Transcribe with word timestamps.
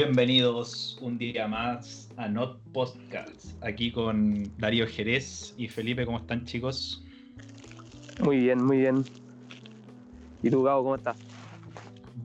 Bienvenidos 0.00 0.96
un 1.00 1.18
día 1.18 1.48
más 1.48 2.08
a 2.16 2.28
Not 2.28 2.60
Podcasts, 2.72 3.56
aquí 3.62 3.90
con 3.90 4.48
Darío 4.56 4.86
Jerez 4.86 5.54
y 5.56 5.66
Felipe, 5.66 6.06
¿cómo 6.06 6.18
están 6.18 6.44
chicos? 6.44 7.04
Muy 8.20 8.38
bien, 8.38 8.64
muy 8.64 8.76
bien. 8.76 9.02
¿Y 10.40 10.50
tú, 10.50 10.62
Gabo, 10.62 10.84
cómo 10.84 10.94
estás? 10.94 11.16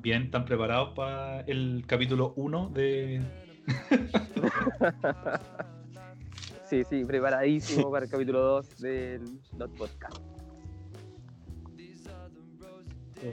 Bien, 0.04 0.25
¿están 0.25 0.45
preparados 0.45 0.94
para 0.94 1.41
el 1.48 1.84
capítulo 1.88 2.34
1 2.36 2.70
de... 2.75 3.23
sí, 6.66 6.84
sí, 6.88 7.03
preparadísimo 7.05 7.90
para 7.90 8.05
el 8.05 8.12
capítulo 8.12 8.40
2 8.40 8.81
del 8.81 9.23
Not 9.58 9.76
Podcast. 9.76 10.20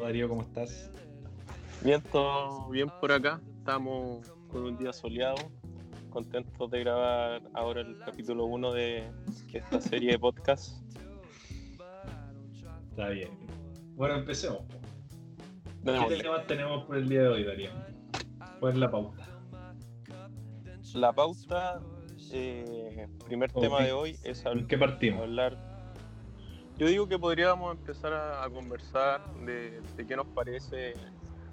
Darío, 0.01 0.30
¿cómo 0.30 0.41
estás? 0.41 0.91
Bien, 1.84 2.02
todo 2.11 2.70
bien 2.70 2.88
por 3.02 3.12
acá. 3.12 3.38
Estamos 3.70 4.27
con 4.48 4.65
un 4.65 4.77
día 4.77 4.92
soleado, 4.92 5.37
contentos 6.11 6.69
de 6.73 6.80
grabar 6.80 7.41
ahora 7.55 7.83
el 7.83 7.97
capítulo 8.01 8.47
1 8.47 8.73
de 8.73 9.09
esta 9.52 9.80
serie 9.80 10.11
de 10.11 10.19
podcast. 10.19 10.83
Está 12.91 13.11
bien. 13.11 13.30
Bueno, 13.95 14.16
empecemos. 14.16 14.64
¿Qué 15.84 16.16
temas 16.16 16.48
tenemos 16.48 16.84
por 16.84 16.97
el 16.97 17.09
día 17.09 17.23
de 17.23 17.28
hoy, 17.28 17.45
Darío? 17.45 17.70
¿Cuál 18.59 18.73
es 18.73 18.78
la 18.80 18.91
pauta? 18.91 19.28
La 20.95 21.12
pauta, 21.12 21.80
eh, 22.33 23.06
primer 23.25 23.52
tema 23.52 23.84
de 23.84 23.92
hoy 23.92 24.19
es 24.25 24.42
¿Qué 24.67 24.78
partimos? 24.78 25.23
hablar. 25.23 25.56
Yo 26.77 26.89
digo 26.89 27.06
que 27.06 27.20
podríamos 27.20 27.77
empezar 27.77 28.14
a, 28.14 28.50
conversar 28.50 29.33
de, 29.47 29.80
de 29.97 30.06
qué 30.08 30.17
nos 30.17 30.27
parece 30.27 30.95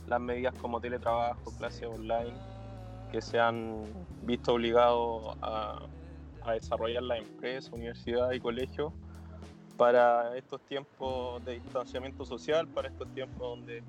las 0.07 0.19
medidas 0.19 0.53
como 0.55 0.79
teletrabajo, 0.79 1.51
clases 1.57 1.87
online, 1.87 2.33
que 3.11 3.21
se 3.21 3.39
han 3.39 3.83
visto 4.23 4.53
obligados 4.53 5.37
a, 5.41 5.81
desarrollar 6.53 7.03
las 7.03 7.19
empresas, 7.19 7.73
universidades 7.73 8.37
y 8.37 8.39
colegios 8.39 8.93
para 9.75 10.37
estos 10.37 10.61
tiempos 10.61 11.43
de 11.43 11.55
distanciamiento 11.55 12.23
social, 12.23 12.69
para 12.69 12.87
estos 12.87 13.13
tiempos 13.13 13.39
donde 13.39 13.83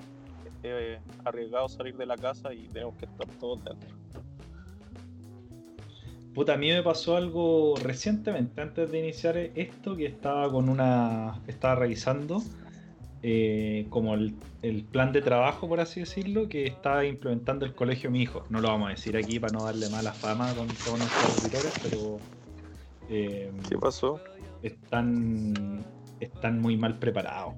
es 0.64 0.98
arriesgado 1.25 1.69
salir 1.69 1.97
de 1.97 2.05
la 2.05 2.16
casa 2.16 2.53
y 2.53 2.66
tenemos 2.66 2.97
que 2.97 3.05
estar 3.05 3.28
todos 3.38 3.62
dentro. 3.62 3.88
Puta, 6.34 6.55
a 6.55 6.56
mí 6.56 6.69
me 6.69 6.82
pasó 6.82 7.16
algo 7.16 7.75
recientemente, 7.80 8.60
antes 8.60 8.91
de 8.91 8.98
iniciar 8.98 9.36
esto, 9.36 9.97
que 9.97 10.06
estaba 10.06 10.50
con 10.50 10.69
una. 10.69 11.41
estaba 11.47 11.77
revisando 11.77 12.42
eh, 13.22 13.86
como 13.91 14.14
el, 14.14 14.34
plan 14.92 15.12
de 15.12 15.22
trabajo, 15.22 15.69
por 15.69 15.80
así 15.80 16.00
decirlo, 16.00 16.48
que 16.48 16.66
está 16.66 17.05
implementando 17.05 17.64
el 17.64 17.75
colegio 17.75 18.10
mi 18.10 18.22
hijo. 18.22 18.44
No 18.48 18.60
lo 18.60 18.69
vamos 18.69 18.88
a 18.88 18.91
decir 18.91 19.16
aquí 19.16 19.41
para 19.41 19.52
no 19.52 19.64
darle 19.64 19.88
mala 19.91 20.12
fama 20.12 20.52
con 20.55 20.69
todos 20.69 20.98
nuestros 20.98 21.38
auditores, 21.38 21.80
pero. 21.83 22.19
Eh, 23.08 23.50
¿Qué 23.69 23.78
pasó? 23.78 24.20
Están, 24.62 25.84
están 26.20 26.60
muy 26.60 26.77
mal 26.77 26.98
preparados, 26.98 27.55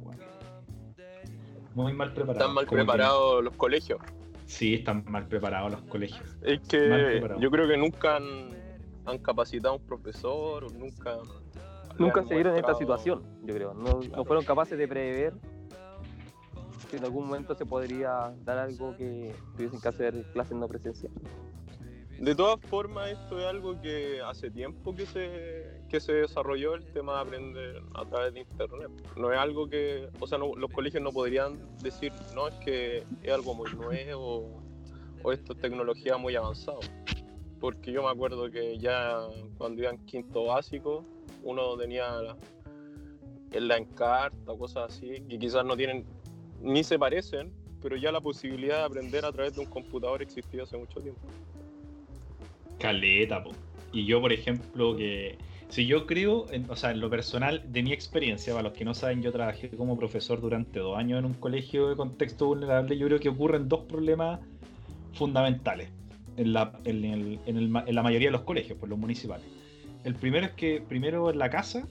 Muy 1.74 1.92
mal 1.92 2.12
preparados. 2.12 2.40
¿Están 2.40 2.54
mal 2.54 2.66
preparados 2.66 3.44
los 3.44 3.56
colegios? 3.56 4.00
Sí, 4.46 4.74
están 4.74 5.04
mal 5.08 5.26
preparados 5.26 5.72
los 5.72 5.82
colegios. 5.82 6.36
Es 6.42 6.60
que 6.60 7.22
yo 7.38 7.50
creo 7.50 7.68
que 7.68 7.76
nunca 7.76 8.16
han, 8.16 8.50
han 9.06 9.18
capacitado 9.18 9.74
a 9.74 9.76
un 9.76 9.84
profesor, 9.84 10.72
nunca 10.72 11.18
nunca 12.00 12.24
se 12.24 12.34
vieron 12.34 12.54
en 12.54 12.60
esta 12.60 12.74
situación, 12.74 13.22
yo 13.44 13.54
creo. 13.54 13.74
No, 13.74 14.00
no, 14.00 14.24
fueron 14.24 14.44
capaces 14.44 14.78
de 14.78 14.88
prever 14.88 15.34
que 16.90 16.96
en 16.96 17.04
algún 17.04 17.26
momento 17.26 17.54
se 17.54 17.64
podría 17.64 18.34
dar 18.44 18.58
algo 18.58 18.96
que 18.96 19.32
tuviesen 19.56 19.80
que 19.80 19.88
hacer 19.88 20.24
clases 20.32 20.56
no 20.56 20.66
presenciales. 20.66 21.22
De 22.18 22.34
todas 22.34 22.60
formas, 22.68 23.12
esto 23.12 23.38
es 23.38 23.46
algo 23.46 23.80
que 23.80 24.20
hace 24.20 24.50
tiempo 24.50 24.94
que 24.94 25.06
se, 25.06 25.80
que 25.88 26.00
se 26.00 26.12
desarrolló 26.12 26.74
el 26.74 26.84
tema 26.92 27.14
de 27.14 27.20
aprender 27.20 27.82
a 27.94 28.04
través 28.04 28.34
de 28.34 28.40
Internet. 28.40 28.90
No 29.16 29.32
es 29.32 29.38
algo 29.38 29.68
que, 29.68 30.10
o 30.20 30.26
sea, 30.26 30.36
los 30.36 30.70
colegios 30.70 31.02
no 31.02 31.12
podrían 31.12 31.58
decir, 31.78 32.12
no, 32.34 32.48
es 32.48 32.54
que 32.56 33.04
es 33.22 33.32
algo 33.32 33.54
muy 33.54 33.72
nuevo 33.72 34.62
o 35.22 35.32
esto 35.32 35.54
es 35.54 35.60
tecnología 35.60 36.18
muy 36.18 36.36
avanzada. 36.36 36.80
Porque 37.58 37.90
yo 37.90 38.02
me 38.02 38.10
acuerdo 38.10 38.50
que 38.50 38.78
ya 38.78 39.20
cuando 39.56 39.80
iba 39.80 39.90
en 39.90 40.04
quinto 40.04 40.44
básico, 40.44 41.06
uno 41.42 41.74
tenía 41.78 42.36
en 43.52 43.68
la 43.68 43.78
encarta, 43.78 44.54
cosas 44.58 44.92
así, 44.94 45.22
que 45.28 45.38
quizás 45.38 45.64
no 45.64 45.76
tienen, 45.76 46.04
ni 46.62 46.84
se 46.84 46.98
parecen, 46.98 47.52
pero 47.82 47.96
ya 47.96 48.12
la 48.12 48.20
posibilidad 48.20 48.78
de 48.78 48.84
aprender 48.84 49.24
a 49.24 49.32
través 49.32 49.54
de 49.54 49.60
un 49.60 49.66
computador 49.66 50.22
existía 50.22 50.62
hace 50.62 50.76
mucho 50.76 51.00
tiempo. 51.00 51.20
Caleta, 52.78 53.42
po. 53.42 53.52
Y 53.92 54.06
yo, 54.06 54.20
por 54.20 54.32
ejemplo, 54.32 54.96
que 54.96 55.36
si 55.68 55.86
yo 55.86 56.06
creo, 56.06 56.46
o 56.68 56.76
sea, 56.76 56.90
en 56.90 57.00
lo 57.00 57.10
personal, 57.10 57.62
de 57.72 57.82
mi 57.82 57.92
experiencia, 57.92 58.52
para 58.52 58.68
los 58.68 58.72
que 58.72 58.84
no 58.84 58.94
saben, 58.94 59.22
yo 59.22 59.32
trabajé 59.32 59.68
como 59.70 59.96
profesor 59.96 60.40
durante 60.40 60.78
dos 60.78 60.96
años 60.96 61.18
en 61.18 61.24
un 61.24 61.34
colegio 61.34 61.88
de 61.88 61.96
contexto 61.96 62.46
vulnerable, 62.46 62.96
yo 62.96 63.06
creo 63.06 63.20
que 63.20 63.28
ocurren 63.28 63.68
dos 63.68 63.80
problemas 63.84 64.40
fundamentales 65.14 65.90
en 66.36 66.52
la, 66.52 66.72
en 66.84 67.72
la 67.72 68.02
mayoría 68.02 68.28
de 68.28 68.32
los 68.32 68.42
colegios, 68.42 68.78
por 68.78 68.88
los 68.88 68.98
municipales. 68.98 69.46
El 70.04 70.14
primero 70.14 70.46
es 70.46 70.52
que 70.52 70.80
primero 70.80 71.30
en 71.30 71.38
la 71.38 71.50
casa 71.50 71.86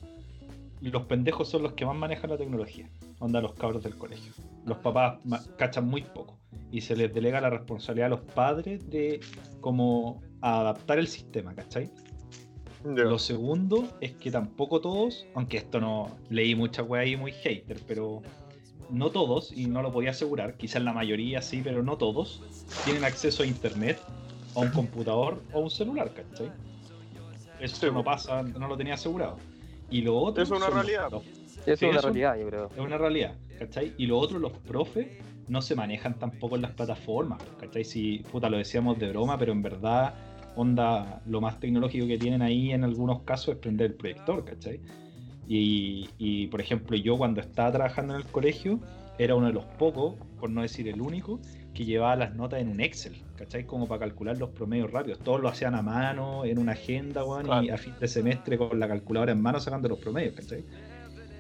los 0.82 1.04
pendejos 1.06 1.50
son 1.50 1.64
los 1.64 1.74
que 1.74 1.86
más 1.86 1.96
manejan 1.96 2.30
la 2.30 2.38
tecnología. 2.38 2.90
Onda 3.20 3.42
los 3.42 3.54
cabros 3.54 3.84
del 3.84 3.96
colegio. 3.96 4.32
Los 4.66 4.78
papás 4.78 5.20
cachan 5.58 5.88
muy 5.88 6.02
poco. 6.02 6.38
Y 6.72 6.82
se 6.82 6.96
les 6.96 7.14
delega 7.14 7.42
la 7.42 7.50
responsabilidad 7.50 8.08
a 8.08 8.10
los 8.10 8.22
padres 8.22 8.90
de 8.90 9.20
cómo 9.60 10.22
adaptar 10.42 11.00
el 11.00 11.08
sistema, 11.08 11.54
¿cachai? 11.54 11.90
Lo 12.86 13.20
segundo 13.20 13.90
es 14.00 14.14
que 14.14 14.32
tampoco 14.32 14.80
todos, 14.80 15.28
aunque 15.34 15.58
esto 15.58 15.82
no 15.82 16.16
leí 16.30 16.56
mucha 16.56 16.82
wea 16.82 17.02
ahí 17.02 17.18
muy 17.18 17.34
hater, 17.34 17.78
pero 17.86 18.22
no 18.90 19.10
todos, 19.10 19.52
y 19.52 19.68
no 19.68 19.82
lo 19.82 19.92
podía 19.92 20.12
asegurar, 20.12 20.56
quizás 20.56 20.82
la 20.84 20.94
mayoría 20.94 21.42
sí, 21.42 21.62
pero 21.62 21.84
no 21.84 21.98
todos, 21.98 22.42
tienen 22.86 23.04
acceso 23.04 23.44
a 23.44 23.46
internet, 23.46 24.00
a 24.56 24.60
un 24.60 24.70
computador 24.70 25.44
o 25.52 25.60
a 25.60 25.62
un 25.62 25.70
celular, 25.70 26.14
¿cachai? 26.14 26.52
Eso 27.60 27.92
no 27.92 28.04
pasa, 28.04 28.42
no 28.44 28.68
lo 28.68 28.78
tenía 28.78 28.94
asegurado. 28.94 29.38
Y 29.90 30.02
lo 30.02 30.18
otro. 30.18 30.44
es 30.44 30.52
una 30.52 30.70
realidad. 30.70 31.10
es 31.66 31.82
una 31.82 32.02
realidad, 32.02 32.38
yo 32.38 32.48
creo. 32.48 32.70
Es 32.72 32.80
una 32.80 32.98
realidad, 32.98 33.36
¿cachai? 33.58 33.94
Y 33.98 34.06
lo 34.06 34.18
otro, 34.18 34.40
los 34.40 34.52
profes 34.52 35.08
no 35.48 35.62
se 35.62 35.76
manejan 35.76 36.18
tampoco 36.20 36.56
en 36.56 36.62
las 36.62 36.72
plataformas, 36.72 37.42
¿cachai? 37.60 37.84
Si, 37.84 38.20
puta, 38.32 38.50
lo 38.50 38.58
decíamos 38.58 39.00
de 39.00 39.10
broma, 39.10 39.38
pero 39.38 39.52
en 39.52 39.62
verdad, 39.62 40.14
onda, 40.56 41.22
lo 41.26 41.42
más 41.42 41.60
tecnológico 41.60 42.08
que 42.08 42.18
tienen 42.18 42.42
ahí 42.42 42.72
en 42.72 42.84
algunos 42.84 43.24
casos 43.24 43.56
es 43.56 43.60
prender 43.60 43.92
el 43.92 43.94
proyector, 43.96 44.46
¿cachai? 44.46 44.80
Y, 45.48 46.08
y, 46.20 46.48
por 46.48 46.62
ejemplo, 46.62 46.96
yo 46.96 47.18
cuando 47.18 47.42
estaba 47.42 47.72
trabajando 47.72 48.14
en 48.14 48.22
el 48.22 48.28
colegio, 48.28 48.80
era 49.18 49.36
uno 49.36 49.48
de 49.48 49.54
los 49.54 49.66
pocos, 49.66 50.16
por 50.40 50.50
no 50.50 50.62
decir 50.62 50.88
el 50.88 51.02
único, 51.02 51.40
que 51.74 51.86
llevaba 51.86 52.16
las 52.16 52.36
notas 52.36 52.62
en 52.62 52.70
un 52.70 52.80
Excel, 52.80 53.22
¿cachai? 53.38 53.66
Como 53.66 53.88
para 53.88 54.00
calcular 54.00 54.38
los 54.38 54.50
promedios 54.50 54.92
rápidos. 54.92 55.20
Todos 55.20 55.42
lo 55.42 55.50
hacían 55.50 55.76
a 55.76 55.82
mano, 55.82 56.46
en 56.46 56.58
una 56.58 56.74
agenda, 56.74 57.24
weón, 57.24 57.64
y 57.64 57.70
a 57.70 57.78
fin 57.78 57.94
de 58.00 58.08
semestre 58.08 58.58
con 58.58 58.80
la 58.80 58.88
calculadora 58.88 59.32
en 59.32 59.42
mano 59.42 59.60
sacando 59.60 59.90
los 59.90 60.00
promedios, 60.00 60.36
¿cachai? 60.36 60.64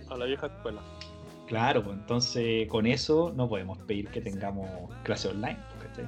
A 0.10 0.18
la 0.18 0.26
vieja 0.26 0.48
escuela. 0.48 0.82
Claro, 1.48 1.84
pues 1.84 1.98
entonces 1.98 2.68
con 2.68 2.86
eso 2.86 3.34
no 3.36 3.50
podemos 3.50 3.78
pedir 3.80 4.08
que 4.10 4.22
tengamos 4.22 4.70
clase 5.04 5.30
online, 5.30 5.58
¿cachai? 5.82 6.06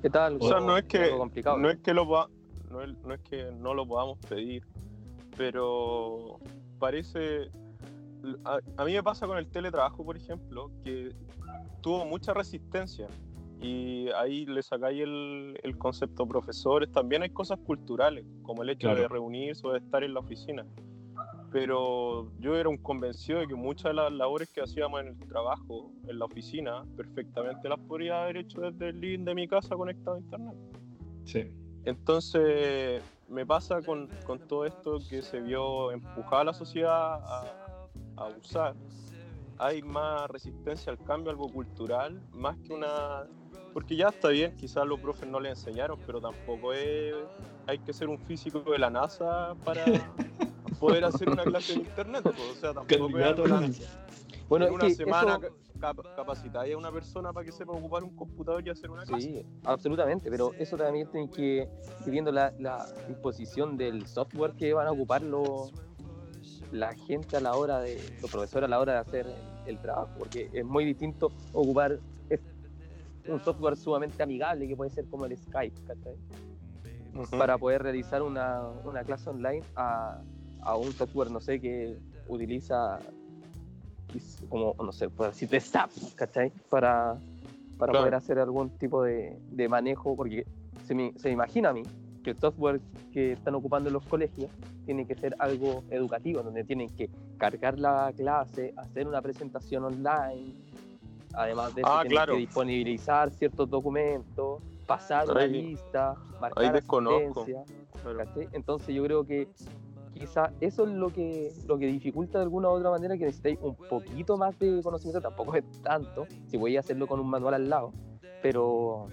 ¿Qué 0.00 0.10
tal? 0.10 0.38
O 0.40 0.48
sea, 0.48 0.60
no 0.60 0.78
es 0.78 0.84
que, 0.84 1.10
no 1.10 1.70
es 1.70 1.78
que 1.78 1.92
lo 1.92 2.06
no 2.06 2.86
no 2.86 3.14
es 3.14 3.20
que 3.20 3.50
no 3.52 3.74
lo 3.74 3.86
podamos 3.86 4.18
pedir, 4.28 4.64
pero 5.36 6.38
parece 6.78 7.50
a, 8.44 8.84
mí 8.84 8.92
me 8.92 9.02
pasa 9.02 9.26
con 9.26 9.38
el 9.38 9.46
teletrabajo, 9.48 10.04
por 10.04 10.16
ejemplo, 10.16 10.70
que 10.82 11.14
tuvo 11.80 12.04
mucha 12.06 12.34
resistencia 12.34 13.06
y 13.60 14.08
ahí 14.10 14.46
le 14.46 14.62
sacáis 14.62 15.02
el, 15.02 15.58
el, 15.62 15.78
concepto 15.78 16.26
profesores. 16.26 16.90
También 16.92 17.22
hay 17.22 17.30
cosas 17.30 17.58
culturales, 17.58 18.24
como 18.42 18.62
el 18.62 18.70
hecho 18.70 18.94
de 18.94 19.08
reunirse 19.08 19.66
o 19.66 19.72
de 19.72 19.78
estar 19.78 20.04
en 20.04 20.14
la 20.14 20.20
oficina. 20.20 20.64
Pero 21.50 22.30
yo 22.38 22.56
era 22.56 22.68
un 22.68 22.76
convencido 22.76 23.40
de 23.40 23.48
que 23.48 23.54
muchas 23.54 23.84
de 23.84 23.94
las 23.94 24.12
labores 24.12 24.48
que 24.50 24.60
hacíamos 24.60 25.00
en 25.00 25.08
el 25.08 25.18
trabajo, 25.28 25.90
en 26.06 26.18
la 26.18 26.26
oficina, 26.26 26.84
perfectamente 26.96 27.68
las 27.68 27.80
podría 27.80 28.22
haber 28.22 28.38
hecho 28.38 28.60
desde 28.60 28.90
el 28.90 29.00
link 29.00 29.20
de 29.24 29.34
mi 29.34 29.48
casa 29.48 29.74
conectado 29.74 30.16
a 30.16 30.20
internet. 30.20 30.54
Sí. 31.24 31.50
Entonces, 31.84 33.02
me 33.28 33.46
pasa 33.46 33.80
con, 33.82 34.08
con 34.26 34.38
todo 34.46 34.66
esto 34.66 34.98
que 35.08 35.22
se 35.22 35.40
vio 35.40 35.90
empujada 35.90 36.44
la 36.44 36.52
sociedad 36.52 37.14
a, 37.24 37.67
a 38.18 38.28
usar, 38.28 38.74
hay 39.58 39.82
más 39.82 40.28
resistencia 40.30 40.92
al 40.92 40.98
cambio, 41.02 41.30
algo 41.30 41.48
cultural, 41.48 42.20
más 42.32 42.56
que 42.58 42.72
una... 42.72 43.26
Porque 43.72 43.96
ya 43.96 44.08
está 44.08 44.28
bien, 44.28 44.56
quizás 44.56 44.86
los 44.86 44.98
profes 45.00 45.28
no 45.28 45.40
le 45.40 45.50
enseñaron, 45.50 45.98
pero 46.06 46.20
tampoco 46.20 46.72
es... 46.72 47.14
Hay 47.66 47.78
que 47.78 47.92
ser 47.92 48.08
un 48.08 48.18
físico 48.18 48.60
de 48.60 48.78
la 48.78 48.90
NASA 48.90 49.54
para, 49.64 49.84
poder 50.78 51.04
hacer 51.04 51.28
una 51.28 51.42
clase 51.44 51.74
en 51.74 51.80
internet. 51.80 52.24
O 52.26 52.54
sea, 52.54 52.72
tampoco 52.72 53.08
bueno, 54.48 54.66
en 54.66 54.72
una 54.72 54.90
semana 54.90 55.38
capacitar 56.16 56.70
a 56.70 56.76
una 56.76 56.90
persona 56.90 57.32
para 57.32 57.44
que 57.44 57.52
sepa 57.52 57.72
ocupar 57.72 58.02
un 58.02 58.16
computador 58.16 58.66
y 58.66 58.70
hacer 58.70 58.90
una 58.90 59.04
clase. 59.04 59.22
Sí, 59.22 59.46
absolutamente, 59.64 60.30
pero 60.30 60.52
eso 60.54 60.76
también 60.76 61.08
tiene 61.10 61.30
que 61.30 61.68
ir 62.06 62.10
viendo 62.10 62.32
la, 62.32 62.52
disposición 63.06 63.76
del 63.76 64.06
software 64.06 64.54
que 64.54 64.72
van 64.72 64.86
a 64.86 64.92
ocupar 64.92 65.22
la 66.72 66.94
gente 66.94 67.36
a 67.36 67.40
la 67.40 67.54
hora 67.54 67.80
de, 67.80 67.96
los 68.20 68.30
profesores 68.30 68.66
a 68.66 68.68
la 68.68 68.80
hora 68.80 68.94
de 68.94 68.98
hacer 68.98 69.26
el, 69.66 69.78
trabajo, 69.78 70.10
porque 70.18 70.50
es 70.52 70.64
muy 70.64 70.84
distinto 70.84 71.30
ocupar 71.52 71.98
un 73.28 73.40
software 73.44 73.76
sumamente 73.76 74.22
amigable 74.22 74.66
que 74.66 74.74
puede 74.74 74.90
ser 74.90 75.06
como 75.06 75.26
el 75.26 75.36
Skype, 75.36 75.76
Para 77.30 77.58
poder 77.58 77.82
realizar 77.82 78.22
una, 78.22 78.62
una 78.84 79.04
clase 79.04 79.28
online 79.28 79.62
a, 79.76 80.20
a 80.62 80.76
un 80.76 80.92
software, 80.92 81.30
no 81.30 81.40
sé, 81.40 81.60
que 81.60 81.98
utiliza 82.28 82.98
como, 84.48 84.74
no 84.82 84.92
sé, 84.92 85.10
por 85.10 85.26
decirte 85.28 85.60
SAP, 85.60 85.90
¿cachai? 86.14 86.50
Para, 86.70 87.18
para 87.76 87.92
poder 87.92 88.14
hacer 88.14 88.38
algún 88.38 88.70
tipo 88.70 89.02
de, 89.02 89.38
de 89.50 89.68
manejo, 89.68 90.16
porque 90.16 90.46
se 90.86 90.94
me, 90.94 91.12
se 91.16 91.30
imagina 91.30 91.68
a 91.70 91.72
mí 91.74 91.82
que 92.28 92.32
el 92.32 92.38
software 92.38 92.80
que 93.10 93.32
están 93.32 93.54
ocupando 93.54 93.88
los 93.88 94.04
colegios 94.04 94.50
tiene 94.84 95.06
que 95.06 95.14
ser 95.14 95.34
algo 95.38 95.82
educativo, 95.88 96.42
donde 96.42 96.62
tienen 96.62 96.90
que 96.90 97.08
cargar 97.38 97.78
la 97.78 98.12
clase, 98.14 98.74
hacer 98.76 99.08
una 99.08 99.22
presentación 99.22 99.84
online, 99.84 100.54
además 101.32 101.74
de 101.74 101.80
eso 101.80 101.90
ah, 101.90 102.02
tienen 102.06 102.26
que 102.26 102.36
disponibilizar 102.36 103.30
ciertos 103.30 103.70
documentos, 103.70 104.62
pasar 104.86 105.30
una 105.30 105.46
lista, 105.46 106.16
marcar 106.38 106.76
asistencia, 106.76 107.64
Entonces 108.52 108.94
yo 108.94 109.02
creo 109.04 109.24
que 109.24 109.48
quizá 110.12 110.52
eso 110.60 110.84
es 110.84 110.90
lo 110.90 111.08
que, 111.08 111.50
lo 111.66 111.78
que 111.78 111.86
dificulta 111.86 112.38
de 112.38 112.44
alguna 112.44 112.68
u 112.68 112.72
otra 112.72 112.90
manera 112.90 113.16
que 113.16 113.24
necesitáis 113.24 113.58
un 113.62 113.74
poquito 113.74 114.36
más 114.36 114.58
de 114.58 114.82
conocimiento, 114.82 115.22
tampoco 115.22 115.54
es 115.54 115.64
tanto, 115.80 116.26
si 116.46 116.58
voy 116.58 116.76
a 116.76 116.80
hacerlo 116.80 117.06
con 117.06 117.20
un 117.20 117.30
manual 117.30 117.54
al 117.54 117.70
lado, 117.70 117.92
pero 118.42 119.08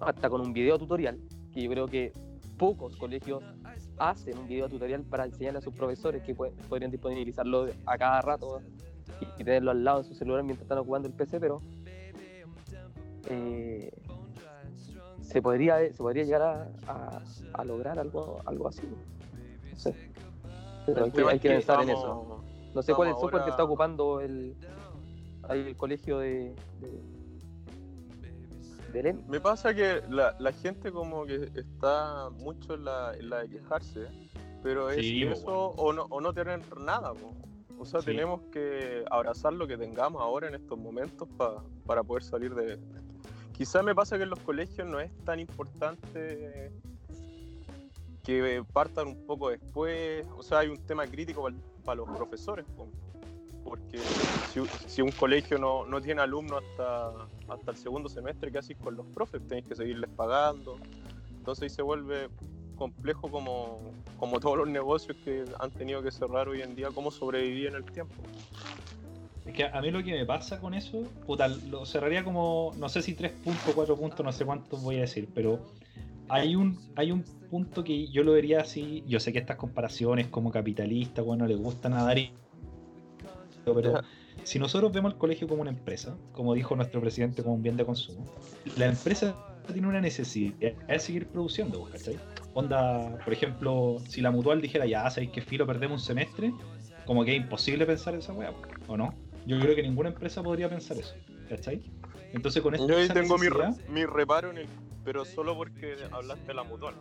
hasta 0.00 0.30
con 0.30 0.40
un 0.40 0.54
video 0.54 0.78
tutorial, 0.78 1.20
que 1.52 1.62
yo 1.62 1.70
creo 1.70 1.86
que 1.86 2.12
pocos 2.56 2.96
colegios 2.96 3.42
hacen 3.98 4.38
un 4.38 4.48
video 4.48 4.68
tutorial 4.68 5.02
para 5.02 5.24
enseñarle 5.24 5.58
a 5.58 5.62
sus 5.62 5.74
profesores 5.74 6.22
que 6.22 6.34
podrían 6.34 6.90
disponibilizarlo 6.90 7.68
a 7.86 7.98
cada 7.98 8.20
rato 8.22 8.60
y, 9.20 9.44
tenerlo 9.44 9.70
al 9.70 9.84
lado 9.84 10.02
de 10.02 10.08
su 10.08 10.14
celular 10.14 10.42
mientras 10.42 10.62
están 10.62 10.78
ocupando 10.78 11.08
el 11.08 11.14
PC, 11.14 11.40
pero 11.40 11.60
eh, 13.28 13.90
se 15.20 15.42
podría 15.42 15.78
se 15.92 15.98
podría 15.98 16.24
llegar 16.24 16.72
a, 16.86 17.22
a, 17.54 17.64
lograr 17.64 17.98
algo 17.98 18.40
algo 18.46 18.68
así. 18.68 18.82
No 19.72 19.78
sé. 19.78 19.94
Pero 20.86 21.28
hay 21.28 21.40
que, 21.40 21.48
pensar 21.48 21.82
en 21.82 21.90
eso. 21.90 22.42
No 22.74 22.82
sé 22.82 22.94
cuál 22.94 23.08
es 23.08 23.14
el 23.14 23.20
software 23.20 23.44
que 23.44 23.50
está 23.50 23.64
ocupando 23.64 24.20
el, 24.20 24.54
el 25.48 25.76
colegio 25.76 26.18
de, 26.18 26.54
de, 26.80 27.15
Me 29.28 29.40
pasa 29.40 29.74
que 29.74 30.02
la, 30.08 30.34
la, 30.38 30.52
gente 30.52 30.90
como 30.90 31.26
que 31.26 31.50
está 31.54 32.30
mucho 32.30 32.74
en 32.74 32.84
la, 32.84 33.14
en 33.14 33.28
la 33.30 33.40
de 33.40 33.48
quejarse, 33.50 34.06
pero 34.62 34.90
es 34.90 34.98
eso 34.98 35.68
o 35.76 35.92
no, 35.92 36.04
o 36.04 36.20
no 36.20 36.32
tener 36.32 36.60
nada. 36.78 37.12
O 37.78 37.84
sea, 37.84 38.00
tenemos 38.00 38.40
que 38.52 39.04
abrazar 39.10 39.52
lo 39.52 39.66
que 39.66 39.76
tengamos 39.76 40.22
ahora 40.22 40.48
en 40.48 40.54
estos 40.54 40.78
momentos 40.78 41.28
para 41.84 42.02
poder 42.02 42.22
salir 42.22 42.54
de... 42.54 42.78
Quizás 43.52 43.84
me 43.84 43.94
pasa 43.94 44.16
que 44.16 44.24
en 44.24 44.30
los 44.30 44.40
colegios 44.40 44.86
no 44.86 44.98
es 45.00 45.10
tan 45.24 45.40
importante 45.40 46.72
que 48.26 48.64
partan 48.72 49.08
un 49.08 49.26
poco 49.26 49.50
después. 49.50 50.26
O 50.36 50.42
sea, 50.42 50.58
hay 50.58 50.68
un 50.68 50.78
tema 50.78 51.06
crítico 51.06 51.48
para 51.84 51.96
los 51.96 52.08
profesores, 52.10 52.66
porque 53.62 53.98
si, 54.86 55.02
un 55.02 55.10
colegio 55.12 55.58
no, 55.58 55.86
no, 55.86 56.00
tiene 56.00 56.22
alumnos 56.22 56.62
hasta, 56.62 57.12
hasta 57.48 57.70
el 57.70 57.76
segundo 57.76 58.08
semestre, 58.08 58.50
¿qué 58.50 58.58
haces 58.58 58.76
con 58.76 58.96
los 58.96 59.06
profes? 59.06 59.46
Tenéis 59.46 59.66
que 59.66 59.74
seguirles 59.74 60.10
pagando. 60.10 60.78
Entonces 61.38 61.64
ahí 61.64 61.70
se 61.70 61.82
vuelve 61.82 62.28
complejo 62.76 63.30
como, 63.30 63.80
como 64.18 64.38
todos 64.40 64.58
los 64.58 64.68
negocios 64.68 65.16
que 65.24 65.44
han 65.58 65.70
tenido 65.70 66.02
que 66.02 66.10
cerrar 66.10 66.48
hoy 66.48 66.62
en 66.62 66.76
día, 66.76 66.88
cómo 66.94 67.10
sobrevivir 67.10 67.68
en 67.68 67.76
el 67.76 67.84
tiempo. 67.84 68.14
Es 69.46 69.54
que 69.54 69.64
a 69.64 69.80
mí 69.80 69.90
lo 69.90 70.02
que 70.02 70.12
me 70.12 70.26
pasa 70.26 70.60
con 70.60 70.74
eso, 70.74 71.02
puta, 71.26 71.48
lo 71.48 71.86
cerraría 71.86 72.24
como, 72.24 72.72
no 72.78 72.88
sé 72.88 73.00
si 73.00 73.14
3 73.14 73.32
puntos, 73.32 73.72
4 73.74 73.96
puntos, 73.96 74.24
no 74.24 74.32
sé 74.32 74.44
cuántos 74.44 74.82
voy 74.82 74.96
a 74.96 75.02
decir, 75.02 75.28
pero 75.32 75.60
hay 76.28 76.56
un, 76.56 76.78
hay 76.96 77.12
un 77.12 77.22
punto 77.22 77.84
que 77.84 78.08
yo 78.08 78.24
lo 78.24 78.32
vería 78.32 78.60
así. 78.60 79.04
Yo 79.06 79.20
sé 79.20 79.32
que 79.32 79.38
estas 79.38 79.56
comparaciones 79.56 80.26
como 80.26 80.50
capitalista, 80.50 81.22
bueno, 81.22 81.46
le 81.46 81.54
gustan 81.54 81.92
a 81.94 82.04
dar. 82.04 82.16
Pero 83.64 84.00
si 84.44 84.58
nosotros 84.58 84.92
vemos 84.92 85.12
el 85.12 85.18
colegio 85.18 85.48
como 85.48 85.62
una 85.62 85.70
empresa, 85.70 86.16
como 86.32 86.54
dijo 86.54 86.76
nuestro 86.76 87.00
presidente, 87.00 87.42
como 87.42 87.54
un 87.56 87.62
bien 87.62 87.76
de 87.76 87.84
consumo, 87.84 88.26
la 88.76 88.86
empresa 88.86 89.36
tiene 89.72 89.88
una 89.88 90.00
necesidad 90.00 90.54
de 90.72 90.98
seguir 90.98 91.26
produciendo, 91.28 91.84
¿cachai? 91.84 92.18
Onda, 92.54 93.18
por 93.24 93.32
ejemplo, 93.32 93.96
si 94.08 94.20
la 94.20 94.30
mutual 94.30 94.60
dijera, 94.60 94.86
ya, 94.86 95.08
¿sabéis 95.10 95.30
que 95.30 95.42
filo 95.42 95.66
perdemos 95.66 96.00
un 96.02 96.06
semestre? 96.06 96.52
Como 97.04 97.24
que 97.24 97.32
es 97.32 97.42
imposible 97.42 97.86
pensar 97.86 98.14
esa 98.14 98.32
weá, 98.32 98.52
¿o 98.86 98.96
no? 98.96 99.14
Yo 99.46 99.58
creo 99.60 99.74
que 99.74 99.82
ninguna 99.82 100.08
empresa 100.10 100.42
podría 100.42 100.68
pensar 100.68 100.96
eso, 100.96 101.14
¿cachai? 101.48 101.82
Entonces 102.32 102.62
con 102.62 102.74
esto. 102.74 102.88
Yo 102.88 102.96
ahí 102.96 103.08
tengo 103.08 103.38
mi, 103.38 103.46
mi 103.88 104.04
reparo 104.04 104.50
en 104.50 104.58
el 104.58 104.66
pero 105.06 105.24
solo 105.24 105.56
porque 105.56 105.96
hablaste 106.10 106.48
de 106.48 106.54
la 106.54 106.64
mutual. 106.64 106.94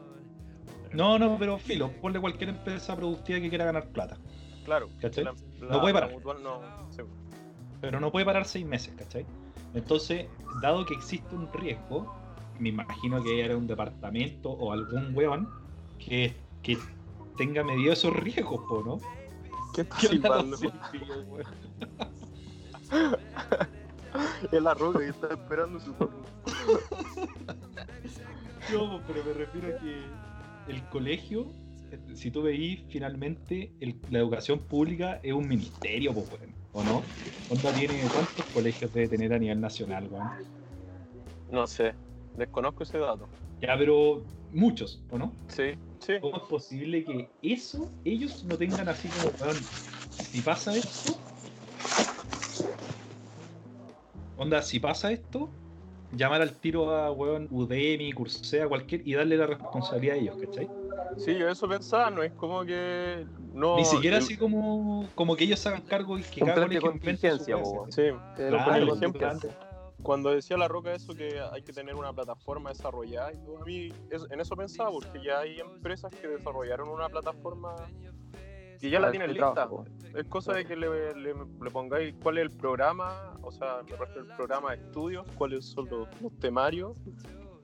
No, 0.94 1.18
no, 1.18 1.38
pero 1.40 1.58
filo, 1.58 1.92
ponle 2.02 2.22
cualquier 2.22 2.52
empresa 2.52 2.96
productiva 2.96 3.40
que 3.40 3.50
quiera 3.50 3.66
ganar 3.66 3.90
plata. 3.90 4.18
Claro. 4.64 4.90
¿Cachai? 5.02 5.26
no 5.60 5.82
puede 5.82 5.94
parar. 5.94 6.12
Pero 7.86 8.00
no 8.00 8.12
puede 8.12 8.26
parar 8.26 8.46
seis 8.46 8.66
meses, 8.66 8.96
¿cachai? 8.98 9.28
Entonces, 9.76 10.26
dado 10.60 10.84
que 10.88 10.96
existe 10.96 11.36
un 11.36 11.48
riesgo, 11.54 12.12
me 12.58 12.70
imagino 12.70 13.24
que 13.24 13.46
era 13.46 13.56
un 13.56 13.68
departamento 13.68 14.50
o 14.50 14.72
algún 14.72 15.16
weón 15.16 15.48
que, 16.00 16.36
que 16.64 16.80
tenga 17.38 17.64
medido 17.64 17.94
esos 17.94 18.12
riesgos, 18.12 18.60
¿no? 18.84 18.98
¿Qué 19.76 19.82
está 19.82 20.44
es 24.52 24.64
la 24.64 24.74
roca 24.74 25.06
y 25.06 25.10
está 25.10 25.28
esperando 25.28 25.80
su 25.80 25.94
turno. 25.94 26.24
no, 28.74 29.00
pero 29.06 29.24
me 29.26 29.34
refiero 29.34 29.76
a 29.76 29.80
que 29.80 30.06
el 30.72 30.84
colegio, 30.90 31.52
si 32.16 32.32
tú 32.32 32.42
veís 32.42 32.82
finalmente 32.90 33.72
la 34.10 34.18
educación 34.18 34.58
pública 34.58 35.20
es 35.22 35.34
un 35.34 35.48
ministerio, 35.48 36.14
pues, 36.14 36.28
¿o 36.76 36.84
no? 36.84 37.04
tiene 37.74 38.08
cuántos 38.12 38.46
colegios 38.48 38.92
debe 38.94 39.08
tener 39.08 39.34
a 39.34 39.40
nivel 39.40 39.62
nacional, 39.62 40.08
weón? 40.12 40.30
No 41.50 41.66
sé, 41.66 41.94
desconozco 42.38 42.84
ese 42.84 42.98
dato. 42.98 43.28
Ya, 43.62 43.78
pero 43.78 44.22
muchos, 44.52 45.02
¿o 45.10 45.18
no? 45.18 45.32
Sí, 45.48 45.72
sí. 46.00 46.14
¿Cómo 46.20 46.38
es 46.38 46.44
posible 46.44 47.04
que 47.06 47.30
eso 47.42 47.90
ellos 48.04 48.44
no 48.44 48.58
tengan 48.58 48.90
así 48.90 49.08
como, 49.08 49.28
weón, 49.40 49.58
si 50.10 50.42
pasa 50.42 50.76
esto, 50.76 51.18
Onda, 54.38 54.62
si 54.62 54.82
pasa 54.82 55.14
esto, 55.14 55.50
llamar 56.12 56.42
al 56.42 56.52
tiro 56.60 56.94
a 56.94 57.10
weón 57.10 57.48
Udemy, 57.52 58.12
Coursera, 58.12 58.68
cualquier 58.68 59.08
y 59.08 59.14
darle 59.14 59.38
la 59.38 59.48
responsabilidad 59.48 60.18
a 60.18 60.20
ellos, 60.20 60.36
¿cachai? 60.42 60.68
Sí, 61.18 61.38
yo 61.38 61.50
eso 61.50 61.68
pensaba, 61.68 62.10
no 62.10 62.24
es 62.24 62.34
como 62.34 62.64
que. 62.66 63.26
No, 63.54 63.78
Ni 63.78 63.86
siquiera 63.86 64.18
así 64.18 64.38
como, 64.38 65.08
como 65.16 65.36
que 65.36 65.46
ellos 65.46 65.60
se 65.60 65.70
hagan 65.70 65.82
cargo 65.82 66.18
y 66.18 66.24
que 66.24 66.42
cada 66.42 66.64
colegio 66.64 66.92
contingencia, 66.92 67.58
Sí, 67.90 68.04
claro, 68.36 68.88
por 68.88 68.98
ejemplo, 68.98 69.30
cuando 70.02 70.30
decía 70.32 70.58
La 70.58 70.68
Roca 70.68 70.94
eso 70.94 71.16
que 71.16 71.40
hay 71.52 71.64
que 71.64 71.74
tener 71.74 71.96
una 71.96 72.14
plataforma 72.14 72.70
desarrollada, 72.70 73.34
y 73.34 73.38
todo, 73.38 73.62
a 73.62 73.66
mí 73.66 73.92
en 74.30 74.40
eso 74.40 74.56
pensaba, 74.56 74.92
porque 74.92 75.24
ya 75.24 75.40
hay 75.40 75.60
empresas 75.60 76.14
que 76.14 76.28
desarrollaron 76.28 76.90
una 76.90 77.10
plataforma 77.10 77.76
y 78.82 78.90
ya 78.90 79.00
la 79.00 79.12
tienen 79.12 79.34
lista. 79.34 79.68
Es 80.16 80.26
cosa 80.26 80.54
de 80.54 80.66
que 80.66 80.76
le, 80.76 81.16
le, 81.16 81.34
pongáis 81.72 82.14
cuál 82.22 82.38
es 82.38 82.44
el 82.44 82.52
programa, 82.52 83.38
o 83.42 83.52
sea, 83.52 83.82
me 83.84 83.96
refiero 83.96 84.22
al 84.30 84.36
programa 84.36 84.72
de 84.72 84.84
estudios, 84.84 85.26
cuáles 85.38 85.66
son 85.66 85.88
los, 85.90 86.08
temarios 86.40 86.96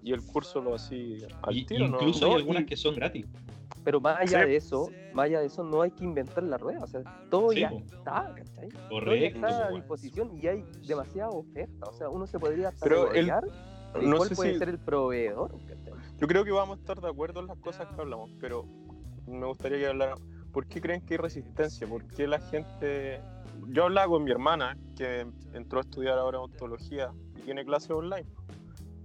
y 0.04 0.14
el 0.14 0.22
curso 0.22 0.62
lo 0.62 0.76
así 0.76 1.26
al 1.42 1.66
tiro. 1.66 1.86
Incluso 1.86 2.28
hay 2.28 2.34
algunas 2.34 2.66
que 2.66 2.76
son 2.76 2.96
gratis. 2.96 3.26
Pero 3.84 4.00
más 4.00 4.20
allá 4.20 4.46
de 4.46 4.56
eso, 4.56 4.90
más 5.14 5.26
allá 5.26 5.40
de 5.40 5.48
eso, 5.48 5.64
no 5.64 5.82
hay 5.82 5.92
que 5.92 6.04
inventar 6.04 6.44
la 6.44 6.58
rueda. 6.58 6.84
O 6.84 6.88
sea, 6.88 7.02
todo 7.30 7.52
ya 7.52 7.70
está, 7.70 8.34
¿cachai? 8.36 8.70
Correcto. 8.90 9.40
Todo 9.40 9.50
está 9.50 9.68
a 9.68 9.72
disposición 9.72 10.38
y 10.40 10.48
hay 10.48 10.64
demasiada 10.88 11.30
oferta. 11.30 11.88
O 11.88 11.94
sea, 11.94 12.10
uno 12.10 12.28
se 12.28 12.38
podría 12.38 12.70
hasta 12.70 12.84
Pero 12.84 13.12
el, 13.12 13.28
no 13.28 14.18
cuál 14.18 14.30
puede 14.30 14.58
ser 14.58 14.70
el 14.70 14.80
proveedor. 14.80 15.56
Yo 16.20 16.28
creo 16.28 16.46
que 16.46 16.52
vamos 16.52 16.78
a 16.78 16.82
estar 16.82 17.02
de 17.02 17.08
acuerdo 17.08 17.40
en 17.40 17.48
las 17.48 17.58
cosas 17.58 17.88
que 17.88 18.00
hablamos, 18.00 18.30
pero 18.40 18.66
me 19.26 19.46
gustaría 19.48 19.80
que 19.80 19.88
hablara 19.88 20.16
¿por 20.52 20.68
qué 20.68 20.82
creen 20.82 21.02
que 21.02 21.16
hay 21.16 21.18
resistencia? 21.18 21.88
¿Por 21.88 22.06
qué 22.08 22.28
la 22.28 22.40
gente... 22.40 23.22
Yo 23.68 23.86
hablaba 23.86 24.08
con 24.08 24.24
mi 24.24 24.32
hermana, 24.32 24.78
que 24.96 25.26
entró 25.54 25.80
a 25.80 25.82
estudiar 25.82 26.18
ahora 26.18 26.40
odontología 26.40 27.12
y 27.38 27.42
tiene 27.42 27.66
clases 27.66 27.92
online. 27.92 28.28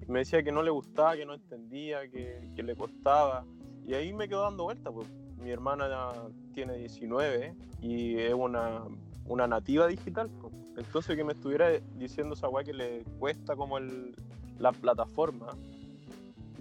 Me 0.09 0.21
decía 0.21 0.43
que 0.43 0.53
no 0.53 0.63
le 0.63 0.71
gustaba, 0.71 1.17
que 1.17 1.27
no 1.27 1.35
entendía, 1.35 2.09
que, 2.09 2.63
le 2.63 2.77
costaba. 2.77 3.45
Y 3.87 3.95
ahí 3.95 4.13
me 4.13 4.29
quedo 4.29 4.43
dando 4.43 4.65
vueltas, 4.65 4.93
pues, 4.93 5.09
mi 5.39 5.51
hermana 5.51 6.13
tiene 6.55 6.75
19 6.75 7.55
y 7.81 8.19
es 8.19 8.35
una, 8.35 8.83
una 9.27 9.47
nativa 9.47 9.87
digital. 9.87 10.31
Entonces 10.77 11.17
que 11.17 11.25
me 11.25 11.33
estuviera 11.33 11.71
diciendo 11.97 12.35
esa 12.35 12.49
weá 12.49 12.65
que 12.65 12.73
le 12.73 13.05
cuesta 13.19 13.57
como 13.57 13.79
el, 13.79 14.15
la 14.59 14.73
plataforma, 14.73 15.49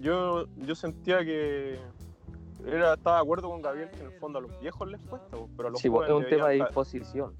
yo, 0.00 0.46
yo 0.56 0.74
sentía 0.74 1.24
que 1.24 1.78
era, 2.66 2.94
estaba 2.94 3.16
de 3.16 3.22
acuerdo 3.22 3.48
con 3.48 3.62
Gabriel 3.62 3.90
que 3.90 4.00
en 4.00 4.06
el 4.06 4.12
fondo 4.12 4.38
a 4.38 4.42
los 4.42 4.60
viejos 4.60 4.88
les 4.88 5.00
cuesta, 5.02 5.36
pero 5.56 5.68
a 5.68 5.70
los 5.70 5.80
sí, 5.80 5.88
es 5.88 6.10
un 6.10 6.26
tema 6.26 6.48
de 6.48 6.56
disposición. 6.56 7.34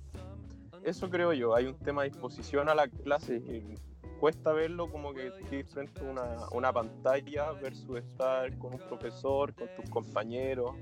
Eso 0.82 1.10
creo 1.10 1.32
yo, 1.32 1.54
hay 1.54 1.66
un 1.66 1.74
tema 1.74 2.02
de 2.02 2.10
disposición 2.10 2.68
a 2.68 2.74
la 2.74 2.88
clase 2.88 3.42
que 3.42 3.74
cuesta 4.20 4.52
verlo 4.52 4.90
como 4.90 5.12
que 5.12 5.30
tienes 5.48 5.72
frente 5.72 6.00
a 6.00 6.10
una, 6.10 6.48
una, 6.52 6.72
pantalla 6.72 7.52
versus 7.52 7.98
estar 7.98 8.56
con 8.58 8.74
un 8.74 8.80
profesor, 8.80 9.54
con 9.54 9.68
tus 9.76 9.88
compañeros. 9.90 10.74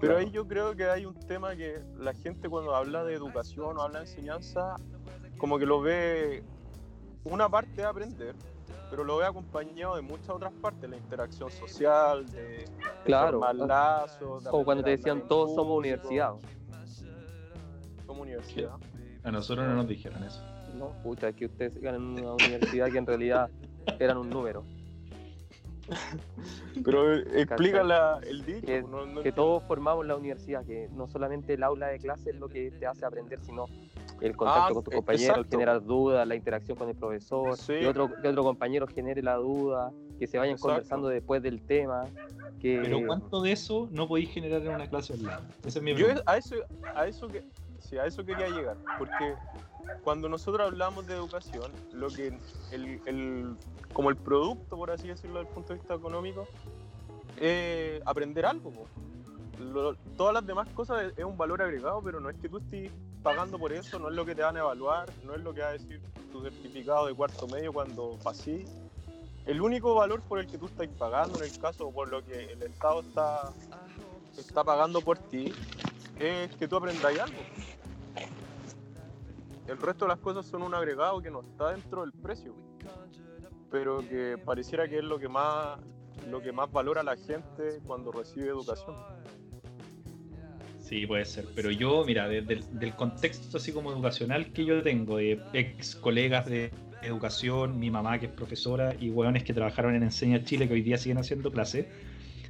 Pero 0.00 0.18
ahí 0.18 0.30
yo 0.30 0.46
creo 0.46 0.74
que 0.74 0.84
hay 0.84 1.06
un 1.06 1.14
tema 1.14 1.54
que 1.56 1.80
la 1.98 2.14
gente 2.14 2.48
cuando 2.48 2.74
habla 2.74 3.04
de 3.04 3.14
educación 3.14 3.76
o 3.78 3.82
habla 3.82 4.00
de 4.00 4.06
enseñanza, 4.06 4.76
como 5.38 5.58
que 5.58 5.66
lo 5.66 5.80
ve 5.80 6.42
una 7.24 7.48
parte 7.48 7.82
de 7.82 7.84
aprender, 7.84 8.34
pero 8.90 9.04
lo 9.04 9.18
ve 9.18 9.26
acompañado 9.26 9.96
de 9.96 10.02
muchas 10.02 10.30
otras 10.30 10.52
partes, 10.54 10.88
la 10.88 10.96
interacción 10.96 11.50
social, 11.50 12.26
de, 12.30 12.64
claro, 13.04 13.40
formar 13.40 13.54
lazos. 13.54 14.44
Como 14.44 14.64
cuando 14.64 14.84
te 14.84 14.90
decían 14.90 15.26
todos 15.28 15.54
somos 15.54 15.78
universidad. 15.78 16.32
Somos 18.06 18.22
universidad. 18.22 18.72
A 19.22 19.30
nosotros 19.30 19.66
no 19.66 19.74
nos 19.74 19.86
dijeron 19.86 20.22
eso. 20.24 20.42
No, 20.80 20.94
pucha, 21.02 21.30
que 21.34 21.44
ustedes 21.44 21.74
sigan 21.74 21.94
en 21.96 22.02
una 22.02 22.32
universidad 22.32 22.90
que 22.90 22.96
en 22.96 23.06
realidad 23.06 23.50
eran 23.98 24.16
un 24.16 24.30
número. 24.30 24.64
Pero 26.84 27.16
explica 27.16 28.18
el 28.22 28.44
dicho. 28.46 29.22
Que, 29.22 29.30
todos 29.30 29.62
formamos 29.64 30.06
la 30.06 30.16
universidad, 30.16 30.64
que 30.64 30.88
no 30.92 31.06
solamente 31.06 31.52
el 31.52 31.64
aula 31.64 31.88
de 31.88 31.98
clase 31.98 32.30
es 32.30 32.36
lo 32.36 32.48
que 32.48 32.70
te 32.70 32.86
hace 32.86 33.04
aprender, 33.04 33.40
sino 33.42 33.66
el 34.22 34.34
contacto 34.34 34.70
ah, 34.70 34.72
con 34.72 34.84
tus 34.84 34.94
compañeros, 34.94 35.46
generar 35.50 35.84
dudas, 35.84 36.26
la 36.26 36.34
interacción 36.34 36.78
con 36.78 36.88
el 36.88 36.96
profesor, 36.96 37.58
que, 37.66 37.86
otro, 37.86 38.10
que 38.22 38.28
otro 38.28 38.42
compañero 38.42 38.86
genere 38.86 39.22
la 39.22 39.34
duda, 39.34 39.92
que 40.18 40.26
se 40.26 40.38
vayan 40.38 40.56
conversando 40.56 41.08
después 41.08 41.42
del 41.42 41.60
tema. 41.60 42.04
Que... 42.58 42.80
Pero 42.82 43.06
¿cuánto 43.06 43.42
de 43.42 43.52
eso 43.52 43.86
no 43.90 44.08
podéis 44.08 44.30
generar 44.30 44.62
en 44.62 44.68
una 44.68 44.88
clase 44.88 45.12
online? 45.12 45.46
Esa 45.62 45.78
es 45.78 45.82
mi 45.82 45.94
Yo 45.94 46.06
a 46.24 46.38
eso, 46.38 46.56
a 46.94 47.06
eso 47.06 47.28
que 47.28 47.44
sí, 47.80 47.98
a 47.98 48.06
eso 48.06 48.24
quería 48.24 48.48
llegar, 48.48 48.76
porque 48.98 49.34
cuando 50.02 50.28
nosotros 50.28 50.66
hablamos 50.66 51.06
de 51.06 51.14
educación, 51.14 51.70
lo 51.92 52.08
que 52.08 52.38
el, 52.72 53.00
el, 53.06 53.56
como 53.92 54.10
el 54.10 54.16
producto, 54.16 54.76
por 54.76 54.90
así 54.90 55.08
decirlo, 55.08 55.38
desde 55.38 55.48
el 55.48 55.54
punto 55.54 55.72
de 55.72 55.78
vista 55.78 55.94
económico, 55.94 56.46
es 57.38 58.02
aprender 58.04 58.46
algo. 58.46 58.72
todas 60.16 60.34
las 60.34 60.46
demás 60.46 60.68
cosas 60.74 61.12
es, 61.16 61.24
un 61.24 61.36
valor 61.36 61.62
agregado, 61.62 62.00
pero 62.02 62.20
no 62.20 62.30
es 62.30 62.36
que 62.36 62.48
tú 62.48 62.58
estés 62.58 62.90
pagando 63.22 63.58
por 63.58 63.72
eso, 63.72 63.98
no 63.98 64.08
es 64.08 64.14
lo 64.14 64.24
que 64.24 64.34
te 64.34 64.42
van 64.42 64.56
a 64.56 64.60
evaluar, 64.60 65.08
no 65.24 65.34
es 65.34 65.42
lo 65.42 65.52
que 65.52 65.60
va 65.60 65.68
a 65.68 65.72
decir 65.72 66.00
tu 66.32 66.42
certificado 66.42 67.06
de 67.06 67.14
cuarto 67.14 67.46
medio 67.48 67.72
cuando 67.72 68.18
pasí. 68.22 68.64
El 69.46 69.60
único 69.60 69.94
valor 69.94 70.20
por 70.22 70.38
el 70.38 70.46
que 70.46 70.58
tú 70.58 70.66
estás 70.66 70.86
pagando, 70.98 71.38
en 71.38 71.44
el 71.44 71.58
caso 71.58 71.90
por 71.90 72.08
lo 72.08 72.24
que 72.24 72.52
el 72.52 72.62
Estado 72.62 73.00
está, 73.00 73.52
está 74.36 74.62
pagando 74.62 75.00
por 75.00 75.18
ti, 75.18 75.52
es 76.18 76.54
que 76.56 76.68
tú 76.68 76.76
aprendáis 76.76 77.18
algo. 77.18 77.40
El 79.70 79.78
resto 79.78 80.04
de 80.04 80.08
las 80.08 80.18
cosas 80.18 80.46
son 80.46 80.62
un 80.62 80.74
agregado 80.74 81.22
que 81.22 81.30
no 81.30 81.42
está 81.42 81.70
dentro 81.70 82.00
del 82.00 82.10
precio, 82.12 82.56
pero 83.70 84.00
que 84.00 84.36
pareciera 84.44 84.88
que 84.88 84.98
es 84.98 85.04
lo 85.04 85.16
que 85.20 85.28
más 85.28 85.78
lo 86.28 86.42
que 86.42 86.50
más 86.50 86.70
valora 86.72 87.04
la 87.04 87.16
gente 87.16 87.78
cuando 87.86 88.10
recibe 88.10 88.48
educación. 88.48 88.96
Sí, 90.80 91.06
puede 91.06 91.24
ser, 91.24 91.46
pero 91.54 91.70
yo, 91.70 92.04
mira, 92.04 92.28
desde 92.28 92.60
del 92.72 92.96
contexto 92.96 93.58
así 93.58 93.72
como 93.72 93.92
educacional 93.92 94.52
que 94.52 94.64
yo 94.64 94.82
tengo, 94.82 95.18
de 95.18 95.40
ex 95.52 95.94
colegas 95.94 96.46
de 96.46 96.72
educación, 97.02 97.78
mi 97.78 97.90
mamá 97.92 98.18
que 98.18 98.26
es 98.26 98.32
profesora 98.32 98.96
y 98.98 99.10
hueones 99.10 99.44
que 99.44 99.54
trabajaron 99.54 99.94
en 99.94 100.02
Enseña 100.02 100.42
Chile 100.42 100.66
que 100.66 100.74
hoy 100.74 100.82
día 100.82 100.98
siguen 100.98 101.18
haciendo 101.18 101.52
clases, 101.52 101.86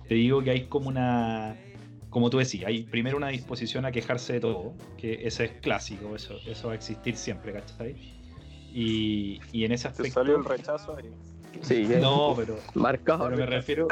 te 0.08 0.14
digo 0.14 0.42
que 0.42 0.52
hay 0.52 0.68
como 0.68 0.88
una 0.88 1.54
como 2.10 2.28
tú 2.28 2.38
decías, 2.38 2.66
hay 2.66 2.82
primero 2.82 3.16
una 3.16 3.28
disposición 3.28 3.86
a 3.86 3.92
quejarse 3.92 4.34
de 4.34 4.40
todo, 4.40 4.74
que 4.98 5.26
ese 5.26 5.44
es 5.44 5.52
clásico, 5.62 6.14
eso, 6.14 6.38
eso 6.46 6.66
va 6.66 6.74
a 6.74 6.76
existir 6.76 7.16
siempre, 7.16 7.52
¿cachai? 7.52 7.94
Y, 8.72 9.40
y 9.52 9.64
en 9.64 9.72
ese 9.72 9.88
aspecto. 9.88 10.12
salió 10.12 10.36
el 10.36 10.44
rechazo 10.44 10.96
ahí. 10.96 11.10
Sí, 11.62 11.86
no, 12.00 12.34
pero. 12.36 12.56
Marcado. 12.74 13.24
Pero 13.24 13.36
me 13.36 13.46
refiero, 13.46 13.88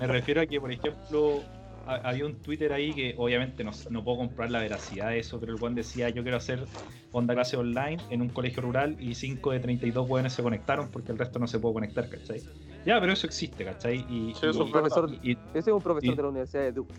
me 0.00 0.06
refiero 0.06 0.40
a 0.40 0.46
que, 0.46 0.60
por 0.60 0.70
ejemplo, 0.70 1.42
había 1.86 2.26
un 2.26 2.34
Twitter 2.34 2.72
ahí 2.72 2.92
que 2.92 3.14
obviamente 3.16 3.64
no, 3.64 3.70
no, 3.90 4.04
puedo 4.04 4.18
comprar 4.18 4.50
la 4.50 4.60
veracidad 4.60 5.08
de 5.08 5.18
eso, 5.18 5.40
pero 5.40 5.52
el 5.52 5.58
Juan 5.58 5.74
decía: 5.74 6.10
Yo 6.10 6.22
quiero 6.22 6.36
hacer 6.36 6.64
onda 7.12 7.34
clase 7.34 7.56
online 7.56 7.98
en 8.10 8.22
un 8.22 8.28
colegio 8.28 8.62
rural 8.62 8.96
y 9.00 9.14
5 9.14 9.52
de 9.52 9.60
32 9.60 10.06
jóvenes 10.06 10.32
se 10.32 10.42
conectaron 10.42 10.90
porque 10.90 11.12
el 11.12 11.18
resto 11.18 11.38
no 11.38 11.46
se 11.46 11.58
puede 11.58 11.74
conectar, 11.74 12.08
¿cachai? 12.08 12.42
Ya, 12.84 13.00
pero 13.00 13.12
eso 13.12 13.26
existe, 13.26 13.64
¿cachai? 13.64 14.04
Y, 14.08 14.34
sí, 14.34 14.46
es 14.46 14.56
un 14.56 14.70
profesor, 14.70 15.10
ese 15.22 15.38
es 15.54 15.66
un 15.68 15.80
profesor 15.80 16.16
de 16.16 16.22
la 16.22 16.28
Universidad 16.28 16.62
de 16.62 16.72
Duke. 16.72 16.94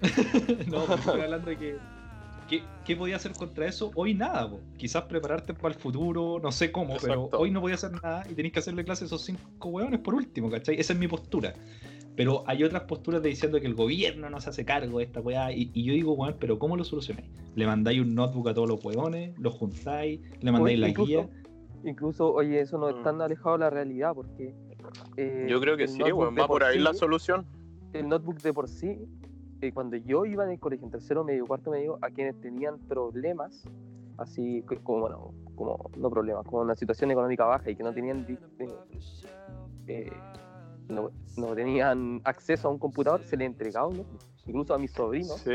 no, 0.68 0.84
pues, 0.84 1.00
estoy 1.00 1.20
hablando 1.20 1.50
de 1.50 1.56
que. 1.56 1.76
¿Qué, 2.84 2.96
podía 2.96 3.16
hacer 3.16 3.32
contra 3.32 3.66
eso? 3.66 3.90
Hoy 3.96 4.14
nada, 4.14 4.48
quizás 4.76 5.02
prepararte 5.04 5.52
para 5.52 5.74
el 5.74 5.80
futuro, 5.80 6.38
no 6.40 6.52
sé 6.52 6.70
cómo, 6.70 6.96
pero 7.02 7.28
hoy 7.32 7.50
no 7.50 7.60
voy 7.60 7.72
a 7.72 7.74
hacer 7.74 7.90
nada 8.00 8.24
y 8.30 8.34
tenéis 8.34 8.52
que 8.52 8.60
hacerle 8.60 8.84
clase 8.84 9.04
a 9.04 9.06
esos 9.06 9.22
cinco 9.22 9.68
hueones 9.68 9.98
por 9.98 10.14
último, 10.14 10.48
¿cachai? 10.48 10.78
Esa 10.78 10.92
es 10.92 10.98
mi 10.98 11.08
postura. 11.08 11.54
Pero 12.14 12.44
hay 12.46 12.64
otras 12.64 12.84
posturas 12.84 13.22
de 13.22 13.28
diciendo 13.28 13.60
que 13.60 13.66
el 13.66 13.74
gobierno 13.74 14.30
no 14.30 14.40
se 14.40 14.50
hace 14.50 14.64
cargo 14.64 14.98
de 14.98 15.04
esta 15.04 15.20
weá. 15.20 15.52
Y, 15.52 15.70
yo 15.82 15.92
digo, 15.92 16.14
weón, 16.14 16.36
pero 16.38 16.58
¿cómo 16.58 16.76
lo 16.76 16.84
solucionáis? 16.84 17.28
Le 17.54 17.66
mandáis 17.66 18.00
un 18.00 18.14
notebook 18.14 18.48
a 18.48 18.54
todos 18.54 18.68
los 18.68 18.82
hueones, 18.82 19.38
los 19.38 19.54
juntáis, 19.54 20.20
le 20.40 20.52
mandáis 20.52 20.78
la 20.78 20.88
guía. 20.88 21.28
Incluso, 21.84 22.32
oye, 22.32 22.60
eso 22.60 22.78
no 22.78 22.88
es 22.88 23.02
tan 23.02 23.18
mm. 23.18 23.22
alejado 23.22 23.58
de 23.58 23.64
la 23.64 23.70
realidad 23.70 24.12
porque. 24.14 24.54
Eh, 25.16 25.46
yo 25.48 25.60
creo 25.60 25.76
que 25.76 25.88
sí, 25.88 26.02
weón, 26.02 26.34
va 26.38 26.46
por 26.46 26.64
ahí 26.64 26.78
la 26.78 26.94
solución. 26.94 27.44
El 27.92 28.08
notebook 28.08 28.40
de 28.40 28.52
por 28.52 28.68
sí 28.68 28.98
eh, 29.60 29.72
cuando 29.72 29.96
yo 29.96 30.26
iba 30.26 30.44
en 30.44 30.50
el 30.50 30.60
colegio, 30.60 30.86
en 30.86 30.90
tercero 30.90 31.24
medio, 31.24 31.46
cuarto 31.46 31.70
medio, 31.70 31.98
a 32.02 32.10
quienes 32.10 32.38
tenían 32.40 32.78
problemas, 32.80 33.64
así 34.18 34.62
como, 34.82 35.00
bueno, 35.00 35.34
como, 35.54 35.90
no 35.96 36.10
problemas, 36.10 36.44
como 36.44 36.62
una 36.62 36.74
situación 36.74 37.10
económica 37.10 37.46
baja 37.46 37.70
y 37.70 37.76
que 37.76 37.82
no 37.82 37.92
tenían, 37.92 38.26
eh, 38.28 38.68
eh, 39.86 40.12
no, 40.88 41.10
no, 41.36 41.54
tenían 41.54 42.20
acceso 42.24 42.68
a 42.68 42.70
un 42.70 42.78
computador, 42.78 43.22
se 43.22 43.36
le 43.36 43.46
entregaba 43.46 43.86
un 43.86 43.98
notebook. 43.98 44.20
Incluso 44.46 44.74
a 44.74 44.78
mis 44.78 44.92
sobrinos. 44.92 45.40
Sí. 45.40 45.50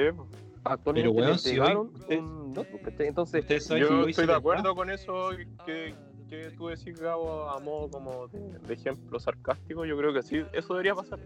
Actualmente 0.63 1.09
Pero 1.15 1.31
entregaron 1.31 1.91
un 2.09 2.53
notebook. 2.53 2.81
Entonces, 2.99 3.45
yo 3.69 4.07
estoy 4.07 4.27
de 4.27 4.33
acuerdo 4.33 4.75
con 4.75 4.89
eso 4.89 5.29
que, 5.65 5.95
que 6.27 6.49
tú 6.57 6.67
decís, 6.67 6.99
Gabo, 6.99 7.49
a 7.49 7.59
modo 7.59 7.89
como 7.89 8.27
de, 8.27 8.59
de 8.59 8.73
ejemplo 8.73 9.19
sarcástico. 9.19 9.85
Yo 9.85 9.95
creo 9.97 10.13
que 10.13 10.23
sí, 10.23 10.43
eso 10.53 10.73
debería 10.73 10.95
pasar 10.95 11.19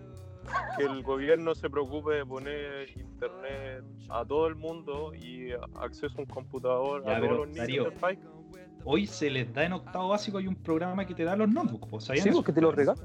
que 0.77 0.83
el 0.83 1.03
gobierno 1.03 1.55
se 1.55 1.69
preocupe 1.69 2.15
de 2.15 2.25
poner 2.25 2.89
internet 2.97 3.83
a 4.09 4.25
todo 4.25 4.47
el 4.47 4.55
mundo 4.55 5.13
y 5.13 5.51
acceso 5.79 6.15
a 6.17 6.21
un 6.21 6.27
computador 6.27 7.07
a 7.09 7.19
todos 7.19 7.37
los 7.37 7.49
niños 7.49 7.85
del 7.85 7.93
país. 7.93 8.19
Hoy 8.87 9.07
se 9.07 9.31
les 9.31 9.51
da 9.51 9.65
en 9.65 9.73
octavo 9.73 10.09
básico 10.09 10.37
hay 10.37 10.47
un 10.47 10.55
programa 10.55 11.05
que 11.07 11.15
te 11.15 11.23
da 11.23 11.35
los 11.35 11.49
notebooks. 11.49 12.05
sí, 12.21 12.29
porque 12.31 12.53
te 12.53 12.61
los 12.61 12.75
regalan. 12.75 13.03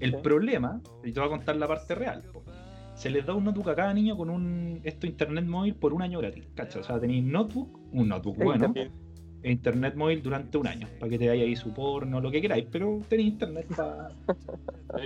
el 0.00 0.20
problema, 0.22 0.80
y 1.04 1.12
te 1.12 1.20
voy 1.20 1.28
a 1.28 1.30
contar 1.30 1.56
la 1.56 1.68
parte 1.68 1.94
real, 1.94 2.22
se 2.94 3.10
les 3.10 3.26
da 3.26 3.34
un 3.34 3.44
notebook 3.44 3.68
a 3.68 3.74
cada 3.74 3.92
niño 3.92 4.16
con 4.16 4.30
un 4.30 4.80
esto 4.82 5.06
internet 5.06 5.44
móvil 5.44 5.74
por 5.74 5.92
un 5.92 6.00
año 6.00 6.20
gratis. 6.20 6.46
¿cacho? 6.54 6.80
O 6.80 6.82
sea, 6.82 6.98
tenéis 6.98 7.22
notebook, 7.22 7.78
un 7.92 8.08
notebook 8.08 8.36
bueno, 8.38 8.72
e 9.42 9.52
internet 9.52 9.94
móvil 9.94 10.22
durante 10.22 10.56
un 10.56 10.66
año, 10.66 10.88
para 10.98 11.10
que 11.10 11.18
te 11.18 11.28
vaya 11.28 11.42
ahí 11.42 11.54
su 11.54 11.74
porno, 11.74 12.18
lo 12.18 12.30
que 12.30 12.40
queráis, 12.40 12.66
pero 12.70 13.00
tenéis 13.06 13.32
internet 13.32 13.66
para. 13.76 14.08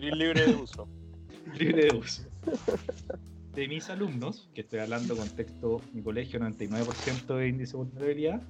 Libre 0.00 0.46
de 0.46 0.54
uso 0.54 0.88
libre 1.58 1.84
de 1.84 1.92
uso. 1.92 2.22
De 3.54 3.68
mis 3.68 3.88
alumnos, 3.90 4.48
que 4.54 4.60
estoy 4.60 4.80
hablando 4.80 5.16
contexto 5.16 5.80
mi 5.92 6.02
colegio, 6.02 6.38
99% 6.40 7.36
de 7.36 7.48
índice 7.48 7.72
de 7.72 7.78
vulnerabilidad, 7.78 8.42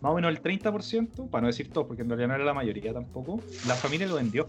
más 0.00 0.12
o 0.12 0.14
menos 0.14 0.30
el 0.30 0.42
30%, 0.42 1.28
para 1.28 1.42
no 1.42 1.46
decir 1.48 1.70
todo, 1.70 1.86
porque 1.86 2.02
en 2.02 2.08
realidad 2.08 2.28
no 2.28 2.34
era 2.36 2.44
la 2.44 2.54
mayoría 2.54 2.92
tampoco, 2.92 3.40
la 3.66 3.76
familia 3.76 4.06
lo 4.06 4.14
vendió. 4.14 4.48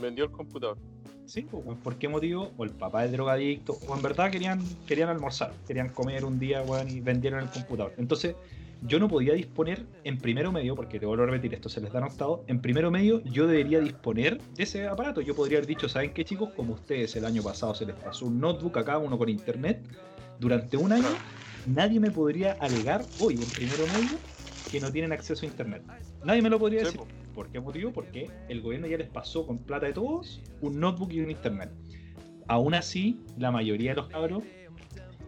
Vendió 0.00 0.24
el 0.24 0.30
computador. 0.30 0.78
Sí, 1.26 1.42
pues, 1.42 1.76
¿por 1.82 1.96
qué 1.96 2.08
motivo? 2.08 2.52
O 2.56 2.64
el 2.64 2.70
papá 2.70 3.04
es 3.04 3.12
drogadicto, 3.12 3.78
o 3.86 3.94
en 3.94 4.02
verdad 4.02 4.30
querían, 4.30 4.60
querían 4.86 5.08
almorzar, 5.08 5.52
querían 5.66 5.90
comer 5.90 6.24
un 6.24 6.38
día, 6.38 6.64
y 6.88 7.00
vendieron 7.00 7.40
el 7.40 7.50
computador. 7.50 7.92
Entonces, 7.98 8.36
yo 8.82 8.98
no 8.98 9.08
podía 9.08 9.34
disponer 9.34 9.86
en 10.04 10.18
primero 10.18 10.52
medio, 10.52 10.74
porque 10.76 11.00
te 11.00 11.06
vuelvo 11.06 11.24
a 11.24 11.26
repetir, 11.26 11.54
esto 11.54 11.68
se 11.68 11.80
les 11.80 11.92
da 11.92 12.04
octavo, 12.04 12.44
en 12.46 12.60
primero 12.60 12.90
medio 12.90 13.22
yo 13.24 13.46
debería 13.46 13.80
disponer 13.80 14.40
de 14.54 14.62
ese 14.62 14.86
aparato. 14.86 15.20
Yo 15.20 15.34
podría 15.34 15.58
haber 15.58 15.66
dicho, 15.66 15.88
¿saben 15.88 16.12
qué 16.12 16.24
chicos? 16.24 16.50
Como 16.54 16.74
ustedes 16.74 17.16
el 17.16 17.24
año 17.24 17.42
pasado 17.42 17.74
se 17.74 17.86
les 17.86 17.96
pasó 17.96 18.26
un 18.26 18.40
notebook 18.40 18.76
a 18.78 18.84
cada 18.84 18.98
uno 18.98 19.18
con 19.18 19.28
internet, 19.28 19.82
durante 20.38 20.76
un 20.76 20.92
año 20.92 21.16
nadie 21.66 21.98
me 21.98 22.10
podría 22.10 22.52
alegar 22.60 23.06
hoy 23.18 23.34
en 23.42 23.50
primero 23.50 23.86
medio 23.86 24.20
que 24.70 24.80
no 24.80 24.92
tienen 24.92 25.12
acceso 25.12 25.46
a 25.46 25.48
internet. 25.48 25.82
Nadie 26.24 26.42
me 26.42 26.50
lo 26.50 26.58
podría 26.58 26.80
decir. 26.80 27.00
¿Por 27.34 27.50
qué 27.50 27.60
motivo? 27.60 27.92
Porque 27.92 28.30
el 28.48 28.62
gobierno 28.62 28.86
ya 28.86 28.96
les 28.96 29.08
pasó 29.08 29.46
con 29.46 29.58
plata 29.58 29.86
de 29.86 29.92
todos 29.92 30.40
un 30.60 30.80
notebook 30.80 31.12
y 31.12 31.20
un 31.20 31.30
internet. 31.30 31.70
aún 32.48 32.74
así, 32.74 33.20
la 33.38 33.50
mayoría 33.50 33.90
de 33.90 33.96
los 33.96 34.06
cabros, 34.08 34.44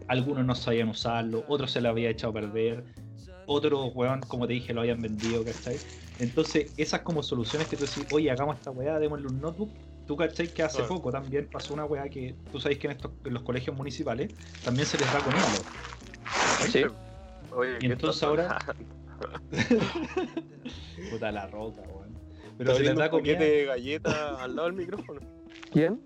algunos 0.07 0.45
no 0.45 0.55
sabían 0.55 0.89
usarlo, 0.89 1.45
otros 1.49 1.73
se 1.73 1.81
lo 1.81 1.89
había 1.89 2.11
echado 2.11 2.31
a 2.31 2.35
perder, 2.35 2.85
otros, 3.49 3.93
weón, 3.95 4.21
como 4.29 4.47
te 4.47 4.53
dije, 4.53 4.75
lo 4.75 4.83
habían 4.83 5.01
vendido, 5.01 5.43
¿cachai? 5.45 5.81
Entonces, 6.19 6.71
esas 6.77 7.01
como 7.01 7.23
soluciones 7.23 7.67
que 7.67 7.77
tú 7.77 7.87
decís, 7.87 8.07
oye, 8.11 8.31
hagamos 8.31 8.57
esta 8.57 8.71
weá, 8.71 8.99
démosle 8.99 9.27
un 9.27 9.41
notebook. 9.41 9.71
Tú, 10.07 10.17
¿cachai? 10.17 10.53
Que 10.53 10.63
hace 10.63 10.83
poco 10.85 11.11
también 11.11 11.49
pasó 11.51 11.73
una 11.75 11.87
weá 11.87 12.09
que 12.09 12.35
tú 12.53 12.61
sabes 12.61 12.79
que 12.79 12.87
en, 12.89 12.93
estos, 12.93 13.11
en 13.25 13.35
los 13.35 13.43
colegios 13.43 13.75
municipales 13.77 14.31
también 14.63 14.87
se 14.87 14.99
les 14.99 15.11
da 15.11 15.21
con 15.23 15.35
Sí. 16.69 16.85
Oye, 17.53 17.79
y 17.81 17.87
entonces 17.87 18.23
ahora. 18.23 18.59
Puta 21.11 21.33
la 21.33 21.47
roca, 21.47 21.81
weón. 21.83 22.15
Pero 22.59 22.75
se 22.75 22.83
les 22.83 22.97
da 22.97 23.11
comida. 23.11 23.39
de 23.39 23.65
galleta 23.65 24.43
al 24.43 24.57
lado 24.57 24.69
del 24.69 24.77
micrófono. 24.77 25.21
¿Quién? 25.73 26.01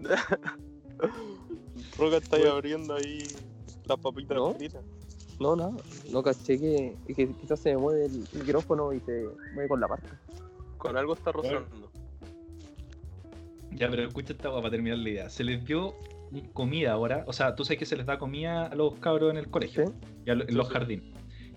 Roca 1.98 2.18
está 2.18 2.36
ahí 2.36 2.46
abriendo 2.46 2.94
ahí 2.94 3.36
las 3.84 3.98
papitas 3.98 4.36
¿No? 4.36 4.54
fritas. 4.54 4.84
No, 5.42 5.56
nada. 5.56 5.72
No 6.12 6.22
caché 6.22 6.58
que, 6.58 6.96
que, 7.14 7.28
quizás 7.32 7.58
se 7.58 7.70
me 7.70 7.78
mueve 7.78 8.06
el 8.06 8.26
micrófono 8.32 8.92
y 8.92 9.00
se 9.00 9.26
mueve 9.54 9.68
con 9.68 9.80
la 9.80 9.88
marca. 9.88 10.16
Con 10.78 10.96
algo 10.96 11.14
está 11.14 11.32
rozando. 11.32 11.90
Ya, 13.72 13.90
pero 13.90 14.06
escucha 14.06 14.32
esta 14.32 14.50
para 14.50 14.70
terminar 14.70 14.98
la 14.98 15.08
idea. 15.08 15.30
Se 15.30 15.42
les 15.42 15.64
dio 15.64 15.96
comida 16.52 16.92
ahora. 16.92 17.24
O 17.26 17.32
sea, 17.32 17.56
tú 17.56 17.64
sabes 17.64 17.78
que 17.78 17.86
se 17.86 17.96
les 17.96 18.06
da 18.06 18.18
comida 18.18 18.66
a 18.66 18.74
los 18.74 18.94
cabros 18.94 19.32
en 19.32 19.36
el 19.36 19.48
colegio. 19.48 19.92
Y 20.24 20.30
en 20.30 20.56
los 20.56 20.68
jardines. 20.68 21.06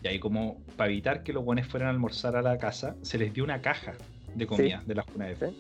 Y 0.03 0.07
ahí 0.07 0.19
como 0.19 0.61
para 0.77 0.91
evitar 0.91 1.23
que 1.23 1.33
los 1.33 1.43
buenos 1.43 1.67
fueran 1.67 1.87
a 1.87 1.91
almorzar 1.91 2.35
a 2.35 2.41
la 2.41 2.57
casa, 2.57 2.95
se 3.01 3.17
les 3.17 3.33
dio 3.33 3.43
una 3.43 3.61
caja 3.61 3.93
de 4.33 4.47
comida 4.47 4.83
de 4.85 4.95
la 4.95 5.03
Juna 5.03 5.29
F. 5.29 5.51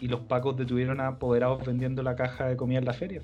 y 0.00 0.08
los 0.08 0.20
pacos 0.20 0.56
detuvieron 0.56 1.00
a 1.00 1.08
apoderados 1.08 1.64
vendiendo 1.64 2.02
la 2.02 2.16
caja 2.16 2.46
de 2.46 2.56
comida 2.56 2.78
en 2.78 2.84
la 2.84 2.94
feria. 2.94 3.22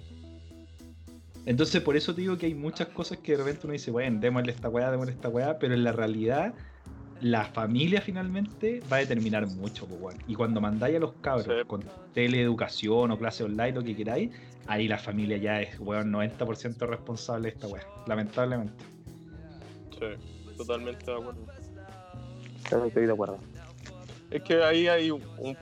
Entonces, 1.46 1.82
por 1.82 1.96
eso 1.96 2.14
te 2.14 2.22
digo 2.22 2.38
que 2.38 2.46
hay 2.46 2.54
muchas 2.54 2.88
cosas 2.88 3.18
que 3.18 3.32
de 3.32 3.38
repente 3.38 3.60
uno 3.64 3.72
dice, 3.74 3.90
bueno, 3.90 4.18
démosle 4.20 4.52
esta 4.52 4.68
weá, 4.68 4.90
démosle 4.90 5.12
esta 5.12 5.28
weá, 5.28 5.58
pero 5.58 5.74
en 5.74 5.84
la 5.84 5.92
realidad, 5.92 6.54
la 7.20 7.44
familia 7.44 8.00
finalmente 8.00 8.82
va 8.90 8.96
a 8.96 9.00
determinar 9.00 9.46
mucho, 9.46 9.86
pues, 9.86 10.16
Y 10.26 10.34
cuando 10.34 10.60
mandáis 10.60 10.96
a 10.96 11.00
los 11.00 11.12
cabros 11.14 11.46
con 11.66 11.84
teleeducación 12.14 13.10
o 13.10 13.18
clase 13.18 13.44
online, 13.44 13.72
lo 13.72 13.84
que 13.84 13.94
queráis, 13.94 14.30
ahí 14.66 14.88
la 14.88 14.98
familia 14.98 15.36
ya 15.36 15.60
es, 15.60 15.78
weón, 15.80 16.10
90% 16.12 16.86
responsable 16.86 17.50
de 17.50 17.54
esta 17.54 17.66
weá, 17.66 17.86
lamentablemente. 18.06 18.82
Sí, 19.90 20.54
totalmente 20.56 21.04
de 21.04 21.12
acuerdo. 21.12 21.46
Estoy 22.86 23.06
de 23.06 23.12
acuerdo. 23.12 23.38
Es 24.30 24.42
que 24.42 24.62
ahí 24.62 24.88
hay 24.88 25.10
un, 25.10 25.22
un 25.38 25.56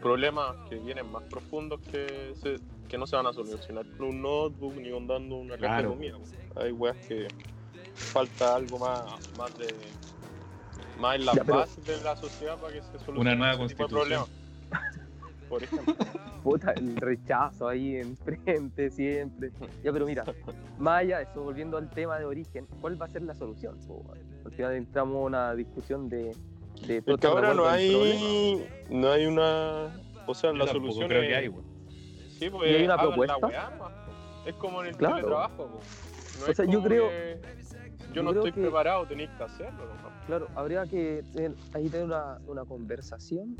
problema 0.00 0.56
que 0.68 0.76
vienen 0.76 1.10
más 1.12 1.22
profundos 1.24 1.80
que 1.80 2.32
se 2.42 2.56
que 2.88 2.98
no 2.98 3.06
se 3.06 3.16
van 3.16 3.26
a 3.26 3.32
solucionar 3.32 3.86
con 3.96 4.08
un 4.08 4.22
notebook 4.22 4.74
ni 4.76 4.90
dando 5.06 5.36
una 5.36 5.56
de 5.56 5.84
comida. 5.84 6.16
Hay 6.56 6.72
weas 6.72 6.96
que 7.06 7.28
falta 7.94 8.56
algo 8.56 8.78
más, 8.78 9.02
más 9.36 9.58
de 9.58 9.66
más 10.98 11.16
en 11.16 11.26
la 11.26 11.34
base 11.34 11.80
de 11.82 12.00
la 12.02 12.16
sociedad 12.16 12.58
para 12.58 12.72
que 12.72 12.82
se 12.82 12.92
solucione 12.98 13.20
una 13.20 13.34
nueva 13.34 13.58
constitución. 13.58 14.24
Por 15.48 15.62
ejemplo. 15.62 15.94
Puta, 16.42 16.72
el 16.72 16.96
rechazo 16.96 17.68
ahí 17.68 17.96
enfrente 17.96 18.90
siempre. 18.90 19.50
Ya, 19.82 19.92
pero 19.92 20.06
mira, 20.06 20.24
más 20.78 21.00
allá 21.00 21.18
de 21.18 21.24
eso, 21.24 21.42
volviendo 21.42 21.76
al 21.76 21.90
tema 21.90 22.18
de 22.18 22.24
origen, 22.24 22.66
¿cuál 22.80 23.00
va 23.00 23.06
a 23.06 23.08
ser 23.08 23.22
la 23.22 23.34
solución? 23.34 23.78
Al 24.44 24.52
final 24.52 24.74
entramos 24.74 25.16
a 25.16 25.18
una 25.18 25.54
discusión 25.54 26.08
de, 26.08 26.36
de 26.86 27.02
que 27.02 27.26
ahora 27.26 27.52
no 27.54 27.66
hay, 27.66 28.64
no 28.90 29.10
hay 29.10 29.26
una. 29.26 30.00
O 30.26 30.34
sea, 30.34 30.52
la 30.52 30.66
solución. 30.66 31.08
Creo 31.08 31.22
que 31.22 31.34
hay, 31.34 31.50
Sí, 32.38 32.50
pues, 32.50 32.74
hay 32.74 32.84
una 32.84 32.98
propuesta. 32.98 33.36
es 34.44 34.54
como 34.54 34.82
en 34.82 34.88
el 34.88 34.96
claro. 34.96 35.16
teletrabajo. 35.16 35.80
No 36.40 36.50
o 36.50 36.54
sea, 36.54 36.64
yo 36.66 36.82
creo. 36.82 37.08
Yo, 38.12 38.22
no 38.22 38.30
estoy 38.30 38.52
preparado, 38.52 39.06
tenéis 39.06 39.30
que 39.36 39.44
hacerlo. 39.44 39.84
Claro, 40.26 40.48
habría 40.54 40.84
que 40.86 41.22
tener, 41.32 41.54
ahí 41.74 41.88
tener 41.88 42.06
una, 42.06 42.38
una, 42.46 42.64
conversación 42.64 43.56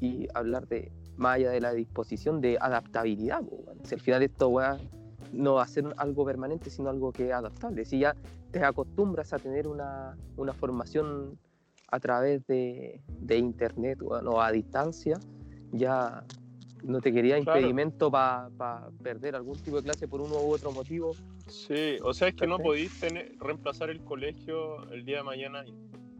y 0.00 0.28
hablar 0.34 0.66
de, 0.68 0.92
más 1.16 1.36
allá 1.36 1.50
de 1.50 1.60
la 1.60 1.72
disposición, 1.72 2.40
de 2.40 2.58
adaptabilidad. 2.60 3.42
Si 3.84 3.94
al 3.94 4.00
final 4.00 4.22
esto 4.22 4.52
no 5.32 5.54
va 5.54 5.62
a 5.62 5.66
ser 5.66 5.84
algo 5.96 6.24
permanente, 6.24 6.70
sino 6.70 6.90
algo 6.90 7.12
que 7.12 7.28
es 7.28 7.32
adaptable. 7.32 7.84
Si 7.84 7.98
ya 7.98 8.14
te 8.50 8.62
acostumbras 8.64 9.32
a 9.32 9.38
tener 9.38 9.66
una, 9.66 10.16
una 10.36 10.52
formación 10.52 11.38
a 11.88 12.00
través 12.00 12.46
de, 12.46 13.00
de 13.08 13.38
internet 13.38 14.00
o 14.02 14.40
a 14.40 14.52
distancia, 14.52 15.18
ya 15.72 16.24
no 16.82 17.00
te 17.00 17.12
quería 17.12 17.38
impedimento 17.38 18.10
para 18.10 18.88
perder 19.02 19.36
algún 19.36 19.56
tipo 19.58 19.76
de 19.76 19.82
clase 19.82 20.08
por 20.08 20.20
uno 20.20 20.36
u 20.36 20.52
otro 20.52 20.72
motivo. 20.72 21.12
Sí, 21.46 21.96
o 22.02 22.12
sea, 22.12 22.28
es 22.28 22.34
que 22.34 22.46
no 22.46 22.58
tener, 23.00 23.32
reemplazar 23.38 23.90
el 23.90 24.02
colegio 24.04 24.88
el 24.90 25.04
día 25.04 25.18
de 25.18 25.22
mañana, 25.22 25.64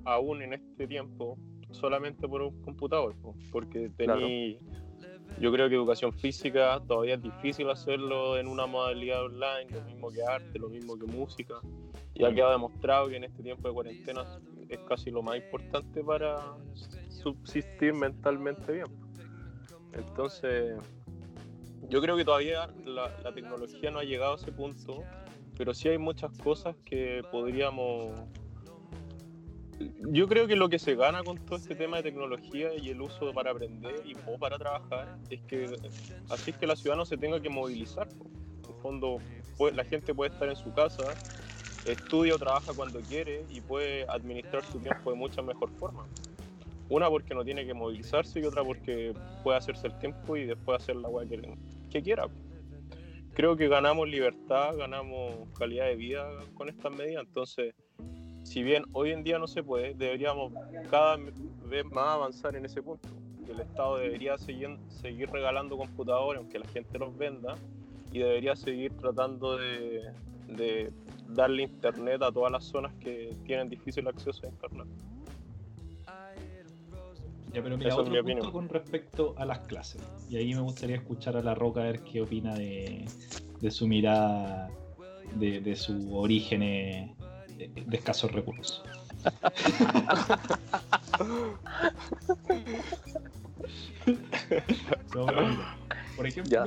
aún 0.04 0.42
en 0.42 0.54
este 0.54 0.86
tiempo, 0.86 1.38
solamente 1.70 2.28
por 2.28 2.42
un 2.42 2.60
computador, 2.62 3.14
porque 3.50 3.90
tení, 3.96 4.58
yo 5.40 5.52
creo 5.52 5.68
que 5.68 5.74
educación 5.74 6.12
física 6.12 6.80
todavía 6.86 7.14
es 7.14 7.22
difícil 7.22 7.68
hacerlo 7.70 8.38
en 8.38 8.46
una 8.46 8.66
modalidad 8.66 9.24
online, 9.24 9.70
lo 9.70 9.82
mismo 9.82 10.10
que 10.10 10.22
arte, 10.22 10.58
lo 10.58 10.68
mismo 10.68 10.98
que 10.98 11.06
música. 11.06 11.54
Ya 12.14 12.32
queda 12.32 12.52
demostrado 12.52 13.08
que 13.08 13.16
en 13.16 13.24
este 13.24 13.42
tiempo 13.42 13.68
de 13.68 13.74
cuarentena 13.74 14.24
es 14.68 14.78
casi 14.88 15.10
lo 15.10 15.22
más 15.22 15.36
importante 15.36 16.02
para 16.02 16.56
subsistir 17.10 17.92
mentalmente 17.92 18.72
bien. 18.72 19.05
Entonces, 19.96 20.76
yo 21.88 22.00
creo 22.00 22.16
que 22.16 22.24
todavía 22.24 22.68
la, 22.84 23.10
tecnología 23.32 23.90
no 23.90 23.98
ha 23.98 24.04
llegado 24.04 24.34
a 24.34 24.36
ese 24.36 24.52
punto, 24.52 25.04
pero 25.56 25.72
sí 25.72 25.88
hay 25.88 25.98
muchas 25.98 26.36
cosas 26.38 26.76
que 26.84 27.22
podríamos... 27.30 28.18
Yo 30.10 30.26
creo 30.26 30.46
que 30.46 30.56
lo 30.56 30.68
que 30.68 30.78
se 30.78 30.94
gana 30.94 31.22
con 31.22 31.36
todo 31.36 31.58
este 31.58 31.74
tema 31.74 31.98
de 31.98 32.04
tecnología 32.04 32.74
y 32.74 32.88
el 32.88 33.00
uso 33.02 33.32
para 33.34 33.50
aprender 33.50 34.02
y 34.06 34.14
para 34.38 34.58
trabajar 34.58 35.18
es 35.28 35.42
que 35.42 35.66
así 36.30 36.50
es 36.50 36.56
que 36.56 36.66
la 36.66 36.76
ciudad 36.76 36.96
no 36.96 37.04
se 37.04 37.18
tenga 37.18 37.40
que 37.40 37.50
movilizar. 37.50 38.08
En 38.08 38.74
el 38.74 38.80
fondo, 38.80 39.18
la 39.74 39.84
gente 39.84 40.14
puede 40.14 40.32
estar 40.32 40.48
en 40.48 40.56
su 40.56 40.72
casa, 40.72 41.04
estudia 41.84 42.34
o 42.34 42.38
trabaja 42.38 42.72
cuando 42.72 43.00
quiere 43.00 43.44
y 43.50 43.60
puede 43.60 44.08
administrar 44.08 44.64
su 44.64 44.78
tiempo 44.78 45.10
de 45.10 45.16
mucha 45.16 45.42
mejor 45.42 45.70
forma. 45.78 46.06
Una 46.88 47.08
porque 47.08 47.34
no 47.34 47.44
tiene 47.44 47.66
que 47.66 47.74
movilizarse 47.74 48.40
y 48.40 48.44
otra 48.44 48.62
porque 48.62 49.12
puede 49.42 49.58
hacerse 49.58 49.88
el 49.88 49.98
tiempo 49.98 50.36
y 50.36 50.44
después 50.44 50.82
hacer 50.82 50.96
la 50.96 51.08
weá 51.08 51.26
que, 51.90 52.02
quiera. 52.02 52.28
Creo 53.34 53.56
que 53.56 53.68
ganamos 53.68 54.08
libertad, 54.08 54.76
ganamos 54.76 55.34
calidad 55.58 55.86
de 55.86 55.96
vida 55.96 56.28
con 56.54 56.68
estas 56.68 56.94
medidas. 56.94 57.24
Entonces, 57.26 57.74
si 58.44 58.62
bien 58.62 58.84
hoy 58.92 59.10
en 59.10 59.24
día 59.24 59.38
no 59.38 59.48
se 59.48 59.62
puede, 59.62 59.94
deberíamos 59.94 60.52
cada 60.90 61.16
vez 61.16 61.84
más 61.86 62.08
avanzar 62.08 62.54
en 62.54 62.64
ese 62.64 62.82
punto. 62.82 63.08
El 63.48 63.60
Estado 63.60 63.98
debería 63.98 64.38
seguir, 64.38 64.76
seguir 64.88 65.30
regalando 65.30 65.76
computadores, 65.76 66.40
aunque 66.40 66.58
la 66.58 66.68
gente 66.68 66.98
los 66.98 67.16
venda, 67.16 67.56
y 68.12 68.20
debería 68.20 68.54
seguir 68.54 68.92
tratando 68.96 69.56
de, 69.56 70.12
de 70.48 70.92
darle 71.28 71.64
internet 71.64 72.22
a 72.22 72.30
todas 72.30 72.52
las 72.52 72.64
zonas 72.64 72.94
que 72.94 73.36
tienen 73.44 73.68
difícil 73.68 74.06
acceso 74.06 74.46
a 74.46 74.48
internet 74.48 74.86
pero 77.62 77.76
mira, 77.76 77.96
otro 77.96 78.24
punto 78.24 78.52
con 78.52 78.68
respecto 78.68 79.34
a 79.38 79.44
las 79.44 79.60
clases. 79.60 80.02
Y 80.28 80.36
ahí 80.36 80.54
me 80.54 80.60
gustaría 80.60 80.96
escuchar 80.96 81.36
a 81.36 81.42
La 81.42 81.54
Roca 81.54 81.80
a 81.80 81.84
ver 81.84 82.00
qué 82.00 82.22
opina 82.22 82.54
de, 82.54 83.06
su 83.70 83.86
mirada, 83.86 84.68
de, 85.34 85.60
de 85.60 85.76
su 85.76 86.16
origen 86.16 86.60
de, 86.60 87.14
escasos 87.92 88.32
recursos. 88.32 88.82
por 96.16 96.26
ejemplo, 96.26 96.64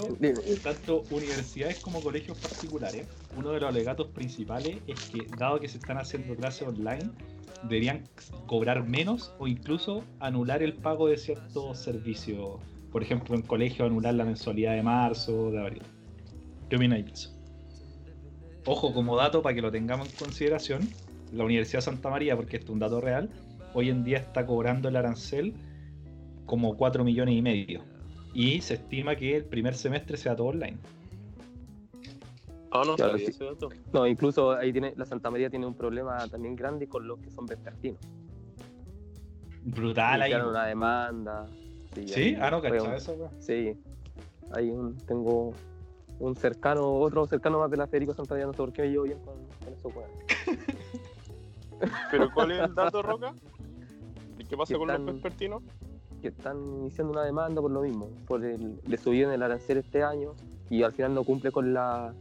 tanto 0.64 1.04
universidades 1.10 1.78
como 1.78 2.02
colegios 2.02 2.38
particulares, 2.38 3.08
uno 3.36 3.52
de 3.52 3.60
los 3.60 3.70
alegatos 3.70 4.08
principales 4.08 4.78
es 4.88 5.00
que, 5.10 5.26
dado 5.38 5.60
que 5.60 5.68
se 5.68 5.80
están 5.80 5.98
haciendo 5.98 6.36
clases 6.36 6.68
online, 6.68 7.10
deberían 7.64 8.08
cobrar 8.46 8.88
menos 8.88 9.34
o 9.40 9.48
incluso 9.48 10.04
anular 10.20 10.62
el 10.62 10.74
pago 10.74 11.08
de 11.08 11.18
ciertos 11.18 11.80
servicios. 11.80 12.60
Por 12.92 13.04
ejemplo, 13.04 13.36
en 13.36 13.42
colegio 13.42 13.86
anular 13.86 14.14
la 14.14 14.26
mensualidad 14.26 14.76
de 14.76 14.84
marzo, 14.84 15.52
de 15.52 15.60
abril. 15.60 15.84
¿Qué 16.70 16.76
opináis 16.76 17.06
de 17.06 17.12
eso? 17.12 17.36
Ojo, 18.66 18.94
como 18.94 19.18
dato 19.18 19.42
para 19.42 19.56
que 19.56 19.62
lo 19.62 19.72
tengamos 19.72 20.10
en 20.10 20.16
consideración, 20.16 20.90
la 21.34 21.44
Universidad 21.44 21.80
de 21.80 21.84
Santa 21.84 22.10
María, 22.10 22.36
porque 22.36 22.58
esto 22.58 22.72
es 22.72 22.74
un 22.74 22.80
dato 22.80 23.02
real, 23.02 23.30
hoy 23.74 23.90
en 23.90 24.04
día 24.04 24.18
está 24.18 24.46
cobrando 24.46 24.90
el 24.90 24.96
arancel 24.96 25.54
como 26.46 26.76
4 26.78 27.04
millones 27.04 27.36
y 27.36 27.42
medio. 27.42 27.82
Y 28.34 28.62
se 28.62 28.76
estima 28.76 29.16
que 29.16 29.38
el 29.38 29.46
primer 29.46 29.76
semestre 29.76 30.18
sea 30.18 30.36
todo 30.36 30.48
online. 30.48 30.78
Ah, 32.72 32.84
no, 32.86 32.96
no, 33.94 34.08
incluso 34.08 34.52
ahí 34.52 34.72
tiene, 34.72 34.94
la 34.96 35.06
Santa 35.06 35.32
María 35.32 35.50
tiene 35.50 35.66
un 35.66 35.74
problema 35.74 36.28
también 36.28 36.56
grande 36.56 36.88
con 36.88 37.08
los 37.08 37.20
que 37.20 37.32
son 37.32 37.48
vespertinos. 37.48 38.00
Brutal 39.64 40.22
ahí. 40.22 40.34
una 40.34 40.66
demanda. 40.66 41.48
Sí, 42.06 42.36
ah, 42.40 42.52
no, 42.52 42.62
cachaba 42.62 42.96
eso, 42.96 43.32
Sí. 43.40 43.76
Ahí 44.52 44.72
tengo 45.08 45.54
un 46.20 46.36
cercano, 46.36 46.92
otro 46.92 47.26
cercano 47.26 47.60
más 47.60 47.72
de 47.72 47.78
la 47.78 47.88
Federico 47.88 48.14
Santana, 48.14 48.46
no 48.46 48.54
sé 48.54 48.58
por 48.58 48.74
qué 48.74 48.84
me 48.84 48.90
llevo 48.90 49.04
bien 49.04 49.20
con, 49.20 49.36
eso, 49.74 49.92
¿Pero 52.12 52.30
cuál 52.34 52.52
es 52.52 52.60
el 52.60 52.76
dato, 52.76 53.02
Roca? 53.04 53.34
¿Y 54.38 54.46
qué 54.46 54.58
pasa 54.58 54.78
con 54.78 54.88
los 54.88 55.06
vespertinos? 55.06 55.64
Que 56.22 56.30
están 56.30 56.58
iniciando 56.82 57.14
una 57.14 57.24
demanda 57.24 57.62
por 57.62 57.72
lo 57.72 57.82
mismo, 57.82 58.10
por 58.28 58.44
el, 58.44 58.80
le 58.86 58.98
subieron 58.98 59.34
el 59.34 59.42
arancel 59.42 59.78
este 59.78 60.04
año 60.04 60.34
y 60.70 60.84
al 60.84 60.92
final 60.92 61.14
no 61.14 61.24
cumple 61.24 61.52
con 61.52 61.74
la 61.74 62.14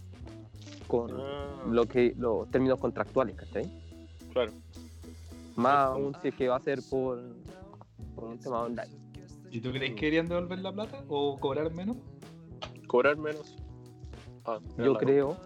con 0.86 1.10
ah. 1.20 1.64
lo 1.68 1.86
que 1.86 2.14
los 2.16 2.50
términos 2.50 2.80
contractuales, 2.80 3.36
¿cachai? 3.36 3.70
Claro. 4.32 4.52
Más 5.56 5.88
aún 5.88 6.14
si 6.22 6.28
es 6.28 6.34
que 6.34 6.48
va 6.48 6.56
a 6.56 6.60
ser 6.60 6.80
por, 6.88 7.20
por 8.14 8.24
un 8.24 8.38
tema 8.38 8.62
online. 8.62 8.90
¿Y 9.50 9.60
tú 9.60 9.70
crees 9.70 9.94
que 9.94 10.00
querían 10.00 10.26
devolver 10.26 10.58
la 10.60 10.72
plata 10.72 11.04
o 11.08 11.38
cobrar 11.38 11.72
menos? 11.72 11.96
Cobrar 12.86 13.16
menos. 13.16 13.56
Ah, 14.44 14.58
yo 14.78 14.94
creo. 14.94 15.36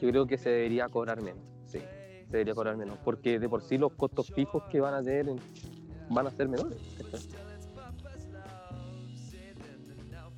Yo 0.00 0.10
creo 0.10 0.26
que 0.26 0.36
se 0.36 0.50
debería 0.50 0.88
cobrar 0.88 1.22
menos. 1.22 1.42
Sí, 1.66 1.78
se 1.78 2.30
debería 2.30 2.54
cobrar 2.54 2.76
menos. 2.76 2.98
Porque 3.04 3.38
de 3.38 3.48
por 3.48 3.62
sí 3.62 3.78
los 3.78 3.92
costos 3.92 4.32
fijos 4.32 4.62
que 4.70 4.80
van 4.80 4.94
a 4.94 5.02
tener 5.02 5.34
van 6.08 6.26
a 6.26 6.30
ser 6.30 6.48
menores. 6.48 6.78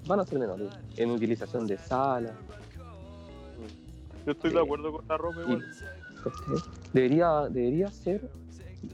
Van 0.07 0.21
a 0.21 0.25
ser 0.25 0.39
menores. 0.39 0.73
En 0.97 1.11
utilización 1.11 1.67
de 1.67 1.79
sala. 1.79 2.33
Yo 4.25 4.33
estoy 4.33 4.53
de 4.53 4.61
acuerdo 4.61 4.93
con 4.93 5.07
la 5.09 5.17
ropa 5.17 5.41
igual. 5.43 5.65
debería, 6.93 7.49
debería 7.49 7.91
ser 7.91 8.29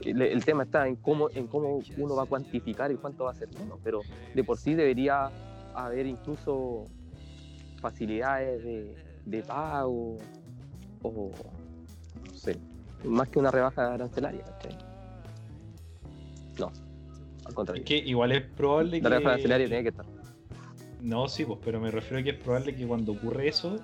el, 0.04 0.44
tema 0.44 0.64
está 0.64 0.86
en 0.86 0.96
cómo, 0.96 1.28
en 1.30 1.46
cómo 1.46 1.80
uno 1.96 2.16
va 2.16 2.24
a 2.24 2.26
cuantificar 2.26 2.90
y 2.90 2.96
cuánto 2.96 3.24
va 3.24 3.32
a 3.32 3.34
ser 3.34 3.48
menos, 3.58 3.78
pero 3.82 4.00
de 4.34 4.44
por 4.44 4.58
sí 4.58 4.74
debería 4.74 5.30
haber 5.74 6.06
incluso 6.06 6.86
facilidades 7.80 8.62
de, 9.24 9.42
pago 9.42 10.18
o 11.02 11.30
no 12.26 12.34
sé, 12.34 12.56
más 13.04 13.28
que 13.28 13.38
una 13.38 13.50
rebaja 13.50 13.92
arancelaria, 13.92 14.44
No, 16.58 16.72
al 17.44 17.54
contrario. 17.54 17.82
Es 17.82 17.88
que 17.88 17.96
igual 17.98 18.32
es 18.32 18.42
probable 18.42 19.00
que. 19.00 19.08
Tiene 19.68 19.82
que 19.82 19.88
estar. 19.88 20.06
No, 21.00 21.28
sí, 21.28 21.44
pues, 21.44 21.58
pero 21.64 21.80
me 21.80 21.90
refiero 21.90 22.20
a 22.20 22.22
que 22.22 22.30
es 22.30 22.36
probable 22.36 22.76
que 22.76 22.86
cuando 22.86 23.12
ocurre 23.12 23.48
eso, 23.48 23.80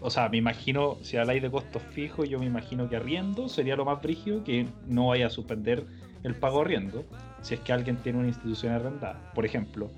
o 0.00 0.10
sea, 0.10 0.28
me 0.28 0.36
imagino, 0.36 0.98
si 1.02 1.16
habláis 1.16 1.42
de 1.42 1.50
costos 1.50 1.82
fijos, 1.82 2.28
yo 2.28 2.38
me 2.38 2.46
imagino 2.46 2.88
que 2.88 2.96
arriendo 2.96 3.48
sería 3.48 3.74
lo 3.74 3.84
más 3.84 4.00
brígido, 4.00 4.44
que 4.44 4.66
no 4.86 5.08
vaya 5.08 5.26
a 5.26 5.30
suspender 5.30 5.84
el 6.22 6.34
pago 6.34 6.60
arriendo, 6.60 7.04
si 7.42 7.54
es 7.54 7.60
que 7.60 7.72
alguien 7.72 7.96
tiene 7.96 8.18
una 8.18 8.28
institución 8.28 8.72
arrendada, 8.72 9.32
por 9.34 9.44
ejemplo, 9.44 9.90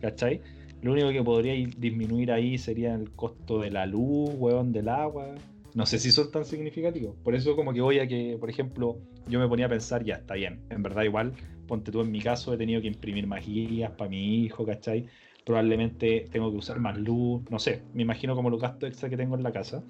¿cachai? 0.00 0.40
Lo 0.82 0.92
único 0.92 1.08
que 1.10 1.22
podría 1.22 1.54
disminuir 1.54 2.30
ahí 2.30 2.58
sería 2.58 2.94
el 2.94 3.10
costo 3.12 3.58
de 3.60 3.70
la 3.70 3.86
luz, 3.86 4.30
huevón, 4.36 4.70
del 4.70 4.90
agua. 4.90 5.34
No 5.74 5.86
sé 5.86 5.98
si 5.98 6.12
son 6.12 6.30
tan 6.30 6.44
significativos. 6.44 7.16
Por 7.24 7.34
eso 7.34 7.56
como 7.56 7.72
que 7.72 7.80
voy 7.80 8.00
a 8.00 8.06
que, 8.06 8.36
por 8.38 8.50
ejemplo, 8.50 8.98
yo 9.26 9.40
me 9.40 9.48
ponía 9.48 9.64
a 9.64 9.70
pensar, 9.70 10.04
ya, 10.04 10.16
está 10.16 10.34
bien. 10.34 10.60
En 10.68 10.82
verdad 10.82 11.04
igual, 11.04 11.32
ponte 11.66 11.90
tú 11.90 12.00
en 12.00 12.10
mi 12.10 12.20
caso, 12.20 12.52
he 12.52 12.56
tenido 12.56 12.80
que 12.80 12.88
imprimir 12.88 13.26
más 13.26 13.44
guías 13.46 13.90
para 13.92 14.10
mi 14.10 14.44
hijo, 14.44 14.64
¿cachai? 14.64 15.06
Probablemente 15.44 16.28
tengo 16.30 16.50
que 16.50 16.56
usar 16.56 16.78
más 16.80 16.96
luz, 16.96 17.42
no 17.50 17.58
sé. 17.58 17.82
Me 17.92 18.02
imagino 18.02 18.34
como 18.34 18.50
los 18.50 18.60
gastos 18.60 18.88
extra 18.88 19.08
que 19.08 19.16
tengo 19.16 19.36
en 19.36 19.42
la 19.42 19.52
casa. 19.52 19.82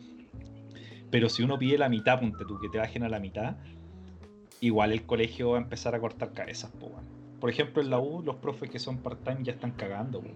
Pero 1.11 1.29
si 1.29 1.43
uno 1.43 1.59
pide 1.59 1.79
la 1.79 1.89
mitad, 1.89 2.19
ponte 2.21 2.45
tú, 2.45 2.59
que 2.59 2.69
te 2.69 2.79
bajen 2.79 3.05
a 3.05 3.09
la 3.09 3.21
mitad, 3.21 3.57
igual 4.61 4.93
el 4.93 5.07
colegio 5.07 5.51
va 5.51 5.59
a 5.59 5.61
empezar 5.61 5.95
a 5.95 6.01
cortar 6.01 6.33
cabezas, 6.33 6.71
po, 6.73 6.91
Por 7.41 7.51
ejemplo, 7.51 7.83
en 7.83 7.91
la 7.91 8.01
U, 8.01 8.23
los 8.23 8.37
profes 8.37 8.71
que 8.71 8.79
son 8.79 8.99
part-time 8.99 9.45
ya 9.45 9.53
están 9.53 9.73
cagando, 9.73 10.21
po, 10.21 10.31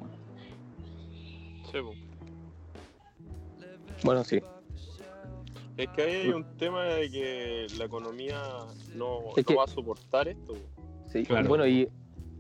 bueno, 4.05 4.25
sí. 4.25 4.41
Es 5.77 5.89
que 5.91 6.03
ahí 6.03 6.15
hay 6.15 6.29
un 6.31 6.57
tema 6.57 6.85
de 6.85 7.11
que 7.11 7.67
la 7.79 7.85
economía 7.85 8.43
no, 8.95 9.21
va 9.57 9.65
a 9.65 9.69
soportar 9.69 10.29
esto. 10.29 10.55
Sí, 11.09 11.25
claro. 11.25 11.49
bueno, 11.49 11.67
y, 11.67 11.89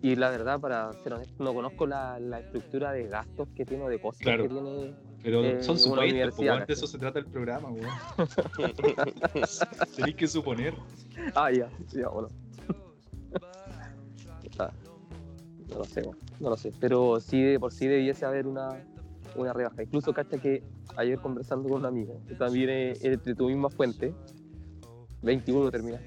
y, 0.03 0.17
la 0.17 0.31
verdad, 0.31 0.61
para 0.61 0.93
ser 1.03 1.15
honesto, 1.15 1.43
no 1.43 1.55
conozco 1.55 1.87
la, 1.87 2.19
la 2.21 2.41
estructura 2.41 2.93
de 2.93 3.09
gastos 3.09 3.49
que 3.55 3.65
tiene 3.65 3.85
o 3.85 3.89
de 3.89 3.99
costos 3.99 4.27
que 4.27 4.49
tiene. 4.49 4.95
Pero 5.23 5.43
eh, 5.43 5.63
son 5.63 5.79
supuestos, 5.79 6.35
pues, 6.37 6.67
de 6.67 6.73
eso 6.73 6.87
se 6.87 6.99
trata 6.99 7.19
el 7.19 7.27
programa, 7.27 7.71
weón. 7.71 7.89
Tenéis 9.97 10.17
que 10.17 10.29
suponer. 10.29 10.75
Ah, 11.35 11.51
ya, 11.51 11.69
ya, 11.93 12.09
bueno. 12.09 12.29
Ah, 14.59 14.71
no 15.69 15.79
lo 15.79 15.85
sé, 15.85 16.03
no 16.41 16.51
lo 16.51 16.57
sé. 16.57 16.73
Pero 16.79 17.19
sí, 17.21 17.43
de 17.43 17.59
por 17.59 17.73
sí 17.73 17.87
debiese 17.89 18.25
haber 18.25 18.47
una, 18.47 18.81
una 19.35 19.53
rebaja. 19.53 19.83
Incluso, 19.83 20.13
cacha 20.13 20.39
que 20.39 20.63
ayer 20.97 21.19
conversando 21.19 21.69
con 21.69 21.81
un 21.81 21.87
amigo, 21.87 22.21
que 22.29 22.35
también 22.35 22.71
es, 22.71 23.01
de 23.01 23.35
tu 23.35 23.49
misma 23.49 23.71
fuente, 23.71 24.15
21 25.23 25.71
termina, 25.71 26.01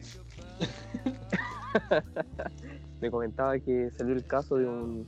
me 3.01 3.11
comentaba 3.11 3.57
que 3.59 3.89
salió 3.91 4.13
el 4.13 4.25
caso 4.25 4.57
de 4.57 4.67
un, 4.67 5.07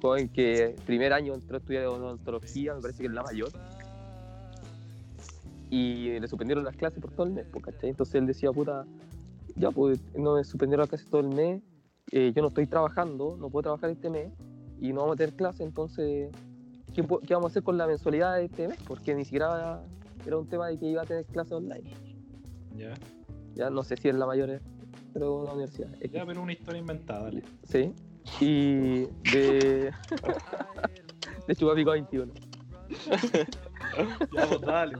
joven 0.00 0.28
que 0.28 0.74
primer 0.86 1.12
año 1.12 1.34
entró 1.34 1.56
a 1.56 1.58
estudiar 1.58 1.86
odontología, 1.86 2.74
me 2.74 2.80
parece 2.80 3.00
que 3.00 3.06
es 3.06 3.12
la 3.12 3.22
mayor, 3.22 3.50
y 5.68 6.18
le 6.18 6.26
suspendieron 6.26 6.64
las 6.64 6.74
clases 6.76 7.00
por 7.00 7.10
todo 7.10 7.26
el 7.26 7.32
mes, 7.34 7.46
¿cachai? 7.62 7.90
Entonces 7.90 8.14
él 8.14 8.26
decía, 8.26 8.50
puta, 8.50 8.86
ya, 9.56 9.70
pues 9.70 10.00
no 10.16 10.36
me 10.36 10.44
suspendieron 10.44 10.80
las 10.80 10.88
clases 10.88 11.10
todo 11.10 11.20
el 11.20 11.28
mes, 11.28 11.62
eh, 12.12 12.32
yo 12.34 12.40
no 12.40 12.48
estoy 12.48 12.66
trabajando, 12.66 13.36
no 13.38 13.50
puedo 13.50 13.64
trabajar 13.64 13.90
este 13.90 14.08
mes, 14.08 14.32
y 14.80 14.92
no 14.92 15.00
vamos 15.00 15.14
a 15.14 15.16
tener 15.18 15.34
clases, 15.34 15.60
entonces 15.60 16.30
¿qué, 16.94 17.02
vamos 17.02 17.44
a 17.44 17.46
hacer 17.48 17.62
con 17.62 17.76
la 17.76 17.86
mensualidad 17.86 18.36
de 18.36 18.46
este 18.46 18.68
mes? 18.68 18.78
Porque 18.86 19.14
ni 19.14 19.24
siquiera 19.24 19.82
era 20.26 20.36
un 20.36 20.48
tema 20.48 20.68
de 20.68 20.78
que 20.78 20.86
iba 20.86 21.02
a 21.02 21.06
tener 21.06 21.24
clases 21.26 21.52
online. 21.52 21.90
Ya. 22.76 22.94
Ya 23.54 23.70
no 23.70 23.82
sé 23.82 23.96
si 23.96 24.08
es 24.08 24.14
la 24.14 24.26
mayor, 24.26 24.60
pero 25.18 25.34
una 25.40 25.52
universidad. 25.52 25.88
ya, 26.12 26.24
pero 26.24 26.42
una 26.42 26.52
historia 26.52 26.78
inventada, 26.78 27.24
dale. 27.24 27.42
Sí. 27.64 27.92
Y 28.40 29.06
de. 29.32 29.92
de 31.46 31.56
Chupapico 31.56 31.90
21. 31.90 32.32
ya, 34.32 34.46
pues 34.46 34.60
dale, 34.60 34.96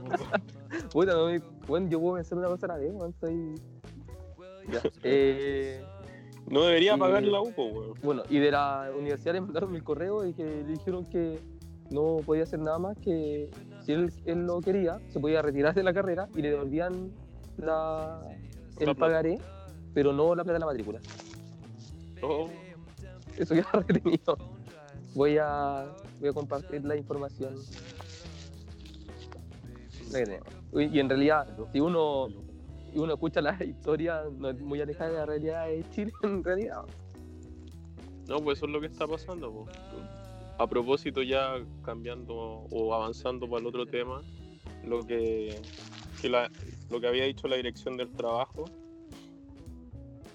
pues. 0.93 1.07
no, 1.07 1.29
bueno, 1.67 1.89
yo 1.89 1.99
puedo 1.99 2.15
pensar 2.15 2.37
una 2.37 2.47
cosa 2.49 2.65
a 2.65 2.69
la 2.69 2.77
vez, 2.77 2.93
estoy. 3.09 3.55
Ya. 4.71 4.81
Eh. 5.03 5.81
No 6.47 6.63
debería 6.63 6.97
pagar 6.97 7.23
la 7.23 7.41
UPO, 7.41 7.65
weón. 7.67 7.93
Bueno, 8.03 8.23
y 8.29 8.39
de 8.39 8.51
la 8.51 8.91
universidad 8.97 9.33
le 9.33 9.41
mandaron 9.41 9.75
el 9.75 9.83
correo 9.83 10.25
y 10.25 10.33
que 10.33 10.43
le 10.43 10.63
dijeron 10.63 11.05
que 11.05 11.39
no 11.91 12.17
podía 12.25 12.43
hacer 12.43 12.59
nada 12.59 12.79
más 12.79 12.97
que 12.97 13.49
si 13.85 13.93
él, 13.93 14.11
él 14.25 14.45
lo 14.45 14.59
quería, 14.59 14.99
se 15.09 15.19
podía 15.19 15.41
retirar 15.41 15.75
de 15.75 15.83
la 15.83 15.93
carrera 15.93 16.27
y 16.35 16.41
le 16.41 16.49
devolvían 16.49 17.11
la, 17.57 18.21
el 18.79 18.95
pagaré, 18.95 19.39
pero 19.99 20.13
no 20.13 20.33
la 20.33 20.45
plata 20.45 20.53
de 20.53 20.59
la 20.59 20.65
matrícula. 20.65 21.01
Oh. 22.21 22.49
Eso 23.35 23.53
queda 23.53 23.69
retenido. 23.85 24.37
Voy 25.13 25.37
a, 25.37 25.93
voy 26.21 26.29
a 26.29 26.31
compartir 26.31 26.85
la 26.85 26.95
información. 26.95 27.53
Y 30.71 30.99
en 30.99 31.09
realidad, 31.09 31.53
si 31.73 31.81
uno, 31.81 32.29
uno 32.93 33.13
escucha 33.13 33.41
la 33.41 33.61
historia, 33.61 34.23
no 34.37 34.51
es 34.51 34.61
muy 34.61 34.79
alejada 34.79 35.09
de 35.09 35.17
la 35.17 35.25
realidad 35.25 35.67
de 35.67 35.83
Chile, 35.89 36.13
en 36.23 36.45
realidad. 36.45 36.85
No, 38.29 38.39
pues 38.39 38.59
eso 38.59 38.67
es 38.67 38.71
lo 38.71 38.79
que 38.79 38.87
está 38.87 39.05
pasando 39.05 39.65
a 40.59 40.65
propósito 40.65 41.23
ya 41.23 41.55
cambiando 41.83 42.33
o 42.35 42.93
avanzando 42.93 43.49
para 43.49 43.59
el 43.59 43.67
otro 43.67 43.85
tema, 43.85 44.21
lo 44.85 45.05
que, 45.05 45.61
lo 46.89 47.01
que 47.01 47.07
había 47.07 47.25
dicho 47.25 47.49
la 47.49 47.57
dirección 47.57 47.97
del 47.97 48.09
trabajo, 48.13 48.63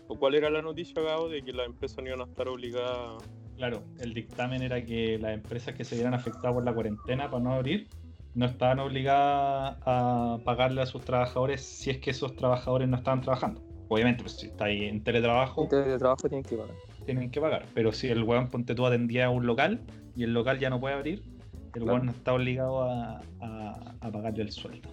o 0.08 0.16
cuál 0.16 0.34
era 0.34 0.50
la 0.50 0.62
noticia, 0.62 1.02
Gabo, 1.02 1.28
de 1.28 1.42
que 1.42 1.52
las 1.52 1.66
empresas 1.66 1.98
no 1.98 2.08
iban 2.08 2.20
a 2.20 2.24
estar 2.24 2.48
obligadas... 2.48 3.22
Claro, 3.56 3.82
el 4.00 4.14
dictamen 4.14 4.62
era 4.62 4.84
que 4.84 5.18
las 5.18 5.32
empresas 5.32 5.74
que 5.74 5.84
se 5.84 5.94
vieran 5.94 6.14
afectadas 6.14 6.54
por 6.54 6.64
la 6.64 6.74
cuarentena 6.74 7.30
para 7.30 7.42
no 7.42 7.52
abrir, 7.52 7.88
no 8.34 8.46
estaban 8.46 8.80
obligadas 8.80 9.78
a 9.86 10.38
pagarle 10.44 10.82
a 10.82 10.86
sus 10.86 11.02
trabajadores 11.04 11.60
si 11.62 11.90
es 11.90 11.98
que 11.98 12.10
esos 12.10 12.34
trabajadores 12.34 12.88
no 12.88 12.96
estaban 12.96 13.20
trabajando. 13.20 13.62
Obviamente, 13.88 14.22
pues 14.22 14.36
si 14.36 14.46
está 14.46 14.64
ahí 14.64 14.86
en 14.86 15.04
teletrabajo... 15.04 15.64
En 15.64 15.68
teletrabajo 15.68 16.28
tienen 16.28 16.44
que 16.44 16.56
pagar 16.56 16.74
tienen 17.04 17.30
que 17.30 17.40
pagar. 17.40 17.66
Pero 17.74 17.92
si 17.92 18.08
el 18.08 18.22
weón, 18.22 18.48
ponte 18.48 18.74
tú, 18.74 18.86
atendía 18.86 19.26
a 19.26 19.30
un 19.30 19.46
local 19.46 19.80
y 20.16 20.24
el 20.24 20.32
local 20.32 20.58
ya 20.58 20.70
no 20.70 20.80
puede 20.80 20.94
abrir, 20.94 21.22
el 21.74 21.82
weón 21.82 22.06
no 22.06 22.12
está 22.12 22.32
obligado 22.32 22.82
a, 22.82 23.20
a, 23.40 24.10
pagarle 24.12 24.42
el 24.42 24.52
sueldo. 24.52 24.88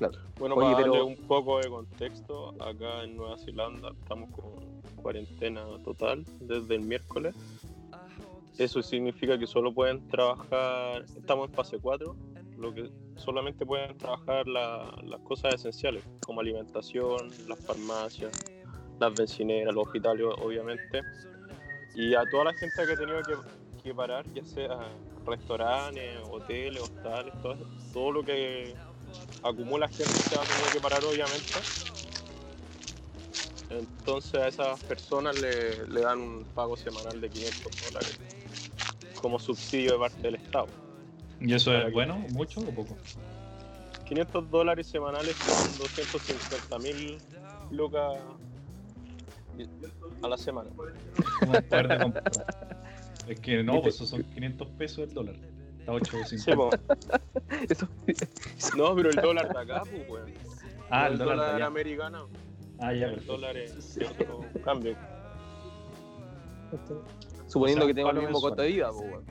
Claro. 0.00 0.18
Bueno, 0.38 0.54
para 0.54 0.70
darle 0.70 1.02
un 1.02 1.16
poco 1.26 1.58
de 1.58 1.68
contexto, 1.68 2.54
acá 2.58 3.04
en 3.04 3.18
Nueva 3.18 3.36
Zelanda 3.36 3.90
estamos 3.90 4.30
con 4.30 4.80
cuarentena 4.96 5.62
total 5.84 6.24
desde 6.40 6.76
el 6.76 6.80
miércoles. 6.80 7.34
Eso 8.56 8.80
significa 8.80 9.38
que 9.38 9.46
solo 9.46 9.74
pueden 9.74 10.08
trabajar, 10.08 11.04
estamos 11.18 11.50
en 11.50 11.54
fase 11.54 11.78
4, 11.78 12.16
lo 12.56 12.72
que 12.72 12.90
solamente 13.16 13.66
pueden 13.66 13.98
trabajar 13.98 14.48
las 14.48 15.20
cosas 15.24 15.56
esenciales, 15.56 16.02
como 16.24 16.40
alimentación, 16.40 17.30
las 17.46 17.58
farmacias, 17.58 18.32
las 18.98 19.14
bencineras, 19.14 19.74
los 19.74 19.86
hospitales, 19.86 20.24
obviamente. 20.42 21.02
Y 21.94 22.14
a 22.14 22.24
toda 22.24 22.44
la 22.44 22.54
gente 22.54 22.86
que 22.86 22.92
ha 22.92 22.96
tenido 22.96 23.22
que, 23.22 23.34
que 23.82 23.94
parar, 23.94 24.24
ya 24.32 24.46
sea 24.46 24.78
restaurantes, 25.26 26.16
hoteles, 26.30 26.80
hostales, 26.80 27.34
todo, 27.42 27.58
todo 27.92 28.12
lo 28.12 28.22
que 28.22 28.74
acumula 29.42 29.88
gente 29.88 30.12
se 30.12 30.36
va 30.36 30.42
a 30.42 30.46
tener 30.46 30.72
que 30.72 30.80
parar 30.80 31.04
obviamente. 31.04 31.54
Entonces 33.70 34.34
a 34.34 34.48
esas 34.48 34.80
personas 34.84 35.38
le, 35.40 35.86
le 35.86 36.00
dan 36.00 36.18
un 36.18 36.44
pago 36.54 36.76
semanal 36.76 37.20
de 37.20 37.30
500 37.30 37.72
dólares 37.84 38.18
como 39.20 39.38
subsidio 39.38 39.92
de 39.92 39.98
parte 39.98 40.22
del 40.22 40.34
Estado. 40.36 40.66
¿Y 41.40 41.54
eso 41.54 41.74
es 41.74 41.92
bueno, 41.92 42.18
mucho 42.32 42.60
o 42.60 42.70
poco? 42.74 42.96
500 44.06 44.50
dólares 44.50 44.86
semanales 44.88 45.36
son 45.36 45.78
250 45.78 46.78
mil 46.80 47.18
lucas 47.70 48.18
a 50.22 50.28
la 50.28 50.36
semana. 50.36 50.70
es 53.28 53.40
que 53.40 53.62
no, 53.62 53.80
pues 53.80 53.94
esos 53.94 54.08
son 54.08 54.24
500 54.24 54.68
pesos 54.70 55.08
el 55.08 55.14
dólar. 55.14 55.36
Está 55.80 55.92
8,50. 55.92 56.78
no, 58.76 58.94
pero 58.94 59.10
el 59.10 59.16
dólar 59.16 59.52
de 59.52 59.58
acá, 59.60 59.82
pues, 59.90 60.08
weón. 60.08 60.32
Ah, 60.90 61.08
el, 61.08 61.18
dólar, 61.18 61.62
americano. 61.62 62.28
Ah, 62.78 62.92
ya. 62.92 63.06
El 63.06 63.26
dólar 63.26 63.56
es 63.56 63.98
otro 64.08 64.44
cambio. 64.64 64.96
Suponiendo 67.46 67.86
que 67.86 67.94
tengo 67.94 68.10
el 68.10 68.20
mismo 68.20 68.40
costo 68.40 68.62
de 68.62 68.68
vida, 68.68 68.90
pues, 68.90 69.10
weón. 69.10 69.24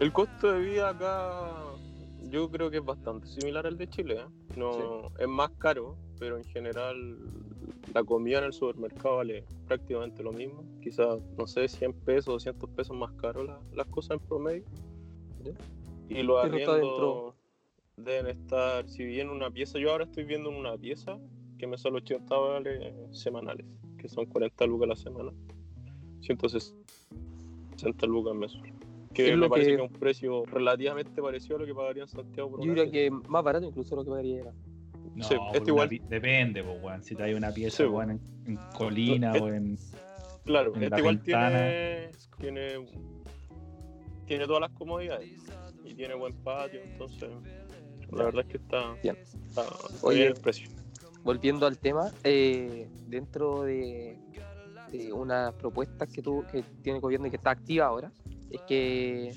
El 0.00 0.12
costo 0.12 0.52
de 0.52 0.58
vida 0.58 0.88
acá 0.88 1.52
yo 2.30 2.50
creo 2.50 2.70
que 2.70 2.78
es 2.78 2.84
bastante 2.84 3.26
similar 3.28 3.66
al 3.66 3.76
de 3.76 3.88
Chile. 3.88 4.16
¿eh? 4.20 4.26
No, 4.56 5.10
Es 5.18 5.28
más 5.28 5.50
caro, 5.58 5.96
pero 6.18 6.36
en 6.36 6.44
general 6.44 7.18
la 7.92 8.02
comida 8.02 8.38
en 8.38 8.44
el 8.44 8.52
supermercado 8.52 9.18
vale 9.18 9.44
prácticamente 9.66 10.22
lo 10.22 10.32
mismo. 10.32 10.64
Quizás, 10.82 11.20
no 11.38 11.46
sé, 11.46 11.68
100 11.68 11.92
pesos, 12.00 12.26
200 12.26 12.70
pesos 12.70 12.96
más 12.96 13.12
caro 13.12 13.60
las 13.72 13.86
cosas 13.86 14.18
en 14.18 14.26
promedio. 14.26 14.64
Y 16.08 16.22
los 16.22 16.44
arriendos 16.44 17.34
deben 17.96 18.26
estar, 18.26 18.88
si 18.88 19.04
bien 19.04 19.30
una 19.30 19.50
pieza, 19.50 19.78
yo 19.78 19.92
ahora 19.92 20.04
estoy 20.04 20.24
viendo 20.24 20.50
una 20.50 20.76
pieza 20.76 21.18
que 21.58 21.66
me 21.66 21.78
sale 21.78 21.96
80 21.96 22.34
dólares 22.34 22.94
semanales, 23.12 23.66
que 23.98 24.08
son 24.08 24.26
40 24.26 24.66
lucas 24.66 24.86
a 24.86 24.88
la 24.88 24.96
semana, 24.96 25.32
160 26.20 28.06
lucas 28.06 28.34
mensuales. 28.34 28.74
Que 29.14 29.36
me 29.36 29.48
parece 29.48 29.68
que... 29.68 29.74
es 29.76 29.80
un 29.80 29.96
precio 29.96 30.44
relativamente 30.46 31.22
parecido 31.22 31.56
a 31.56 31.60
lo 31.60 31.66
que 31.66 31.74
pagaría 31.74 32.02
en 32.02 32.08
Santiago. 32.08 32.50
Por 32.50 32.60
yo 32.64 32.74
diría 32.74 32.90
que 32.90 33.10
más 33.10 33.44
barato 33.44 33.66
incluso 33.66 33.94
lo 33.94 34.04
que 34.04 34.10
pagaría 34.10 34.52
No, 35.14 35.26
este 35.54 35.70
igual... 35.70 35.88
depende, 36.08 36.64
pues, 36.64 37.06
si 37.06 37.14
te 37.14 37.22
hay 37.22 37.34
una 37.34 37.52
pieza 37.52 37.84
en, 37.84 38.20
colina 38.76 39.32
o 39.34 39.48
en. 39.48 39.78
Claro, 40.44 40.74
este 40.74 40.98
igual 40.98 41.22
tiene, 41.22 42.10
tiene, 42.38 42.84
tiene 44.26 44.46
todas 44.46 44.62
las 44.62 44.70
comodidades 44.72 45.30
y 45.84 45.94
tiene 45.94 46.14
buen 46.14 46.34
patio, 46.42 46.80
entonces 46.82 47.30
la 48.10 48.24
verdad 48.24 48.42
es 48.42 48.46
que 48.48 48.56
está 48.58 48.94
bien, 49.02 49.16
está 49.48 49.64
Oye, 50.02 50.26
el 50.26 50.34
precio. 50.34 50.68
Volviendo 51.22 51.66
al 51.66 51.78
tema, 51.78 52.10
eh, 52.22 52.88
dentro 53.06 53.62
de, 53.62 54.18
de 54.92 55.12
unas 55.12 55.54
propuestas 55.54 56.08
que, 56.08 56.22
tú, 56.22 56.44
que 56.50 56.62
tiene 56.82 56.98
el 56.98 57.02
gobierno 57.02 57.26
y 57.26 57.30
que 57.30 57.36
está 57.36 57.50
activa 57.50 57.86
ahora, 57.86 58.12
es 58.50 58.60
que 58.62 59.34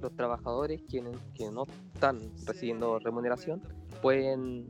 los 0.00 0.14
trabajadores 0.14 0.82
quienes, 0.88 1.16
que 1.34 1.50
no 1.50 1.64
están 1.94 2.20
recibiendo 2.46 2.98
remuneración 3.00 3.60
pueden 4.00 4.68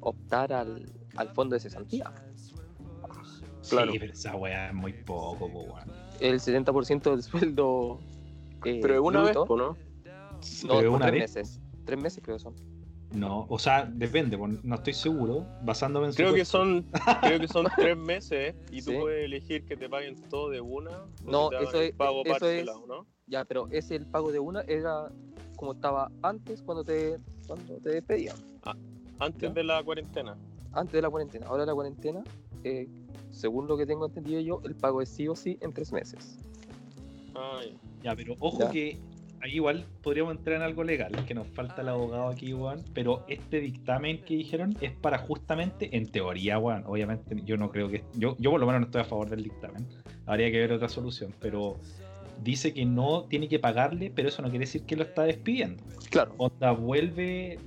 optar 0.00 0.52
al, 0.52 0.92
al 1.16 1.28
fondo 1.30 1.54
de 1.54 1.60
cesantía. 1.60 2.12
Claro. 3.68 3.92
Sí, 3.92 3.98
pero 3.98 4.12
esa 4.12 4.36
weá 4.36 4.68
es 4.68 4.74
muy 4.74 4.92
poco. 4.92 5.78
El 6.20 6.40
70% 6.40 7.10
del 7.10 7.22
sueldo. 7.22 8.00
Eh, 8.64 8.78
pero 8.80 9.02
una 9.02 9.22
vez, 9.22 9.34
¿no? 9.34 9.76
No, 10.66 10.92
una 10.92 11.06
tres 11.06 11.20
meses. 11.20 11.60
Tres 11.84 12.02
meses 12.02 12.22
creo 12.22 12.36
que 12.36 12.42
son. 12.42 12.54
No, 13.14 13.46
o 13.48 13.58
sea, 13.60 13.84
depende, 13.84 14.36
no 14.36 14.74
estoy 14.74 14.92
seguro, 14.92 15.46
basándome 15.62 16.08
en 16.08 16.14
creo 16.14 16.34
que 16.34 16.44
son 16.44 16.84
Creo 17.20 17.38
que 17.38 17.46
son 17.46 17.66
tres 17.76 17.96
meses 17.96 18.56
y 18.72 18.82
tú 18.82 18.92
puedes 19.00 19.24
elegir 19.24 19.64
que 19.66 19.76
te 19.76 19.88
paguen 19.88 20.16
todo 20.28 20.50
de 20.50 20.60
una. 20.60 20.90
No, 21.24 21.52
eso 21.52 21.80
es. 21.80 21.94
Pago 21.94 22.22
eso 22.24 22.48
es 22.48 22.66
¿no? 22.88 23.06
Ya, 23.26 23.44
pero 23.44 23.68
ese 23.70 23.94
el 23.96 24.06
pago 24.06 24.32
de 24.32 24.40
una 24.40 24.62
era 24.62 25.08
como 25.56 25.72
estaba 25.72 26.10
antes 26.22 26.60
cuando 26.62 26.84
te, 26.84 27.18
cuando 27.46 27.76
te 27.76 27.90
despedían. 27.90 28.36
Ah, 28.64 28.74
antes 29.20 29.54
de 29.54 29.62
la 29.64 29.82
cuarentena. 29.82 30.36
Antes 30.72 30.94
de 30.94 31.02
la 31.02 31.10
cuarentena. 31.10 31.46
Ahora 31.46 31.64
la 31.64 31.74
cuarentena, 31.74 32.24
eh, 32.64 32.88
según 33.30 33.68
lo 33.68 33.76
que 33.76 33.86
tengo 33.86 34.06
entendido 34.06 34.40
yo, 34.40 34.60
el 34.64 34.74
pago 34.74 35.00
es 35.00 35.08
sí 35.08 35.28
o 35.28 35.36
sí 35.36 35.56
en 35.60 35.72
tres 35.72 35.92
meses. 35.92 36.38
Ay. 37.34 37.76
Ya, 38.02 38.14
pero 38.14 38.34
ojo 38.38 38.70
que 38.70 38.98
ahí 39.44 39.56
igual 39.56 39.84
podríamos 40.02 40.36
entrar 40.36 40.56
en 40.56 40.62
algo 40.62 40.84
legal, 40.84 41.12
que 41.26 41.34
nos 41.34 41.46
falta 41.48 41.82
el 41.82 41.88
abogado 41.88 42.28
aquí, 42.28 42.52
Juan, 42.52 42.82
pero 42.94 43.24
este 43.28 43.60
dictamen 43.60 44.24
que 44.24 44.36
dijeron 44.36 44.74
es 44.80 44.92
para 44.92 45.18
justamente, 45.18 45.96
en 45.96 46.10
teoría, 46.10 46.58
Juan, 46.58 46.84
obviamente 46.86 47.36
yo 47.44 47.56
no 47.56 47.70
creo 47.70 47.88
que, 47.88 48.04
yo, 48.14 48.36
yo 48.38 48.50
por 48.50 48.60
lo 48.60 48.66
menos 48.66 48.80
no 48.80 48.86
estoy 48.86 49.02
a 49.02 49.04
favor 49.04 49.28
del 49.28 49.42
dictamen, 49.42 49.86
habría 50.26 50.50
que 50.50 50.58
ver 50.60 50.72
otra 50.72 50.88
solución, 50.88 51.34
pero 51.40 51.78
dice 52.42 52.74
que 52.74 52.84
no 52.84 53.24
tiene 53.24 53.48
que 53.48 53.58
pagarle, 53.58 54.12
pero 54.14 54.28
eso 54.28 54.42
no 54.42 54.48
quiere 54.48 54.64
decir 54.64 54.84
que 54.84 54.96
lo 54.96 55.02
está 55.02 55.24
despidiendo. 55.24 55.82
Claro. 56.10 56.34
Onda 56.38 56.72
vuelve, 56.72 57.58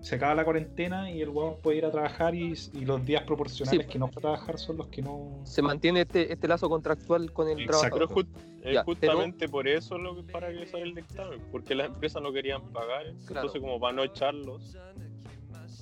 se 0.00 0.16
acaba 0.16 0.34
la 0.34 0.44
cuarentena 0.44 1.10
y 1.10 1.22
el 1.22 1.30
huevón 1.30 1.56
puede 1.62 1.78
ir 1.78 1.86
a 1.86 1.90
trabajar 1.90 2.34
y, 2.34 2.54
los 2.84 3.04
días 3.04 3.22
proporcionales 3.22 3.86
que 3.86 3.98
no 3.98 4.08
puede 4.08 4.22
trabajar 4.22 4.58
son 4.58 4.76
los 4.76 4.88
que 4.88 5.02
no. 5.02 5.40
Se 5.44 5.62
mantiene 5.62 6.02
este, 6.02 6.32
este 6.32 6.48
lazo 6.48 6.68
contractual 6.68 7.32
con 7.32 7.48
el 7.48 7.60
Exacto. 7.60 7.96
trabajador. 7.96 8.26
es 8.62 8.82
justamente 8.82 9.48
por 9.48 9.66
eso 9.68 9.96
lo 9.98 10.16
que 10.16 10.32
para 10.32 10.52
que 10.52 10.66
sale 10.66 10.84
el 10.84 10.94
dictamen, 10.94 11.40
porque 11.50 11.74
las 11.74 11.86
empresas 11.86 12.22
no 12.22 12.32
querían 12.32 12.62
pagar, 12.72 13.06
entonces 13.06 13.60
como 13.60 13.80
para 13.80 13.94
no 13.94 14.04
echarlos. 14.04 14.76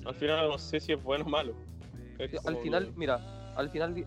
Al 0.04 0.14
final 0.14 0.48
no 0.48 0.58
sé 0.58 0.80
si 0.80 0.92
es 0.92 1.02
bueno 1.02 1.24
o 1.24 1.28
malo. 1.28 1.54
al 2.44 2.56
final, 2.58 2.92
mira, 2.96 3.54
al 3.56 3.70
final 3.70 3.96
eh, 3.96 4.06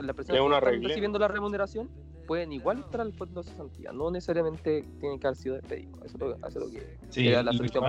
la 0.00 0.12
persona 0.12 0.38
que 0.38 0.44
está 0.44 0.70
recibiendo 0.88 1.18
la 1.18 1.28
remuneración 1.28 1.88
pueden 2.28 2.52
igual 2.52 2.80
estar 2.80 3.00
al 3.00 3.14
fondo 3.14 3.42
de 3.42 3.48
cesantía, 3.48 3.90
no 3.90 4.10
necesariamente 4.10 4.84
tienen 5.00 5.18
que 5.18 5.26
haber 5.26 5.36
sido 5.36 5.54
despedidos. 5.54 5.96
Eso 6.04 6.36
es 6.46 6.54
lo, 6.54 6.70
que 6.70 6.98
sí, 7.08 7.24
la 7.24 7.52
solución. 7.52 7.84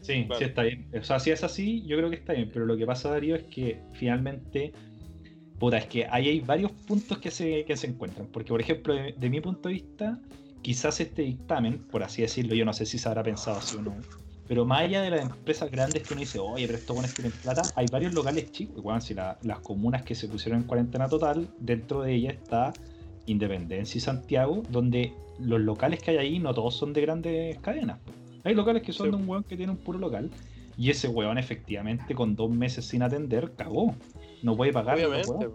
sí, 0.00 0.28
sí 0.38 0.44
está 0.44 0.62
bien. 0.62 0.88
O 0.98 1.02
sea, 1.02 1.18
si 1.18 1.32
es 1.32 1.42
así, 1.42 1.82
yo 1.84 1.96
creo 1.96 2.08
que 2.08 2.16
está 2.16 2.34
bien, 2.34 2.50
pero 2.52 2.64
lo 2.64 2.76
que 2.76 2.86
pasa, 2.86 3.10
Darío, 3.10 3.34
es 3.34 3.42
que 3.42 3.80
finalmente, 3.94 4.72
puta, 5.58 5.76
es 5.76 5.86
que 5.86 6.06
ahí 6.08 6.28
hay 6.28 6.40
varios 6.40 6.70
puntos 6.70 7.18
que 7.18 7.32
se, 7.32 7.64
que 7.64 7.76
se 7.76 7.88
encuentran. 7.88 8.28
Porque, 8.28 8.48
por 8.48 8.60
ejemplo, 8.60 8.94
de, 8.94 9.28
mi 9.28 9.40
punto 9.40 9.68
de 9.68 9.74
vista, 9.74 10.20
quizás 10.62 11.00
este 11.00 11.22
dictamen, 11.22 11.78
por 11.88 12.04
así 12.04 12.22
decirlo, 12.22 12.54
yo 12.54 12.64
no 12.64 12.72
sé 12.72 12.86
si 12.86 12.96
se 12.96 13.08
habrá 13.08 13.24
pensado 13.24 13.58
así 13.58 13.76
o 13.76 13.82
no, 13.82 13.96
pero 14.46 14.64
más 14.66 14.82
allá 14.82 15.02
de 15.02 15.10
las 15.10 15.22
empresas 15.22 15.68
grandes 15.68 16.04
que 16.04 16.14
uno 16.14 16.20
dice, 16.20 16.38
oye, 16.38 16.64
pero 16.66 16.78
estos 16.78 16.94
buenos 16.94 17.12
tienen 17.12 17.32
plata, 17.32 17.62
hay 17.74 17.86
varios 17.90 18.14
locales 18.14 18.52
chicos. 18.52 18.78
Igual, 18.78 19.02
si 19.02 19.14
las 19.14 19.58
comunas 19.64 20.04
que 20.04 20.14
se 20.14 20.28
pusieron 20.28 20.60
en 20.60 20.66
cuarentena 20.68 21.08
total, 21.08 21.48
dentro 21.58 22.02
de 22.02 22.14
ellas 22.14 22.34
está 22.34 22.72
Independencia 23.28 23.98
y 23.98 24.00
Santiago, 24.00 24.62
donde 24.70 25.12
los 25.38 25.60
locales 25.60 26.02
que 26.02 26.12
hay 26.12 26.16
ahí 26.18 26.38
no 26.38 26.54
todos 26.54 26.76
son 26.76 26.92
de 26.92 27.00
grandes 27.00 27.58
cadenas. 27.58 27.98
Hay 28.44 28.54
locales 28.54 28.82
que 28.82 28.92
son 28.92 29.10
de 29.10 29.16
un 29.16 29.28
weón 29.28 29.44
que 29.44 29.56
tiene 29.56 29.72
un 29.72 29.78
puro 29.78 29.98
local. 29.98 30.30
Y 30.76 30.90
ese 30.90 31.08
weón 31.08 31.38
efectivamente 31.38 32.14
con 32.14 32.36
dos 32.36 32.50
meses 32.50 32.84
sin 32.84 33.02
atender, 33.02 33.52
cagó. 33.56 33.94
No 34.42 34.56
puede 34.56 34.72
pagar. 34.72 34.96
Obviamente. 34.96 35.48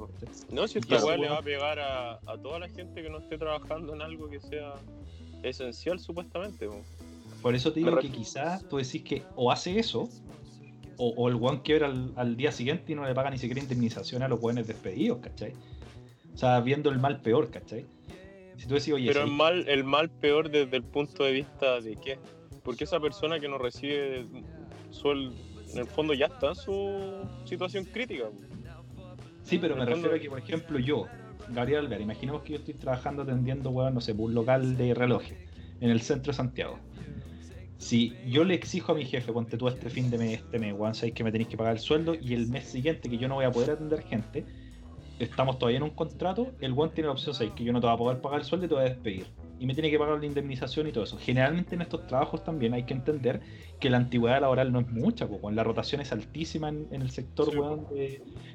No, 0.51 0.67
si 0.67 0.79
esta 0.79 1.03
weón 1.03 1.21
le 1.21 1.29
va 1.29 1.38
a 1.38 1.41
pegar 1.41 1.79
a, 1.79 2.19
toda 2.41 2.59
la 2.59 2.69
gente 2.69 3.01
que 3.01 3.09
no 3.09 3.19
esté 3.19 3.38
trabajando 3.38 3.93
en 3.93 4.01
algo 4.01 4.29
que 4.29 4.41
sea 4.41 4.73
esencial 5.41 5.99
supuestamente. 5.99 6.69
Por 7.41 7.55
eso 7.55 7.71
te 7.71 7.79
digo 7.79 7.97
que 7.97 8.09
quizás 8.09 8.67
tú 8.67 8.77
decís 8.77 9.01
que 9.03 9.23
o 9.36 9.51
hace 9.51 9.79
eso, 9.79 10.09
o, 10.97 11.27
el 11.27 11.36
weón 11.36 11.59
quiebra 11.59 11.88
al, 11.88 12.12
al, 12.15 12.38
día 12.38 12.51
siguiente 12.51 12.91
y 12.91 12.95
no 12.95 13.05
le 13.05 13.13
paga 13.15 13.29
ni 13.31 13.38
siquiera 13.38 13.62
indemnización 13.62 14.23
a 14.23 14.27
los 14.27 14.41
weones 14.41 14.67
despedidos, 14.67 15.19
¿cachai? 15.19 15.53
O 16.34 16.38
sea, 16.38 16.60
viendo 16.62 16.89
el 16.89 17.00
mal 17.00 17.22
peor, 17.22 17.50
¿cachai? 17.52 17.86
Si 18.58 18.67
tú 18.67 18.76
decís, 18.76 18.93
oye, 18.93 19.08
Pero 19.08 19.24
el, 19.24 19.32
mal, 19.32 19.67
el 19.67 19.84
mal 19.84 20.10
peor 20.10 20.50
desde 20.50 20.78
el 20.78 20.84
punto 20.84 21.24
de 21.24 21.32
vista 21.32 21.82
de 21.82 21.96
qué? 21.98 22.17
Porque 22.63 22.86
esa 22.86 23.00
persona 23.00 23.39
que 23.39 23.48
no 23.48 23.58
recibe 23.58 24.26
sueldo, 24.89 25.36
en 25.74 25.80
el 25.80 25.88
fondo 25.88 26.13
ya 26.13 26.28
está 26.28 26.50
en 26.50 26.56
su 26.56 27.28
situación 27.46 27.86
crítica. 27.86 28.26
Sí, 29.43 29.58
pero 29.58 29.76
me 29.76 29.86
refiero 29.86 30.15
a 30.15 30.19
que, 30.19 30.30
por 30.30 30.39
ejemplo, 30.39 30.80
yo, 30.80 31.08
Gabriel 31.50 31.86
Alvear, 31.86 32.02
imaginemos 32.02 32.43
que 32.43 32.54
yo 32.54 32.60
estoy 32.60 32.76
trabajando 32.76 33.24
atendiendo, 33.24 33.69
weón, 33.72 33.93
no 33.93 34.02
sé, 34.02 34.13
un 34.13 34.34
local 34.34 34.78
de 34.78 34.93
relojes 34.93 35.38
en 35.82 35.89
el 35.89 36.02
centro 36.02 36.32
de 36.32 36.38
Santiago. 36.38 36.80
Si 37.78 38.15
yo 38.28 38.46
le 38.46 38.54
exijo 38.54 38.93
a 38.93 38.96
mi 38.96 39.04
jefe, 39.04 39.34
ponte 39.34 39.58
tú 39.58 39.67
este 39.67 39.89
fin 39.89 40.10
de 40.10 40.17
mes, 40.17 40.39
este 40.39 40.58
mes, 40.58 40.74
weón, 40.74 40.96
sabéis 40.96 41.15
que 41.15 41.24
me 41.26 41.32
tenéis 41.32 41.50
que 41.50 41.58
pagar 41.58 41.74
el 41.74 41.80
sueldo 41.80 42.15
y 42.15 42.34
el 42.34 42.48
mes 42.48 42.65
siguiente 42.65 43.10
que 43.10 43.17
yo 43.17 43.28
no 43.28 43.36
voy 43.36 43.46
a 43.46 43.52
poder 43.52 43.72
atender 43.72 44.04
gente, 44.04 44.46
estamos 45.23 45.59
todavía 45.59 45.77
en 45.77 45.83
un 45.83 45.91
contrato, 45.91 46.51
el 46.59 46.73
one 46.75 46.91
tiene 46.93 47.07
la 47.07 47.13
opción 47.13 47.36
6, 47.36 47.51
que 47.55 47.63
yo 47.63 47.73
no 47.73 47.79
te 47.79 47.88
voy 47.88 47.95
a 47.95 47.97
poder 47.97 48.21
pagar 48.21 48.39
el 48.39 48.45
sueldo 48.45 48.65
y 48.65 48.69
te 48.69 48.75
voy 48.75 48.83
a 48.86 48.89
despedir. 48.89 49.27
y 49.59 49.65
me 49.65 49.73
tiene 49.73 49.89
que 49.89 49.97
pagar 49.97 50.19
la 50.19 50.25
indemnización 50.25 50.88
y 50.88 50.91
todo 50.91 51.05
eso. 51.05 51.17
Generalmente 51.17 51.75
en 51.75 51.81
estos 51.81 52.05
trabajos 52.05 52.43
también 52.43 52.73
hay 52.73 52.83
que 52.83 52.93
entender 52.93 53.39
que 53.79 53.89
la 53.89 53.95
antigüedad 53.97 54.41
laboral 54.41 54.73
no 54.73 54.81
es 54.81 54.89
mucha, 54.89 55.25
pues, 55.25 55.55
la 55.55 55.63
rotación 55.63 56.01
es 56.01 56.12
altísima 56.12 56.67
en, 56.67 56.88
el 56.91 57.09
sector, 57.12 57.49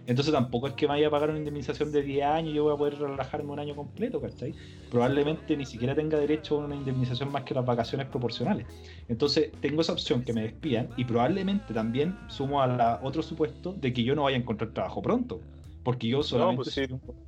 entonces 0.07 0.33
tampoco 0.33 0.69
es 0.69 0.75
que 0.75 0.87
me 0.87 0.95
vaya 0.95 1.09
a 1.09 1.11
pagar 1.11 1.31
una 1.31 1.39
indemnización 1.39 1.93
de 1.93 2.03
10 2.03 2.27
años 2.27 2.51
y 2.51 2.55
yo 2.55 2.65
voy 2.65 2.75
a 2.75 2.77
poder 2.77 2.99
relajarme 2.99 3.53
un 3.53 3.59
año 3.59 3.75
completo, 3.75 4.21
¿cachai? 4.21 4.55
Probablemente 4.91 5.57
ni 5.57 5.65
siquiera 5.65 5.95
tenga 5.95 6.19
derecho 6.19 6.61
a 6.61 6.65
una 6.65 6.75
indemnización 6.75 7.33
más 7.33 7.45
que 7.45 7.55
las 7.55 7.65
vacaciones 7.65 8.07
proporcionales. 8.09 8.67
Entonces 9.09 9.51
tengo 9.61 9.81
esa 9.81 9.93
opción 9.93 10.23
que 10.23 10.33
me 10.33 10.43
despidan 10.43 10.89
y 10.97 11.05
probablemente 11.05 11.73
también 11.73 12.19
sumo 12.29 12.61
a 12.61 12.67
la 12.67 13.01
otro 13.03 13.23
supuesto 13.23 13.73
de 13.73 13.93
que 13.93 14.03
yo 14.03 14.15
no 14.15 14.25
vaya 14.25 14.37
a 14.37 14.41
encontrar 14.41 14.73
trabajo 14.73 15.03
pronto, 15.03 15.41
porque 15.83 16.09
yo 16.09 16.23
solamente... 16.23 16.89
No, 16.89 16.99
pues 16.99 17.19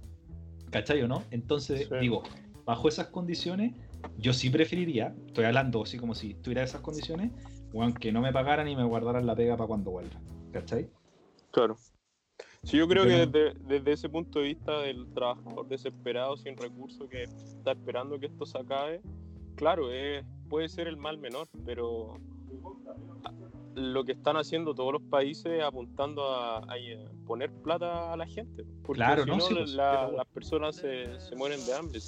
¿Cachai 0.71 1.03
o 1.03 1.09
no? 1.09 1.25
Entonces 1.31 1.91
digo, 2.01 2.23
bajo 2.65 2.89
esas 2.89 3.09
condiciones, 3.09 3.75
yo 4.19 4.33
sí 4.33 4.51
preferiría, 4.51 5.15
estoy 5.27 5.45
hablando 5.45 5.83
así 5.83 5.99
como 5.99 6.15
si 6.15 6.35
tuviera 6.35 6.63
esas 6.63 6.81
condiciones, 6.81 7.33
o 7.73 7.93
que 7.95 8.13
no 8.13 8.21
me 8.21 8.33
pagaran 8.33 8.69
y 8.69 8.77
me 8.77 8.85
guardaran 8.85 9.27
la 9.27 9.35
pega 9.35 9.57
para 9.57 9.67
cuando 9.67 9.91
vuelva. 9.91 10.21
¿Cachai? 10.53 10.89
Claro. 11.51 11.77
Sí, 12.63 12.77
yo 12.77 12.87
creo 12.87 13.05
que 13.05 13.27
desde, 13.27 13.93
ese 13.93 14.09
punto 14.09 14.41
de 14.41 14.47
vista 14.47 14.81
del 14.81 15.09
trabajador 15.15 15.67
desesperado, 15.67 16.37
sin 16.37 16.57
recursos, 16.57 17.09
que 17.09 17.25
está 17.25 17.73
esperando 17.73 18.21
que 18.21 18.27
esto 18.27 18.45
se 18.45 18.59
acabe, 18.59 19.01
claro, 19.57 19.91
es, 19.91 20.25
puede 20.49 20.69
ser 20.69 20.87
el 20.87 20.97
mal 20.97 21.17
menor, 21.17 21.49
pero 21.65 22.15
lo 23.81 24.05
que 24.05 24.12
están 24.12 24.37
haciendo 24.37 24.75
todos 24.75 24.93
los 24.93 25.03
países 25.03 25.62
apuntando 25.62 26.25
a, 26.35 26.62
poner 27.27 27.51
plata 27.51 28.12
a 28.12 28.16
la 28.16 28.27
gente. 28.27 28.64
Porque 28.85 28.99
claro, 28.99 29.25
si 29.25 29.31
no, 29.31 29.38
pues, 29.38 29.71
las 29.73 30.27
personas 30.35 30.77
se, 30.77 31.19
se, 31.21 31.35
mueren 31.37 31.64
de 31.64 31.75
hambre. 31.75 32.01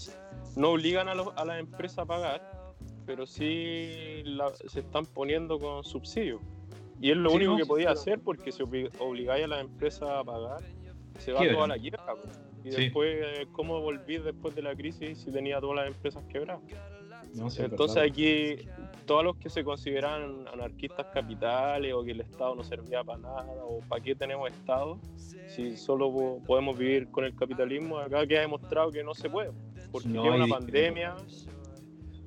No 0.56 0.70
obligan 0.70 1.08
a, 1.08 1.12
a 1.12 1.44
las 1.44 1.60
empresas 1.60 2.00
a 2.00 2.06
pagar, 2.06 2.74
pero 3.06 3.26
sí 3.26 4.22
se 4.66 4.80
están 4.80 5.06
poniendo 5.06 5.58
con 5.58 5.84
subsidios. 5.84 6.40
Y 7.00 7.10
es 7.10 7.16
lo 7.16 7.32
único 7.32 7.56
que 7.56 7.66
podía 7.66 7.90
hacer 7.90 8.20
porque 8.20 8.52
si 8.52 8.62
obligáis 8.62 9.44
a 9.44 9.48
las 9.48 9.60
empresas 9.60 10.08
a 10.08 10.22
pagar, 10.22 10.62
se 11.18 11.32
va 11.32 11.40
toda 11.52 11.66
la 11.66 11.78
quiebra. 11.78 12.14
Y 12.64 12.70
después, 12.70 13.48
¿cómo 13.50 13.80
volví 13.80 14.18
después 14.18 14.54
de 14.54 14.62
la 14.62 14.74
crisis 14.76 15.18
si 15.18 15.32
tenía 15.32 15.60
todas 15.60 15.76
las 15.76 15.88
empresas 15.88 16.22
quebradas? 16.28 16.62
Entonces 17.58 17.96
aquí 17.96 18.56
todos 19.06 19.24
los 19.24 19.36
que 19.36 19.48
se 19.50 19.64
consideran 19.64 20.46
anarquistas 20.48 21.06
capitales 21.12 21.92
o 21.94 22.02
que 22.02 22.12
el 22.12 22.20
Estado 22.20 22.54
no 22.54 22.64
servía 22.64 23.02
para 23.04 23.18
nada 23.18 23.46
o 23.64 23.80
para 23.88 24.02
qué 24.02 24.14
tenemos 24.14 24.50
Estado 24.50 24.98
si 25.48 25.76
solo 25.76 26.40
podemos 26.46 26.78
vivir 26.78 27.10
con 27.10 27.24
el 27.24 27.34
capitalismo, 27.34 27.98
acá 27.98 28.26
queda 28.26 28.40
demostrado 28.40 28.90
que 28.90 29.04
no 29.04 29.14
se 29.14 29.28
puede, 29.28 29.52
porque 29.90 30.08
no, 30.08 30.22
una 30.22 30.46
pandemia 30.46 31.16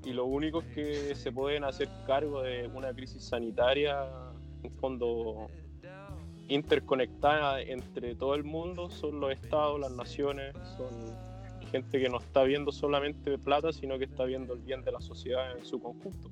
y 0.04 0.14
lo 0.14 0.26
único 0.26 0.64
que 0.74 1.16
se 1.16 1.32
pueden 1.32 1.64
hacer 1.64 1.90
cargo 2.06 2.44
de 2.44 2.68
una 2.68 2.94
crisis 2.94 3.24
sanitaria, 3.24 4.08
en 4.62 4.72
fondo 4.74 5.48
interconectada 6.48 7.62
entre 7.62 8.14
todo 8.14 8.36
el 8.36 8.44
mundo, 8.44 8.90
son 8.92 9.20
los 9.20 9.32
estados, 9.32 9.80
las 9.80 9.92
naciones, 9.92 10.54
son 10.78 10.90
gente 11.72 12.00
que 12.00 12.08
no 12.08 12.20
está 12.20 12.44
viendo 12.44 12.72
solamente 12.72 13.38
plata, 13.40 13.74
sino 13.74 13.98
que 13.98 14.06
está 14.06 14.26
viendo 14.26 14.54
el 14.54 14.60
bien 14.62 14.84
de 14.84 14.92
la 14.92 15.02
sociedad 15.02 15.58
en 15.58 15.66
su 15.66 15.80
conjunto. 15.80 16.30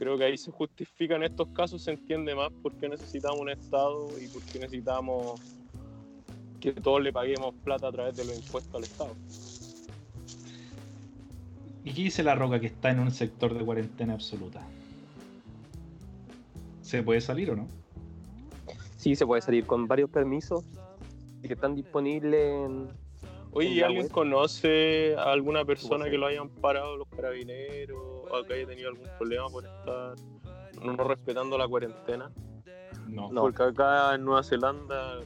Creo 0.00 0.16
que 0.16 0.24
ahí 0.24 0.38
se 0.38 0.50
justifica 0.50 1.16
en 1.16 1.24
estos 1.24 1.48
casos, 1.48 1.82
se 1.82 1.90
entiende 1.90 2.34
más 2.34 2.50
por 2.62 2.72
qué 2.72 2.88
necesitamos 2.88 3.38
un 3.38 3.50
Estado 3.50 4.08
y 4.18 4.28
por 4.28 4.40
qué 4.44 4.58
necesitamos 4.58 5.38
que 6.58 6.72
todos 6.72 7.02
le 7.02 7.12
paguemos 7.12 7.54
plata 7.62 7.88
a 7.88 7.92
través 7.92 8.16
de 8.16 8.24
los 8.24 8.34
impuestos 8.34 8.74
al 8.74 8.84
Estado. 8.84 9.14
¿Y 11.84 11.92
qué 11.92 12.04
dice 12.04 12.22
la 12.22 12.34
roca 12.34 12.58
que 12.58 12.68
está 12.68 12.90
en 12.90 13.00
un 13.00 13.10
sector 13.10 13.52
de 13.52 13.62
cuarentena 13.62 14.14
absoluta? 14.14 14.62
¿Se 16.80 17.02
puede 17.02 17.20
salir 17.20 17.50
o 17.50 17.56
no? 17.56 17.68
Sí, 18.96 19.14
se 19.14 19.26
puede 19.26 19.42
salir 19.42 19.66
con 19.66 19.86
varios 19.86 20.08
permisos 20.08 20.64
que 21.42 21.52
están 21.52 21.74
disponibles 21.74 22.70
en, 22.70 22.88
Oye, 23.52 23.84
¿alguien 23.84 24.08
conoce 24.08 25.16
a 25.16 25.32
alguna 25.32 25.64
persona 25.64 26.08
que 26.08 26.16
lo 26.16 26.26
hayan 26.26 26.48
parado 26.48 26.96
los 26.96 27.08
carabineros 27.08 27.98
o 28.30 28.44
que 28.44 28.54
haya 28.54 28.66
tenido 28.66 28.90
algún 28.90 29.08
problema 29.18 29.48
por 29.48 29.64
estar 29.64 30.14
no 30.82 31.04
respetando 31.04 31.58
la 31.58 31.66
cuarentena? 31.66 32.30
No. 33.08 33.30
Porque 33.30 33.62
acá 33.62 34.14
en 34.14 34.24
Nueva 34.24 34.44
Zelanda 34.44 35.18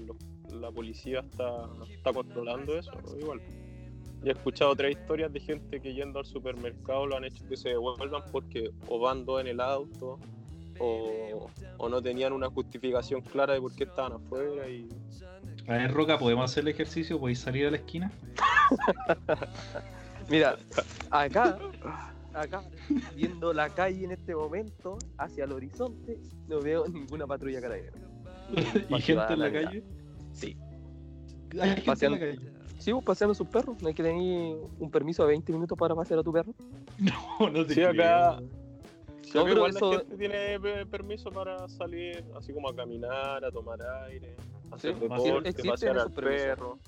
la 0.48 0.70
policía 0.70 1.20
está, 1.20 1.68
está 1.90 2.12
controlando 2.12 2.78
eso, 2.78 2.92
igual. 3.18 3.42
Y 4.22 4.28
he 4.28 4.32
escuchado 4.32 4.70
otras 4.70 4.90
historias 4.90 5.30
de 5.30 5.40
gente 5.40 5.80
que 5.80 5.92
yendo 5.92 6.18
al 6.18 6.24
supermercado 6.24 7.06
lo 7.06 7.16
han 7.16 7.24
hecho 7.24 7.46
que 7.46 7.58
se 7.58 7.70
devuelvan 7.70 8.22
porque 8.32 8.70
o 8.88 8.98
van 8.98 9.26
dos 9.26 9.42
en 9.42 9.48
el 9.48 9.60
auto 9.60 10.18
o, 10.80 11.50
o 11.76 11.88
no 11.90 12.00
tenían 12.00 12.32
una 12.32 12.48
justificación 12.48 13.20
clara 13.20 13.52
de 13.52 13.60
por 13.60 13.74
qué 13.74 13.84
estaban 13.84 14.12
afuera 14.12 14.66
y 14.66 14.88
a 15.66 15.72
ver, 15.72 15.92
Roca, 15.92 16.18
¿podemos 16.18 16.50
hacer 16.50 16.62
el 16.62 16.68
ejercicio? 16.68 17.18
¿Podéis 17.18 17.40
salir 17.40 17.66
a 17.66 17.70
la 17.70 17.76
esquina? 17.78 18.12
Mira, 20.28 20.56
acá, 21.10 21.58
acá, 22.34 22.62
viendo 23.14 23.52
la 23.52 23.68
calle 23.70 24.04
en 24.04 24.12
este 24.12 24.34
momento, 24.34 24.98
hacia 25.18 25.44
el 25.44 25.52
horizonte, 25.52 26.18
no 26.48 26.60
veo 26.60 26.86
ninguna 26.86 27.26
patrulla 27.26 27.60
carabinera. 27.60 27.96
¿Y 28.88 29.00
gente 29.00 29.32
en 29.32 29.38
la 29.38 29.52
calle? 29.52 29.82
Sí. 30.32 30.56
¿Hay 31.60 31.80
paseando, 31.80 32.18
en 32.18 32.36
la 32.36 32.36
calle? 32.36 32.50
Sí, 32.78 32.92
vos 32.92 33.04
paseando 33.04 33.32
a 33.32 33.34
sus 33.34 33.46
perros. 33.46 33.80
¿No 33.80 33.88
hay 33.88 33.94
que 33.94 34.02
tener 34.02 34.56
un 34.78 34.90
permiso 34.90 35.22
de 35.22 35.28
20 35.28 35.52
minutos 35.52 35.78
para 35.78 35.94
pasear 35.94 36.20
a 36.20 36.22
tu 36.22 36.32
perro? 36.32 36.52
No, 36.98 37.50
no 37.50 37.66
te 37.66 37.74
Sí, 37.74 37.82
acá... 37.82 38.38
no, 39.34 39.44
pero 39.44 39.66
eso... 39.66 39.92
la 39.92 39.98
gente 39.98 40.16
tiene 40.16 40.86
permiso 40.86 41.30
para 41.30 41.66
salir 41.68 42.24
así 42.36 42.52
como 42.52 42.68
a 42.68 42.76
caminar, 42.76 43.44
a 43.44 43.50
tomar 43.50 43.80
aire 44.06 44.36
hacer 44.70 44.98
deporte, 44.98 45.54
pasear 45.64 45.98
al 45.98 46.12
perro. 46.12 46.78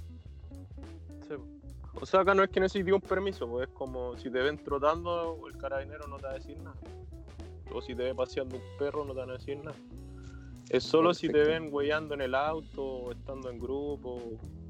O 2.01 2.05
sea, 2.05 2.21
acá 2.21 2.35
no 2.35 2.43
es 2.43 2.51
que 2.51 2.61
necesites 2.61 2.93
un 2.93 3.01
permiso, 3.01 3.49
pues 3.49 3.69
es 3.69 3.75
como 3.75 4.17
si 4.19 4.31
te 4.31 4.41
ven 4.41 4.59
trotando, 4.59 5.41
el 5.49 5.57
carabinero 5.57 6.07
no 6.07 6.17
te 6.19 6.25
va 6.25 6.33
a 6.33 6.35
decir 6.35 6.59
nada. 6.59 6.77
O 7.73 7.81
si 7.81 7.95
te 7.95 8.05
ve 8.05 8.15
paseando 8.15 8.57
un 8.57 8.63
perro, 8.79 9.05
no 9.05 9.15
te 9.15 9.21
van 9.21 9.31
a 9.31 9.33
decir 9.35 9.57
nada. 9.59 9.77
Es 10.69 10.85
solo 10.85 11.15
si 11.15 11.29
te 11.29 11.45
ven 11.45 11.73
huellando 11.73 12.15
en 12.15 12.21
el 12.21 12.35
auto 12.35 12.83
o 12.83 13.13
estando 13.13 13.51
en 13.51 13.59
grupo. 13.59 14.21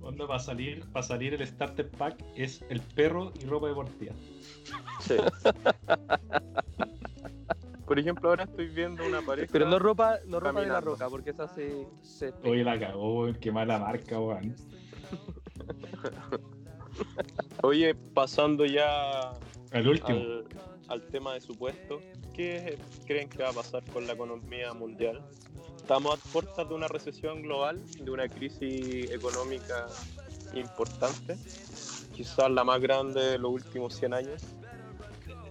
¿Dónde 0.00 0.24
va 0.24 0.36
a 0.36 0.38
salir? 0.38 0.84
Para 0.92 1.02
salir 1.02 1.34
el 1.34 1.44
starter 1.46 1.90
pack 1.90 2.22
es 2.36 2.62
el 2.68 2.80
perro 2.80 3.32
y 3.40 3.46
ropa 3.46 3.68
deportiva. 3.68 4.14
Sí. 5.00 5.16
Por 7.86 7.98
ejemplo, 7.98 8.28
ahora 8.28 8.44
estoy 8.44 8.66
viendo 8.66 9.06
una 9.06 9.22
pareja. 9.22 9.48
Pero 9.52 9.68
no 9.68 9.78
ropa, 9.78 10.18
no 10.26 10.40
ropa 10.40 10.60
de 10.60 10.66
la 10.66 10.80
roca, 10.80 11.08
porque 11.08 11.30
esa 11.30 11.48
se. 11.48 11.86
se 12.02 12.32
Oye, 12.42 12.64
la 12.64 12.78
cagó, 12.78 13.28
qué 13.40 13.52
mala 13.52 13.78
marca, 13.78 14.18
weón. 14.18 14.56
Oye, 17.62 17.94
pasando 17.94 18.66
ya 18.66 19.32
al 19.72 19.88
último. 19.88 20.20
Al, 20.88 21.02
tema 21.02 21.34
de 21.34 21.40
supuesto, 21.40 22.00
¿qué 22.32 22.78
creen 23.06 23.28
que 23.28 23.42
va 23.42 23.50
a 23.50 23.52
pasar 23.52 23.84
con 23.92 24.06
la 24.06 24.12
economía 24.12 24.72
mundial? 24.72 25.20
Estamos 25.76 26.18
a 26.18 26.32
puertas 26.32 26.68
de 26.68 26.74
una 26.74 26.88
recesión 26.88 27.42
global, 27.42 27.80
de 28.00 28.10
una 28.10 28.28
crisis 28.28 29.10
económica 29.10 29.86
importante, 30.54 31.36
quizás 32.14 32.50
la 32.50 32.64
más 32.64 32.80
grande 32.80 33.20
de 33.20 33.38
los 33.38 33.52
últimos 33.52 33.94
100 33.94 34.14
años. 34.14 34.42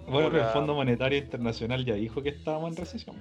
Bueno, 0.07 0.37
el 0.37 0.45
Fondo 0.45 0.75
Monetario 0.75 1.17
Internacional 1.17 1.85
ya 1.85 1.95
dijo 1.95 2.21
que 2.21 2.29
estábamos 2.29 2.71
en 2.71 2.77
recesión. 2.77 3.15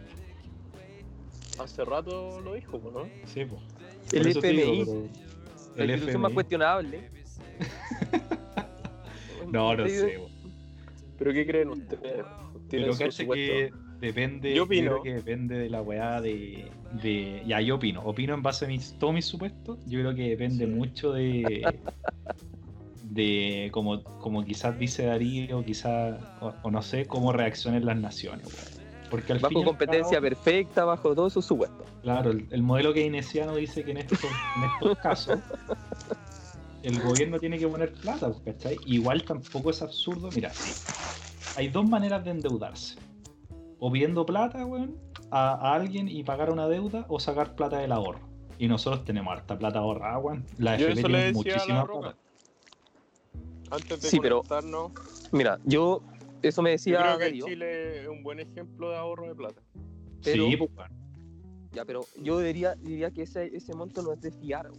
Hace 1.59 1.85
rato 1.85 2.41
lo 2.41 2.55
dijo, 2.55 2.81
¿no? 2.93 3.09
Sí, 3.27 3.45
pues. 3.45 3.63
El 4.13 4.27
FMI. 4.29 4.85
la 5.77 5.85
institución 5.85 6.21
más 6.21 6.33
cuestionable. 6.33 7.11
no, 9.53 9.77
no 9.77 9.89
sé. 9.89 10.21
¿Pero 11.19 11.33
qué 11.33 11.47
creen 11.47 11.69
ustedes? 11.71 12.25
Pero 12.71 12.97
que 12.97 13.71
depende, 14.01 14.55
yo 14.55 14.65
opino. 14.65 15.03
que 15.03 15.15
depende 15.15 15.57
de 15.57 15.71
la 15.71 15.81
weá 15.81 16.21
de, 16.21 16.71
de, 17.03 17.43
Ya, 17.47 17.61
yo 17.61 17.77
opino. 17.77 18.03
Opino 18.05 18.35
en 18.35 18.43
base 18.43 18.65
a 18.65 18.69
mis, 18.69 18.99
todos 18.99 19.15
mis 19.15 19.25
supuestos. 19.25 19.79
Yo 19.87 20.01
creo 20.01 20.15
que 20.15 20.31
depende 20.31 20.67
mucho 20.67 21.13
de 21.13 21.63
de 23.15 23.69
como, 23.73 24.03
como 24.03 24.45
quizás 24.45 24.79
dice 24.79 25.07
Darío, 25.07 25.65
quizás, 25.65 26.21
o, 26.41 26.71
no 26.71 26.83
sé, 26.83 27.07
cómo 27.07 27.33
reaccionen 27.33 27.87
las 27.87 27.97
naciones. 27.97 28.49
Porque 29.11 29.33
al 29.33 29.39
bajo 29.39 29.63
competencia 29.63 30.21
perfecta, 30.21 30.85
bajo 30.85 31.15
todo 31.15 31.31
su 31.31 31.41
supuesto. 31.41 31.85
Claro, 32.03 32.33
el, 32.33 32.63
modelo 32.63 32.93
keynesiano 32.93 33.55
dice 33.55 33.85
que 33.85 33.93
en 33.93 33.99
estos, 33.99 34.19
en 34.25 34.65
estos 34.65 34.99
casos 35.03 35.39
el 36.83 37.01
gobierno 37.01 37.39
tiene 37.39 37.59
que 37.59 37.69
poner 37.69 37.93
plata, 37.93 38.33
¿cachai? 38.45 38.77
Igual 38.87 39.25
tampoco 39.25 39.71
es 39.71 39.81
absurdo. 39.81 40.29
Mira, 40.35 40.51
hay 41.57 41.69
dos 41.69 41.89
maneras 41.89 42.25
de 42.25 42.33
endeudarse. 42.33 42.97
O 43.79 43.91
pidiendo 43.91 44.27
plata, 44.27 44.67
weón, 44.67 44.99
a, 45.31 45.75
alguien 45.75 46.09
y 46.09 46.25
pagar 46.25 46.51
una 46.51 46.67
deuda, 46.69 47.07
o 47.09 47.21
sacar 47.21 47.55
plata 47.55 47.79
del 47.79 47.93
ahorro. 47.93 48.21
Y 48.59 48.69
nosotros 48.69 49.05
tenemos 49.05 49.33
harta 49.33 49.59
plata 49.59 49.79
ahorrada, 49.79 50.19
weón. 50.19 50.45
La 50.59 50.75
FP 50.75 51.03
tiene 51.03 51.33
muchísima 51.33 51.87
plata 51.87 52.17
antes 53.75 54.01
de 54.01 54.09
sí, 54.09 54.19
conectarnos, 54.19 54.93
Mira, 55.33 55.59
yo, 55.65 56.03
eso 56.43 56.63
me 56.63 56.71
decía. 56.71 57.13
Yo 57.13 57.19
creo 57.19 57.33
que 57.33 57.39
Chile 57.41 58.03
es 58.03 58.09
un 58.09 58.23
buen 58.23 58.41
ejemplo 58.41 58.91
de 58.91 58.97
ahorro 58.97 59.29
de 59.29 59.35
plata. 59.35 59.61
sí, 60.23 60.57
pues, 60.57 60.71
Ya, 61.73 61.85
pero 61.85 62.07
yo 62.23 62.39
diría, 62.41 62.75
diría 62.77 63.11
que 63.11 63.23
ese, 63.23 63.55
ese 63.55 63.75
monto 63.75 64.03
no 64.03 64.13
es 64.13 64.21
de 64.21 64.31
fiar. 64.31 64.71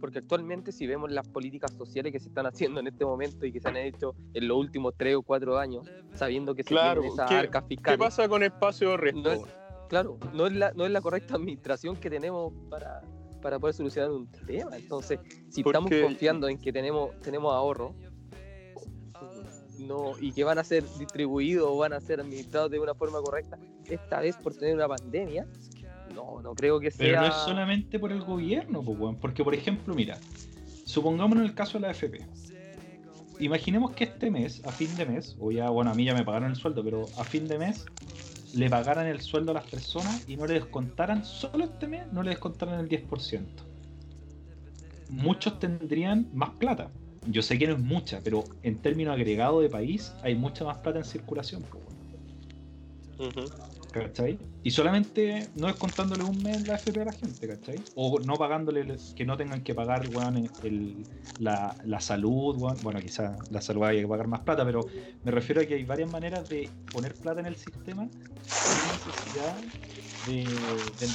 Porque 0.00 0.18
actualmente, 0.18 0.72
si 0.72 0.86
vemos 0.86 1.12
las 1.12 1.28
políticas 1.28 1.72
sociales 1.72 2.12
que 2.12 2.18
se 2.18 2.26
están 2.28 2.44
haciendo 2.44 2.80
en 2.80 2.88
este 2.88 3.04
momento 3.04 3.46
y 3.46 3.52
que 3.52 3.60
se 3.60 3.68
han 3.68 3.76
hecho 3.76 4.16
en 4.34 4.48
los 4.48 4.58
últimos 4.58 4.94
tres 4.96 5.14
o 5.14 5.22
cuatro 5.22 5.56
años, 5.56 5.88
sabiendo 6.14 6.56
que 6.56 6.64
se 6.64 6.70
claro, 6.70 7.02
tienen 7.02 7.12
esas 7.12 7.30
arcas 7.30 7.64
fiscales. 7.68 7.98
¿Qué 7.98 8.04
pasa 8.04 8.28
con 8.28 8.42
espacio 8.42 8.90
de 8.90 8.96
resto? 8.96 9.46
claro, 9.88 10.18
no 10.32 10.46
es, 10.46 10.54
la, 10.54 10.72
no 10.72 10.86
es 10.86 10.90
la 10.90 11.00
correcta 11.00 11.36
administración 11.36 11.96
que 11.96 12.10
tenemos 12.10 12.52
para, 12.68 13.02
para 13.42 13.58
poder 13.58 13.74
solucionar 13.74 14.10
un 14.10 14.26
tema. 14.46 14.76
Entonces, 14.76 15.20
si 15.50 15.60
estamos 15.60 15.90
confiando 15.90 16.48
en 16.48 16.58
que 16.58 16.72
tenemos, 16.72 17.10
tenemos 17.20 17.52
ahorro, 17.52 17.94
no, 19.78 20.12
y 20.20 20.32
que 20.32 20.44
van 20.44 20.58
a 20.58 20.64
ser 20.64 20.84
distribuidos 20.98 21.68
o 21.68 21.76
van 21.76 21.92
a 21.92 22.00
ser 22.00 22.20
administrados 22.20 22.70
de 22.70 22.78
una 22.78 22.94
forma 22.94 23.20
correcta, 23.20 23.58
esta 23.84 24.20
vez 24.20 24.36
por 24.36 24.54
tener 24.54 24.74
una 24.74 24.88
pandemia, 24.88 25.46
no, 26.14 26.40
no 26.40 26.54
creo 26.54 26.78
que 26.80 26.90
sea. 26.90 27.06
Pero 27.06 27.20
no 27.20 27.26
es 27.26 27.34
solamente 27.34 27.98
por 27.98 28.12
el 28.12 28.22
gobierno, 28.22 28.82
porque 29.20 29.44
por 29.44 29.54
ejemplo, 29.54 29.94
mira, 29.94 30.18
supongamos 30.84 31.36
en 31.36 31.44
el 31.44 31.54
caso 31.54 31.78
de 31.78 31.80
la 31.80 31.90
FP. 31.90 32.24
Imaginemos 33.40 33.90
que 33.92 34.04
este 34.04 34.30
mes, 34.30 34.64
a 34.64 34.70
fin 34.70 34.94
de 34.94 35.04
mes, 35.04 35.36
o 35.40 35.50
ya, 35.50 35.68
bueno, 35.68 35.90
a 35.90 35.94
mí 35.94 36.04
ya 36.04 36.14
me 36.14 36.24
pagaron 36.24 36.50
el 36.50 36.56
sueldo, 36.56 36.84
pero 36.84 37.06
a 37.18 37.24
fin 37.24 37.48
de 37.48 37.58
mes 37.58 37.84
le 38.54 38.68
pagaran 38.68 39.06
el 39.06 39.20
sueldo 39.20 39.52
a 39.52 39.54
las 39.54 39.66
personas 39.66 40.28
y 40.28 40.36
no 40.36 40.46
le 40.46 40.54
descontaran, 40.54 41.24
solo 41.24 41.64
este 41.64 41.86
mes, 41.86 42.12
no 42.12 42.22
le 42.22 42.30
descontaran 42.30 42.80
el 42.80 42.88
10%. 42.88 43.46
Muchos 45.10 45.58
tendrían 45.58 46.28
más 46.32 46.50
plata. 46.50 46.90
Yo 47.26 47.42
sé 47.42 47.58
que 47.58 47.66
no 47.66 47.74
es 47.74 47.78
mucha, 47.78 48.20
pero 48.22 48.44
en 48.62 48.78
términos 48.78 49.14
agregados 49.14 49.62
de 49.62 49.68
país 49.68 50.12
hay 50.22 50.34
mucha 50.34 50.64
más 50.64 50.78
plata 50.78 50.98
en 50.98 51.04
circulación. 51.04 51.64
¿Cachai? 53.92 54.38
Y 54.62 54.70
solamente 54.70 55.48
no 55.54 55.68
es 55.68 55.76
contándole 55.76 56.24
un 56.24 56.42
mes 56.42 56.66
la 56.66 56.76
FP 56.76 57.02
a 57.02 57.04
la 57.04 57.12
gente, 57.12 57.46
¿cachai? 57.46 57.80
O 57.94 58.18
no 58.20 58.36
pagándole 58.36 58.96
que 59.14 59.24
no 59.26 59.36
tengan 59.36 59.62
que 59.62 59.74
pagar, 59.74 60.08
weón, 60.14 60.48
la, 61.38 62.00
salud. 62.00 62.56
Bueno, 62.82 63.00
quizás 63.00 63.36
la 63.50 63.60
salud 63.60 63.84
hay 63.84 64.00
que 64.00 64.08
pagar 64.08 64.28
más 64.28 64.40
plata, 64.40 64.64
pero 64.64 64.86
me 65.24 65.30
refiero 65.30 65.60
a 65.60 65.66
que 65.66 65.74
hay 65.74 65.84
varias 65.84 66.10
maneras 66.10 66.48
de 66.48 66.70
poner 66.90 67.14
plata 67.14 67.40
en 67.40 67.46
el 67.46 67.56
sistema 67.56 68.08
sin 68.46 68.90
necesidad 68.90 69.56
de, 70.26 70.44
de 70.98 71.12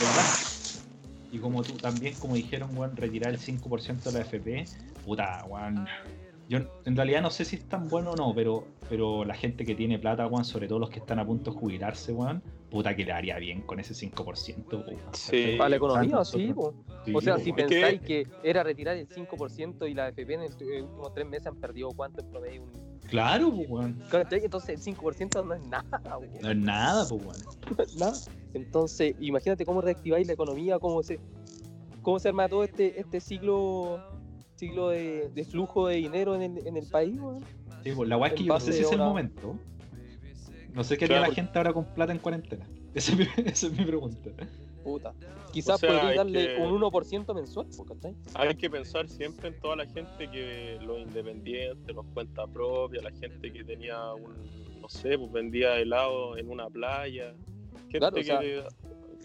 Y 1.31 1.39
como 1.39 1.63
tú 1.63 1.73
también, 1.73 2.13
como 2.15 2.35
dijeron, 2.35 2.77
weón, 2.77 2.95
retirar 2.95 3.33
el 3.33 3.39
5% 3.39 4.03
de 4.03 4.11
la 4.11 4.19
FP, 4.19 4.65
puta, 5.03 5.43
weón 5.49 5.87
yo 6.49 6.59
en 6.85 6.95
realidad 6.95 7.21
no 7.21 7.29
sé 7.29 7.43
si 7.43 7.57
es 7.57 7.65
tan 7.67 7.89
bueno 7.89 8.11
o 8.11 8.15
no, 8.15 8.33
pero, 8.33 8.65
pero 8.89 9.25
la 9.25 9.33
gente 9.33 9.65
que 9.65 9.75
tiene 9.75 9.99
plata, 9.99 10.27
weón, 10.27 10.45
sobre 10.45 10.67
todo 10.67 10.79
los 10.79 10.89
que 10.89 10.99
están 10.99 11.19
a 11.19 11.25
punto 11.25 11.51
de 11.51 11.57
jubilarse, 11.57 12.13
weón, 12.13 12.41
puta 12.69 12.95
que 12.95 13.03
le 13.03 13.11
haría 13.11 13.37
bien 13.37 13.61
con 13.63 13.79
ese 13.79 13.93
5%. 13.93 15.13
sí. 15.13 15.55
Para 15.57 15.69
la 15.69 15.75
economía, 15.75 16.23
sí, 16.23 16.53
O 17.13 17.21
sea, 17.21 17.37
si 17.37 17.51
pensáis 17.51 17.99
que... 18.01 18.27
era 18.43 18.63
retirar 18.63 18.95
el 18.95 19.09
5% 19.09 19.89
y 19.89 19.93
la 19.93 20.09
FP 20.09 20.33
en 20.35 20.41
los 20.41 20.51
últimos 20.51 21.13
tres 21.13 21.27
meses 21.27 21.47
han 21.47 21.57
perdido 21.57 21.89
cuánto 21.89 22.21
en 22.21 22.29
promedio 22.29 22.63
un... 22.63 22.87
Claro, 23.09 23.53
pues, 23.53 23.69
weón. 23.69 24.01
Entonces 24.31 24.87
el 24.87 24.95
5% 24.95 25.45
no 25.45 25.53
es 25.53 25.67
nada, 25.67 26.17
weón. 26.17 26.31
No 26.41 26.51
es 26.51 26.57
nada, 26.57 27.05
pues, 27.09 27.21
weón. 27.25 27.87
nada. 27.97 28.17
Entonces, 28.53 29.15
imagínate 29.19 29.65
cómo 29.65 29.81
reactiváis 29.81 30.27
la 30.27 30.33
economía, 30.33 30.79
cómo 30.79 31.03
se, 31.03 31.19
cómo 32.01 32.19
se 32.19 32.29
arma 32.29 32.47
todo 32.47 32.63
este, 32.63 32.99
este 32.99 33.19
ciclo 33.19 34.01
ciclo 34.57 34.89
de, 34.89 35.29
de 35.29 35.45
flujo 35.45 35.87
de 35.87 35.95
dinero 35.95 36.35
en 36.35 36.41
el, 36.41 36.67
en 36.67 36.77
el 36.77 36.87
país, 36.87 37.19
weón. 37.19 37.43
Sí, 37.83 37.91
pues 37.95 38.09
la 38.09 38.17
weá 38.17 38.29
es 38.29 38.35
que 38.35 38.43
yo 38.43 38.53
no 38.53 38.59
sé 38.59 38.73
si 38.73 38.81
es 38.81 38.91
el 38.91 38.99
momento. 38.99 39.55
No 40.73 40.83
sé 40.83 40.97
qué 40.97 41.05
haría 41.05 41.21
la 41.21 41.31
gente 41.31 41.57
ahora 41.57 41.73
con 41.73 41.85
plata 41.85 42.11
en 42.11 42.19
cuarentena. 42.19 42.67
Esa 42.93 43.11
es 43.11 43.17
mi, 43.17 43.27
esa 43.45 43.67
es 43.67 43.73
mi 43.73 43.85
pregunta. 43.85 44.31
Puta. 44.83 45.13
Quizás 45.51 45.83
o 45.83 45.87
podría 45.87 46.15
darle 46.15 46.59
un 46.59 46.81
1% 46.81 47.35
mensual, 47.35 47.67
¿cachai? 47.87 48.15
Hay 48.33 48.55
que 48.55 48.69
pensar 48.69 49.07
siempre 49.07 49.49
en 49.49 49.59
toda 49.59 49.75
la 49.75 49.85
gente 49.85 50.29
que, 50.31 50.79
los 50.81 50.99
independientes, 50.99 51.95
los 51.95 52.05
cuentas 52.07 52.49
propias, 52.51 53.03
la 53.03 53.11
gente 53.11 53.51
que 53.51 53.63
tenía 53.63 54.13
un, 54.13 54.81
no 54.81 54.89
sé, 54.89 55.17
pues 55.17 55.31
vendía 55.31 55.77
helado 55.77 56.37
en 56.37 56.49
una 56.49 56.69
playa. 56.69 57.35
Gente 57.89 57.99
claro, 57.99 58.15
que 58.15 58.63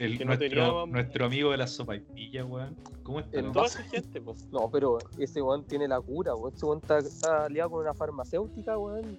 nuestro, 0.09 0.87
nuestro, 0.87 1.27
amigo 1.27 1.51
de 1.51 1.57
la 1.57 1.67
sopa 1.67 1.97
y 1.97 2.01
pilla, 2.01 2.45
weón. 2.45 2.77
¿Cómo 3.03 3.21
está? 3.21 3.39
En 3.39 3.53
toda 3.53 3.67
esa 3.67 3.83
gente, 3.85 4.21
pues. 4.21 4.47
No, 4.49 4.71
pero 4.71 4.99
ese 5.19 5.43
weón 5.43 5.65
tiene 5.65 5.89
la 5.89 6.01
cura, 6.01 6.35
weón. 6.35 6.55
Ese 6.55 6.67
weón 6.67 6.79
está, 6.79 6.99
está 6.99 7.47
aliado 7.47 7.71
con 7.71 7.83
una 7.83 7.95
farmacéutica, 7.95 8.79
weón. 8.79 9.19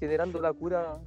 Generando 0.00 0.40
la 0.40 0.52
cura. 0.52 1.00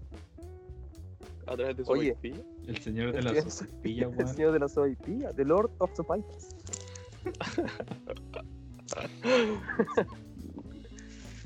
A 1.45 1.55
través 1.55 1.77
de 1.77 1.85
sopa 1.85 2.03
y 2.03 2.13
pilla. 2.13 2.43
El 2.67 2.77
señor 2.77 3.13
de 3.13 3.21
la 3.21 3.49
sopa 3.49 3.71
y 3.71 3.81
pilla, 3.81 4.07
weón. 4.07 4.21
El 4.21 4.27
señor 4.27 4.51
de 4.53 4.59
la 4.59 4.67
sopa 4.67 4.89
y 4.89 4.95
pilla. 4.95 5.33
The 5.33 5.45
Lord 5.45 5.71
of 5.79 5.95
Sopa 5.95 6.17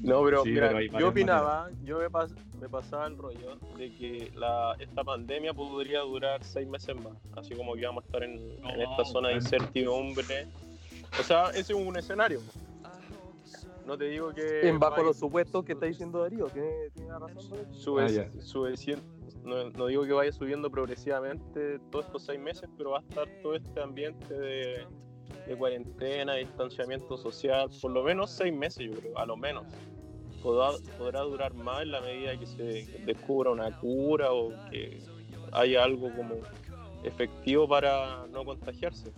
No, 0.03 0.23
pero 0.23 0.43
mira, 0.43 0.81
yo 0.99 1.09
opinaba, 1.09 1.69
yo 1.83 1.99
me, 1.99 2.07
me, 2.59 2.69
pasaba 2.69 3.07
el 3.07 3.17
rollo 3.17 3.57
de 3.77 3.93
que 3.93 4.31
la, 4.35 4.75
esta 4.79 5.03
pandemia 5.03 5.53
podría 5.53 5.99
durar 5.99 6.43
seis 6.43 6.67
meses 6.67 6.95
más, 6.95 7.13
así 7.37 7.53
como 7.53 7.75
que 7.75 7.85
vamos 7.85 8.03
a 8.03 8.07
estar 8.07 8.23
en, 8.23 8.39
esta 8.79 9.05
zona 9.05 9.29
de 9.29 9.35
incertidumbre. 9.35 10.47
O 11.19 11.23
sea, 11.23 11.49
ese 11.49 11.73
es 11.73 11.79
un 11.79 11.95
escenario. 11.97 12.39
No 13.85 13.97
te 13.97 14.05
digo 14.05 14.33
que... 14.33 14.67
En 14.67 14.79
bajo 14.79 15.03
los 15.03 15.17
supuestos 15.17 15.65
que 15.65 15.73
está 15.73 15.85
diciendo 15.85 16.21
Darío, 16.21 16.47
tiene, 16.47 16.89
tiene 16.95 17.11
razón. 17.11 17.73
Sube, 17.73 18.05
ah, 18.05 19.01
no, 19.43 19.69
no, 19.71 19.87
digo 19.87 20.03
que 20.03 20.13
vaya 20.13 20.31
subiendo 20.31 20.69
progresivamente 20.69 21.79
todos 21.91 22.05
estos 22.05 22.23
seis 22.23 22.39
meses, 22.39 22.69
pero 22.77 22.91
va 22.91 22.99
a 22.99 23.01
estar 23.01 23.27
todo 23.41 23.55
este 23.55 23.81
ambiente 23.81 24.33
de 24.33 24.87
de 25.51 25.57
cuarentena, 25.57 26.35
distanciamiento 26.35 27.17
social, 27.17 27.69
por 27.81 27.91
lo 27.91 28.03
menos 28.03 28.31
seis 28.31 28.53
meses, 28.53 28.87
yo 28.87 28.93
creo, 28.93 29.17
a 29.17 29.25
lo 29.25 29.37
menos. 29.37 29.65
Podrá, 30.41 30.71
podrá 30.97 31.21
durar 31.21 31.53
más 31.53 31.83
en 31.83 31.91
la 31.91 32.01
medida 32.01 32.37
que 32.37 32.47
se 32.47 32.85
descubra 33.05 33.51
una 33.51 33.77
cura 33.79 34.31
o 34.31 34.49
que 34.71 34.99
haya 35.51 35.83
algo 35.83 36.11
como 36.15 36.35
efectivo 37.03 37.67
para 37.67 38.25
no 38.31 38.43
contagiarse. 38.43 39.11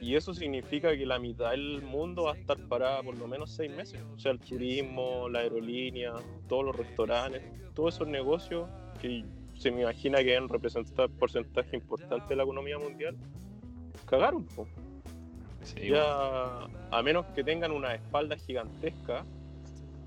Y 0.00 0.14
eso 0.14 0.34
significa 0.34 0.96
que 0.96 1.04
la 1.06 1.18
mitad 1.18 1.50
del 1.50 1.82
mundo 1.82 2.24
va 2.24 2.32
a 2.32 2.36
estar 2.36 2.58
parada 2.68 3.02
por 3.02 3.16
lo 3.16 3.26
menos 3.26 3.50
seis 3.50 3.70
meses. 3.72 4.00
O 4.14 4.18
sea, 4.18 4.32
el 4.32 4.38
turismo, 4.38 5.28
la 5.28 5.40
aerolínea, 5.40 6.12
todos 6.48 6.64
los 6.64 6.76
restaurantes, 6.76 7.42
todos 7.74 7.94
esos 7.94 8.08
negocios 8.08 8.68
que 9.00 9.24
se 9.54 9.70
me 9.70 9.82
imagina 9.82 10.18
que 10.18 10.26
deben 10.26 10.48
representar 10.48 11.10
porcentaje 11.10 11.76
importante 11.76 12.28
de 12.28 12.36
la 12.36 12.42
economía 12.42 12.78
mundial, 12.78 13.16
cagaron 14.04 14.46
ya, 15.74 16.68
a 16.90 17.02
menos 17.02 17.26
que 17.34 17.42
tengan 17.42 17.72
una 17.72 17.94
espalda 17.94 18.36
gigantesca, 18.36 19.24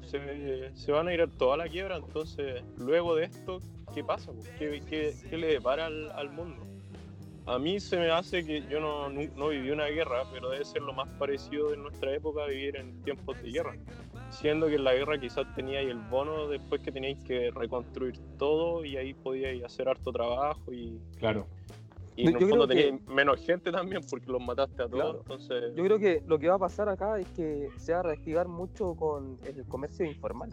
se, 0.09 0.91
van 0.91 1.07
a 1.07 1.13
ir 1.13 1.21
a 1.21 1.27
toda 1.27 1.57
la 1.57 1.67
quiebra. 1.67 1.97
Entonces, 1.97 2.63
luego 2.77 3.15
de 3.15 3.25
esto, 3.25 3.61
¿qué 3.93 4.03
pasa? 4.03 4.31
¿Qué, 4.57 4.81
qué, 4.89 5.37
le 5.37 5.47
depara 5.47 5.85
al, 5.85 6.29
mundo? 6.31 6.65
A 7.45 7.57
mí 7.57 7.79
se 7.79 7.97
me 7.97 8.09
hace 8.11 8.45
que 8.45 8.63
yo 8.69 8.79
no, 8.79 9.09
no, 9.09 9.47
viví 9.49 9.71
una 9.71 9.85
guerra, 9.85 10.23
pero 10.31 10.49
debe 10.49 10.65
ser 10.65 10.81
lo 10.81 10.93
más 10.93 11.07
parecido 11.17 11.69
de 11.71 11.77
nuestra 11.77 12.13
época 12.13 12.45
vivir 12.45 12.75
en 12.75 13.01
tiempos 13.03 13.41
de 13.41 13.51
guerra. 13.51 13.75
Siendo 14.29 14.67
que 14.67 14.75
en 14.75 14.83
la 14.83 14.93
guerra 14.93 15.19
quizás 15.19 15.45
teníais 15.55 15.89
el 15.89 15.97
bono 15.97 16.47
después 16.47 16.81
que 16.81 16.91
teníais 16.91 17.17
que 17.23 17.49
reconstruir 17.51 18.19
todo 18.37 18.85
y 18.85 18.97
ahí 18.97 19.13
podíais 19.13 19.63
hacer 19.63 19.89
harto 19.89 20.11
trabajo 20.11 20.71
y, 20.71 20.99
claro. 21.17 21.47
Y 22.19 22.27
en 22.27 22.35
el 22.35 22.49
fondo 22.49 22.67
que... 22.67 22.99
menos 23.07 23.39
gente 23.45 23.71
también 23.71 24.01
porque 24.09 24.29
los 24.29 24.41
mataste 24.41 24.83
a 24.83 24.89
todos. 24.89 25.17
Entonces... 25.21 25.73
Yo 25.75 25.83
creo 25.85 25.99
que 25.99 26.21
lo 26.27 26.37
que 26.37 26.49
va 26.49 26.55
a 26.55 26.59
pasar 26.59 26.89
acá 26.89 27.17
es 27.17 27.27
que 27.27 27.69
se 27.77 27.93
va 27.93 27.99
a 27.99 28.03
reactivar 28.03 28.47
mucho 28.47 28.93
con 28.95 29.37
el 29.45 29.65
comercio 29.65 30.05
informal. 30.05 30.49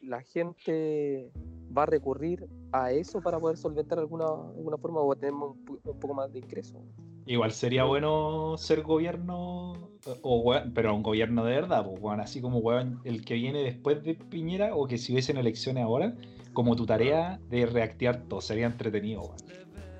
La 0.00 0.22
gente 0.22 1.32
va 1.76 1.82
a 1.82 1.86
recurrir 1.86 2.46
a 2.70 2.92
eso 2.92 3.20
para 3.20 3.40
poder 3.40 3.56
solventar 3.56 3.98
alguna, 3.98 4.26
alguna 4.26 4.76
forma 4.76 5.00
o 5.00 5.14
tener 5.16 5.34
un, 5.34 5.64
poco 6.00 6.14
más 6.14 6.32
de 6.32 6.38
ingreso. 6.38 6.80
Igual 7.26 7.50
sería 7.50 7.84
bueno 7.84 8.56
ser 8.56 8.82
gobierno, 8.82 9.72
o, 10.22 10.54
pero 10.72 10.94
un 10.94 11.02
gobierno 11.02 11.44
de 11.44 11.52
verdad, 11.52 11.84
pues, 11.84 12.18
así 12.20 12.40
como 12.40 12.62
el 13.04 13.24
que 13.24 13.34
viene 13.34 13.62
después 13.64 14.02
de 14.04 14.14
Piñera 14.14 14.74
o 14.74 14.86
que 14.86 14.98
si 14.98 15.12
hubiesen 15.12 15.36
elecciones 15.36 15.84
ahora, 15.84 16.14
como 16.54 16.74
tu 16.74 16.86
tarea 16.86 17.38
de 17.50 17.66
reactivar 17.66 18.22
todo, 18.28 18.40
sería 18.40 18.66
entretenido. 18.66 19.34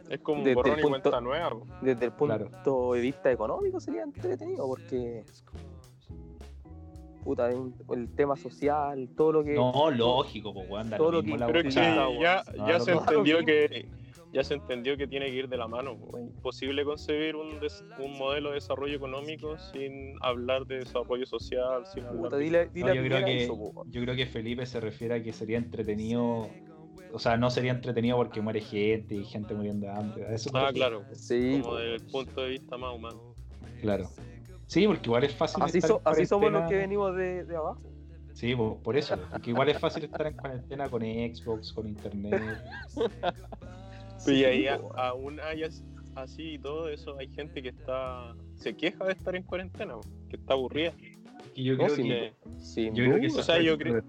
Es 0.08 0.20
como 0.20 0.42
un 0.42 0.54
borrón 0.54 0.78
y 0.78 0.82
cuenta 0.82 1.20
nueva. 1.20 1.50
Desde 1.82 2.06
el 2.06 2.12
punto 2.12 2.92
de 2.92 3.00
vista 3.00 3.30
económico 3.30 3.80
sería 3.80 4.02
entretenido 4.02 4.66
porque 4.66 5.24
puta, 7.24 7.50
el 7.50 8.14
tema 8.14 8.36
social, 8.36 9.10
todo 9.16 9.32
lo 9.32 9.44
que. 9.44 9.54
No, 9.54 9.90
lógico, 9.90 10.54
pues 10.54 10.70
weón, 10.70 10.90
todo 10.90 11.12
lo 11.12 11.22
que, 11.22 11.36
Pero 11.36 11.62
que 11.62 11.70
ya, 11.70 12.42
ya 12.66 12.80
se 12.80 12.92
entendió 12.92 13.38
que 13.44 13.86
ya 14.32 14.44
se 14.44 14.54
entendió 14.54 14.96
que 14.96 15.06
tiene 15.06 15.26
que 15.26 15.36
ir 15.36 15.48
de 15.48 15.56
la 15.56 15.68
mano. 15.68 15.98
Es 16.14 16.20
imposible 16.20 16.84
concebir 16.84 17.36
un, 17.36 17.58
un 17.98 18.18
modelo 18.18 18.50
de 18.50 18.56
desarrollo 18.56 18.96
económico 18.96 19.58
sin 19.58 20.16
hablar 20.20 20.66
de 20.66 20.80
desarrollo 20.80 21.26
social, 21.26 21.86
sin 21.86 22.04
hablar 22.04 22.32
de... 22.32 22.70
yo, 22.74 22.84
creo 22.84 23.24
que, 23.24 23.46
yo 23.46 24.02
creo 24.02 24.16
que 24.16 24.26
Felipe 24.26 24.66
se 24.66 24.80
refiere 24.80 25.14
a 25.14 25.22
que 25.22 25.32
sería 25.32 25.58
entretenido 25.58 26.48
o 27.12 27.18
sea, 27.18 27.36
no 27.36 27.50
sería 27.50 27.72
entretenido 27.72 28.16
porque 28.16 28.40
muere 28.40 28.60
gente 28.60 29.14
y 29.14 29.24
gente 29.24 29.54
muriendo 29.54 29.86
de 29.86 29.92
hambre. 29.92 30.26
Eso 30.34 30.50
ah, 30.54 30.70
claro. 30.72 31.04
Sí. 31.12 31.60
Como 31.62 31.76
desde 31.76 31.94
el 31.96 32.10
punto 32.10 32.42
de 32.42 32.50
vista 32.50 32.76
más 32.76 32.94
humano. 32.94 33.34
Claro. 33.80 34.08
Sí, 34.66 34.86
porque 34.86 35.06
igual 35.06 35.24
es 35.24 35.34
fácil. 35.34 35.62
Así, 35.62 35.80
así 36.04 36.26
somos 36.26 36.52
los 36.52 36.68
que 36.68 36.76
venimos 36.76 37.16
de, 37.16 37.44
de 37.44 37.56
abajo. 37.56 37.80
Sí, 38.34 38.54
por 38.54 38.96
eso. 38.96 39.16
Porque 39.30 39.50
igual 39.50 39.68
es 39.68 39.78
fácil 39.78 40.04
estar 40.04 40.26
en 40.26 40.34
cuarentena 40.34 40.88
con 40.88 41.02
Xbox, 41.02 41.72
con 41.72 41.88
internet. 41.88 42.62
y 44.26 44.44
ahí 44.44 44.66
aún 44.68 45.40
hay 45.40 45.64
así 46.14 46.54
y 46.54 46.58
todo 46.58 46.88
eso, 46.88 47.16
hay 47.18 47.28
gente 47.28 47.62
que 47.62 47.70
está 47.70 48.34
se 48.54 48.76
queja 48.76 49.04
de 49.04 49.12
estar 49.12 49.34
en 49.34 49.42
cuarentena, 49.42 49.94
que 50.28 50.36
está 50.36 50.54
aburrida. 50.54 50.92
Y 51.54 51.64
yo 51.64 51.76
creo 51.76 51.96
que, 51.96 52.32
sí, 52.58 52.90
yo 52.92 53.04
creo 53.04 53.20
que 53.20 53.26
o 53.26 53.42
sea, 53.42 53.60
yo 53.60 53.76
creo 53.78 54.02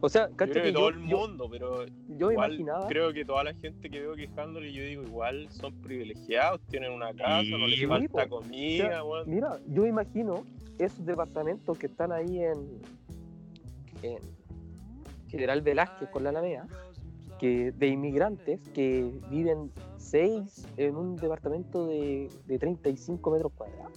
o 0.00 0.08
sea, 0.08 0.28
yo 0.28 0.36
creo 0.36 0.64
que, 0.64 0.72
todo 0.72 0.88
el 0.88 0.98
mundo, 0.98 1.48
pero 1.50 1.84
yo 2.08 2.30
igual 2.32 2.52
imaginaba... 2.52 2.86
creo 2.88 3.12
que 3.12 3.24
toda 3.24 3.44
la 3.44 3.54
gente 3.54 3.90
que 3.90 4.00
veo 4.00 4.14
quejándole, 4.14 4.72
yo 4.72 4.82
digo, 4.82 5.02
igual 5.02 5.48
son 5.50 5.74
privilegiados, 5.82 6.60
tienen 6.68 6.92
una 6.92 7.12
casa, 7.12 7.42
no 7.50 7.66
les 7.66 7.86
falta 7.86 8.28
comida. 8.28 9.02
Mira, 9.26 9.58
yo 9.68 9.86
imagino 9.86 10.44
esos 10.78 11.04
departamentos 11.04 11.76
que 11.76 11.86
están 11.86 12.12
ahí 12.12 12.42
en, 12.42 12.80
en 14.02 14.18
General 15.28 15.60
Velázquez 15.60 16.08
con 16.08 16.24
la 16.24 16.30
Alameda, 16.30 16.66
que, 17.38 17.72
de 17.72 17.88
inmigrantes 17.88 18.60
que 18.70 19.10
viven 19.30 19.70
seis 19.98 20.66
en 20.78 20.96
un 20.96 21.16
departamento 21.16 21.86
de, 21.86 22.30
de 22.46 22.58
35 22.58 23.30
metros 23.30 23.52
cuadrados. 23.52 23.92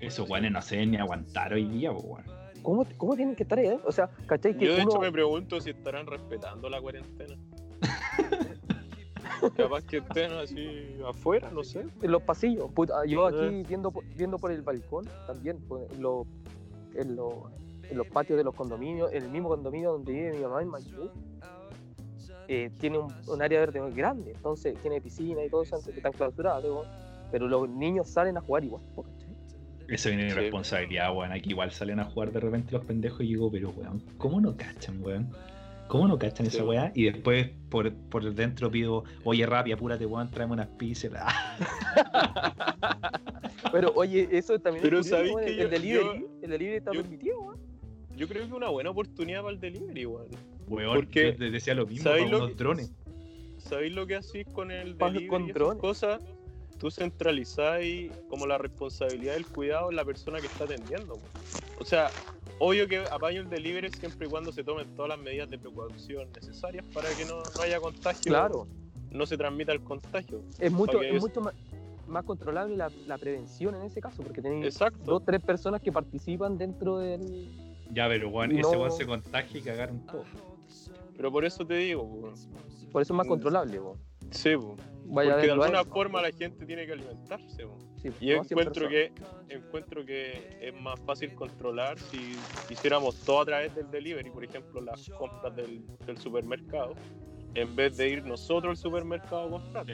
Esos 0.00 0.26
guanes 0.26 0.52
no 0.52 0.62
sé 0.62 0.86
ni 0.86 0.96
aguantar 0.96 1.52
hoy 1.52 1.66
día, 1.66 1.92
pues, 1.92 2.24
¿Cómo, 2.68 2.86
¿Cómo, 2.98 3.16
tienen 3.16 3.34
que 3.34 3.44
estar 3.44 3.58
ahí? 3.58 3.68
Eh? 3.68 3.80
O 3.86 3.90
sea, 3.90 4.10
¿cachai? 4.26 4.54
Que 4.54 4.66
Yo 4.66 4.76
de 4.76 4.82
hecho 4.82 5.00
me 5.00 5.10
pregunto 5.10 5.58
si 5.58 5.70
estarán 5.70 6.06
respetando 6.06 6.68
la 6.68 6.82
cuarentena. 6.82 7.34
Capaz 9.56 9.84
que 9.84 9.96
estén 9.96 10.32
así 10.32 11.00
afuera, 11.08 11.50
no 11.50 11.64
sé. 11.64 11.86
En 12.02 12.10
los 12.10 12.22
pasillos. 12.22 12.68
yo 13.06 13.26
aquí 13.26 13.38
eh. 13.40 13.64
viendo, 13.66 13.90
viendo 14.14 14.36
por 14.36 14.52
el 14.52 14.60
balcón 14.60 15.08
también, 15.26 15.58
pues, 15.66 15.90
en, 15.92 16.06
en, 16.94 17.16
los 17.16 18.06
patios 18.12 18.36
de 18.36 18.44
los 18.44 18.54
condominios, 18.54 19.14
en 19.14 19.22
el 19.22 19.30
mismo 19.30 19.48
condominio 19.48 19.92
donde 19.92 20.12
vive 20.12 20.32
mi 20.32 20.42
mamá 20.42 20.60
en 20.60 20.68
Maipú, 20.68 21.10
eh, 22.48 22.70
tiene 22.78 22.98
un, 22.98 23.40
área 23.40 23.60
verde 23.60 23.80
muy 23.80 23.92
grande, 23.92 24.32
entonces 24.32 24.78
tiene 24.82 25.00
piscina 25.00 25.42
y 25.42 25.48
todo 25.48 25.62
eso, 25.62 25.80
que 25.82 25.92
están 25.92 26.12
clausurados, 26.12 26.86
pero 27.30 27.48
los 27.48 27.66
niños 27.66 28.10
salen 28.10 28.36
a 28.36 28.42
jugar 28.42 28.62
igual. 28.62 28.82
Eso 29.88 30.10
viene 30.10 30.26
de 30.26 30.34
responsabilidad, 30.34 31.16
weón. 31.16 31.32
Aquí 31.32 31.50
igual 31.50 31.72
salen 31.72 31.98
a 31.98 32.04
jugar 32.04 32.30
de 32.30 32.40
repente 32.40 32.72
los 32.72 32.84
pendejos 32.84 33.22
y 33.22 33.28
digo, 33.28 33.50
pero 33.50 33.70
weón, 33.70 34.02
¿cómo 34.18 34.40
no 34.40 34.56
cachan, 34.56 35.02
weón? 35.02 35.32
¿Cómo 35.88 36.06
no 36.06 36.18
cachan 36.18 36.46
esa 36.46 36.62
weá? 36.62 36.92
Y 36.94 37.04
después 37.04 37.48
por, 37.70 37.90
por 37.94 38.34
dentro 38.34 38.70
pido, 38.70 39.04
oye, 39.24 39.46
Rappi, 39.46 39.72
apúrate, 39.72 40.04
weón, 40.04 40.30
tráeme 40.30 40.52
unas 40.52 40.66
pizzas. 40.66 41.12
pero 43.72 43.92
oye, 43.94 44.28
eso 44.30 44.58
también 44.58 44.82
pero 44.82 44.98
es 44.98 45.08
curioso, 45.08 45.40
el, 45.40 45.60
el, 45.60 45.70
delivery, 45.70 46.26
el 46.42 46.50
delivery 46.50 46.76
está 46.76 46.90
permitido, 46.90 47.40
weón. 47.40 47.58
Yo 48.14 48.28
creo 48.28 48.42
que 48.42 48.48
es 48.48 48.52
una 48.52 48.68
buena 48.68 48.90
oportunidad 48.90 49.40
para 49.40 49.54
el 49.54 49.60
delivery, 49.60 50.04
weón. 50.04 50.28
Weón, 50.68 50.96
porque 50.96 51.34
yo 51.38 51.50
decía 51.50 51.72
lo 51.72 51.86
mismo, 51.86 52.04
para 52.04 52.22
unos 52.22 52.56
drones. 52.58 52.92
¿Sabéis 53.56 53.94
lo 53.94 54.06
que 54.06 54.16
hacís 54.16 54.46
con 54.48 54.70
el 54.70 54.98
delivery 54.98 55.26
con 55.26 55.48
drones? 55.48 55.80
cosas? 55.80 56.22
Tú 56.78 56.90
centralizáis 56.90 58.12
como 58.28 58.46
la 58.46 58.58
responsabilidad 58.58 59.34
del 59.34 59.46
cuidado 59.46 59.90
en 59.90 59.96
la 59.96 60.04
persona 60.04 60.40
que 60.40 60.46
está 60.46 60.64
atendiendo. 60.64 61.18
O 61.78 61.84
sea, 61.84 62.10
obvio 62.58 62.88
que 62.88 62.98
apaño 62.98 63.42
el 63.42 63.50
delivery 63.50 63.90
siempre 63.90 64.26
y 64.26 64.30
cuando 64.30 64.52
se 64.52 64.64
tomen 64.64 64.94
todas 64.94 65.10
las 65.10 65.18
medidas 65.18 65.50
de 65.50 65.58
precaución 65.58 66.28
necesarias 66.34 66.84
para 66.92 67.08
que 67.10 67.24
no, 67.24 67.42
haya 67.62 67.80
contagio. 67.80 68.32
Claro. 68.32 68.66
No 69.10 69.26
se 69.26 69.36
transmita 69.36 69.72
el 69.72 69.82
contagio. 69.82 70.42
Es 70.58 70.70
mucho, 70.70 71.02
es 71.02 71.20
mucho 71.20 71.40
más, 72.06 72.24
controlable 72.24 72.76
la, 72.76 73.18
prevención 73.18 73.74
en 73.74 73.82
ese 73.82 74.00
caso, 74.00 74.22
porque 74.22 74.42
tenéis 74.42 74.78
dos 74.78 74.92
o 75.08 75.20
tres 75.20 75.42
personas 75.42 75.80
que 75.80 75.90
participan 75.90 76.58
dentro 76.58 76.98
del. 76.98 77.48
Ya, 77.92 78.06
pero 78.06 78.30
Juan, 78.30 78.52
ese 78.52 78.76
Juan 78.76 78.92
se 78.92 79.06
contagia 79.06 79.60
y 79.60 79.62
cagaron 79.62 80.00
todo. 80.06 80.24
Pero 81.16 81.32
por 81.32 81.44
eso 81.44 81.66
te 81.66 81.74
digo, 81.74 82.32
Por 82.92 83.02
eso 83.02 83.12
es 83.14 83.16
más 83.16 83.26
controlable, 83.26 83.78
Juan. 83.78 83.96
Sí, 84.30 84.50
porque 85.12 85.46
de 85.46 85.50
alguna 85.52 85.84
forma 85.84 86.22
la 86.22 86.30
gente 86.30 86.66
tiene 86.66 86.86
que 86.86 86.92
alimentarse. 86.92 87.66
y 88.20 88.32
encuentro 88.32 88.88
que, 88.88 89.12
encuentro 89.48 90.04
que 90.04 90.58
es 90.60 90.74
más 90.80 91.00
fácil 91.00 91.34
controlar 91.34 91.98
si 91.98 92.36
hiciéramos 92.70 93.16
todo 93.24 93.40
a 93.40 93.44
través 93.46 93.74
del 93.74 93.90
delivery, 93.90 94.30
por 94.30 94.44
ejemplo, 94.44 94.80
las 94.80 95.08
compras 95.10 95.54
del, 95.56 95.82
supermercado, 96.18 96.94
en 97.54 97.74
vez 97.74 97.96
de 97.96 98.08
ir 98.08 98.24
nosotros 98.24 98.70
al 98.70 98.76
supermercado 98.76 99.46
a 99.46 99.50
comprar. 99.50 99.86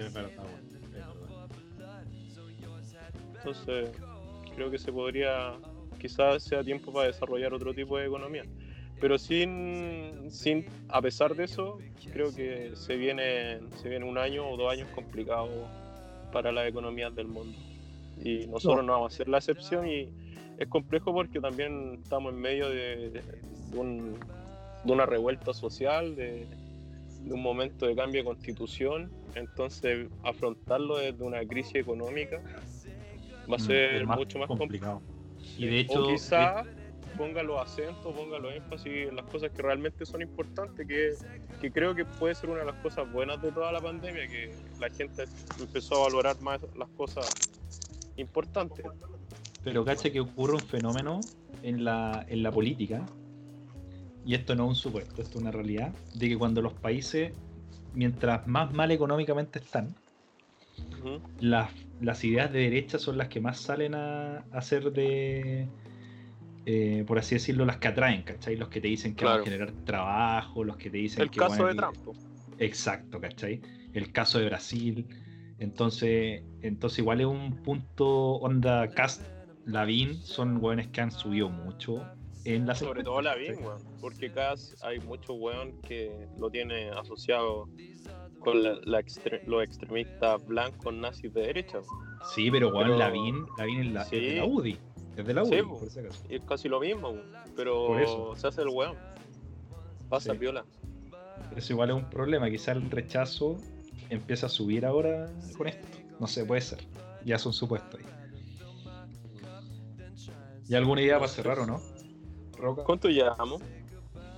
Entonces, 3.37 3.91
creo 4.55 4.71
que 4.71 4.79
se 4.79 4.91
podría, 4.91 5.55
quizás 5.99 6.43
sea 6.43 6.63
tiempo 6.65 6.93
para 6.93 7.09
desarrollar 7.09 7.53
otro 7.53 7.75
tipo 7.75 7.99
de 7.99 8.07
economía 8.07 8.45
pero 9.01 9.19
sin, 9.19 10.31
sin, 10.31 10.67
a 10.89 11.03
pesar 11.03 11.35
de 11.35 11.45
eso, 11.45 11.79
creo 12.13 12.35
que 12.35 12.73
se 12.75 12.97
viene, 12.97 13.61
se 13.77 13.89
viene 13.89 14.05
un 14.05 14.19
año 14.19 14.49
o 14.49 14.57
dos 14.57 14.73
años 14.73 14.89
complicados 14.95 15.51
para 16.33 16.53
las 16.53 16.69
economías 16.69 17.15
del 17.15 17.29
mundo. 17.29 17.59
Y 18.23 18.47
nosotros 18.47 18.85
no. 18.85 18.93
vamos 18.93 19.13
a 19.13 19.17
ser 19.17 19.29
la 19.29 19.39
excepción 19.39 19.89
y 19.89 20.09
es 20.59 20.69
complejo 20.69 21.13
porque 21.13 21.41
también 21.41 22.01
estamos 22.03 22.33
en 22.33 22.41
medio 22.41 22.69
de, 22.71 23.23
un, 23.75 24.17
de 24.85 24.93
una 24.93 25.07
revuelta 25.07 25.53
social, 25.53 26.15
de, 26.15 26.47
un 27.27 27.43
momento 27.43 27.87
de 27.87 27.97
cambio 27.97 28.21
de 28.21 28.27
constitución, 28.27 29.11
entonces 29.35 30.09
afrontarlo 30.23 30.99
desde 30.99 31.25
una 31.25 31.45
crisis 31.45 31.77
económica 31.77 32.41
va 33.51 33.57
a 33.57 33.59
mm, 33.59 33.61
ser 33.61 34.07
mucho 34.07 34.39
más 34.39 34.49
complicado. 34.49 35.01
Y 35.59 35.67
de 35.67 35.81
hecho, 35.81 36.07
ponga 37.17 37.43
los 37.43 37.61
acentos, 37.61 38.15
ponga 38.15 38.39
los 38.39 38.55
énfasis 38.55 39.09
en 39.09 39.17
las 39.17 39.25
cosas 39.27 39.51
que 39.51 39.63
realmente 39.63 40.05
son 40.07 40.23
importantes, 40.23 40.87
que, 40.87 41.13
que, 41.61 41.71
creo 41.71 41.95
que 41.95 42.05
puede 42.05 42.35
ser 42.35 42.51
una 42.51 42.61
de 42.61 42.67
las 42.67 42.77
cosas 42.77 43.11
buenas 43.13 43.41
de 43.43 43.53
toda 43.53 43.73
la 43.73 43.81
pandemia, 43.81 44.27
que 44.29 44.55
la 44.81 44.91
gente 44.91 45.25
empezó 45.59 45.97
a 45.97 46.05
valorar 46.05 46.41
más 46.41 46.61
las 46.77 46.89
cosas 46.91 47.29
importantes. 48.17 48.87
Pero 49.63 49.85
caché 49.85 50.13
que 50.13 50.21
ocurre 50.21 50.55
un 50.55 50.61
fenómeno 50.61 51.21
en 51.63 51.85
la, 51.85 52.25
en 52.29 52.43
la 52.43 52.53
política, 52.53 53.05
y 54.27 54.35
esto 54.35 54.55
no 54.55 54.65
es 54.65 54.69
un 54.71 54.77
supuesto, 54.77 55.23
esto 55.23 55.39
es 55.39 55.43
una 55.43 55.51
realidad, 55.51 55.93
de 56.15 56.29
que 56.29 56.37
cuando 56.37 56.63
los 56.63 56.75
países, 56.75 57.33
mientras 57.95 58.47
más 58.47 58.73
mal 58.73 58.91
económicamente 58.91 59.59
están, 59.59 59.95
las, 61.41 61.71
las 62.01 62.25
ideas 62.25 62.53
de 62.53 62.61
derecha 62.61 62.99
son 62.99 63.19
las 63.19 63.29
que 63.29 63.41
más 63.41 63.61
salen 63.61 63.95
a, 63.95 64.39
a 64.51 64.63
ser 64.63 64.91
de, 64.93 65.69
eh, 66.67 67.05
por 67.07 67.19
así 67.19 67.35
decirlo, 67.35 67.65
las 67.65 67.77
que 67.77 67.89
atraen, 67.89 68.23
¿cachai? 68.23 68.57
Los 68.57 68.69
que 68.69 68.81
te 68.81 68.89
dicen 68.89 69.15
que 69.15 69.25
van 69.25 69.41
a 69.41 69.45
generar 69.45 69.73
trabajo, 69.85 70.65
los 70.65 70.77
que 70.77 70.91
te 70.91 70.99
dicen 70.99 71.23
el 71.23 71.31
que. 71.31 71.41
El 71.41 71.49
caso 71.49 71.67
de 71.67 71.75
Trump. 71.75 71.97
Exacto, 72.59 73.21
¿cachai? 73.21 73.61
El 73.93 74.13
caso 74.13 74.39
de 74.39 74.47
Brasil. 74.47 75.07
Entonces, 75.59 76.43
entonces 76.63 76.99
igual 76.99 77.21
es 77.21 77.27
un 77.27 77.63
punto 77.63 78.37
onda 78.37 78.89
Cast, 78.89 79.23
Lavin, 79.67 80.15
son 80.15 80.63
hueones 80.63 80.89
que 80.89 81.01
han 81.01 81.11
subido 81.11 81.49
mucho 81.49 82.05
en 82.45 82.67
la 82.67 82.75
Sobre 82.75 83.03
todo 83.03 83.23
Lavin, 83.23 83.63
weón, 83.63 83.83
porque 84.01 84.31
Cast 84.31 84.83
hay 84.85 84.99
muchos 85.01 85.37
weón 85.39 85.81
que 85.83 86.27
lo 86.39 86.51
tiene 86.51 86.91
asociado 86.91 87.69
con 88.41 88.63
la, 88.63 88.79
los 89.47 89.63
extremistas 89.63 90.45
blancos 90.47 90.93
nazis 90.93 91.33
de 91.33 91.43
derecha. 91.43 91.81
Sí, 92.35 92.51
pero 92.51 92.69
weón, 92.69 92.99
Lavin, 92.99 93.47
Lavin 93.59 93.81
es 93.81 93.93
la, 93.93 94.09
la 94.11 94.45
UDI. 94.45 94.79
Es 95.17 95.27
de 95.27 95.35
la 95.35 95.45
U, 95.45 95.49
por 95.49 95.89
Y 96.29 96.35
es 96.35 96.43
casi 96.43 96.69
lo 96.69 96.81
mismo, 96.81 97.15
pero 97.57 98.35
se 98.37 98.47
hace 98.47 98.63
el 98.63 98.69
weón. 98.69 98.97
Pasa 100.09 100.33
viola. 100.33 100.65
Eso 101.57 101.73
igual 101.73 101.91
es 101.91 101.97
un 101.97 102.11
problema, 102.11 102.51
quizá 102.51 102.73
el 102.73 102.91
rechazo 102.91 103.57
empieza 104.11 104.47
a 104.47 104.49
subir 104.49 104.85
ahora 104.87 105.31
con 105.57 105.69
esto. 105.69 105.87
No 106.21 106.27
sé, 106.27 106.45
puede 106.45 106.61
ser. 106.61 106.79
Ya 107.25 107.39
son 107.39 107.53
supuestos 107.53 108.01
ahí. 108.01 108.07
¿Y 110.69 110.75
alguna 110.75 111.03
idea 111.03 111.19
para 111.19 111.29
cerrar 111.29 111.59
o 111.59 111.67
no? 111.67 111.81
Roca. 112.57 112.85
¿Cuánto 112.85 113.09
llevamos? 113.09 113.63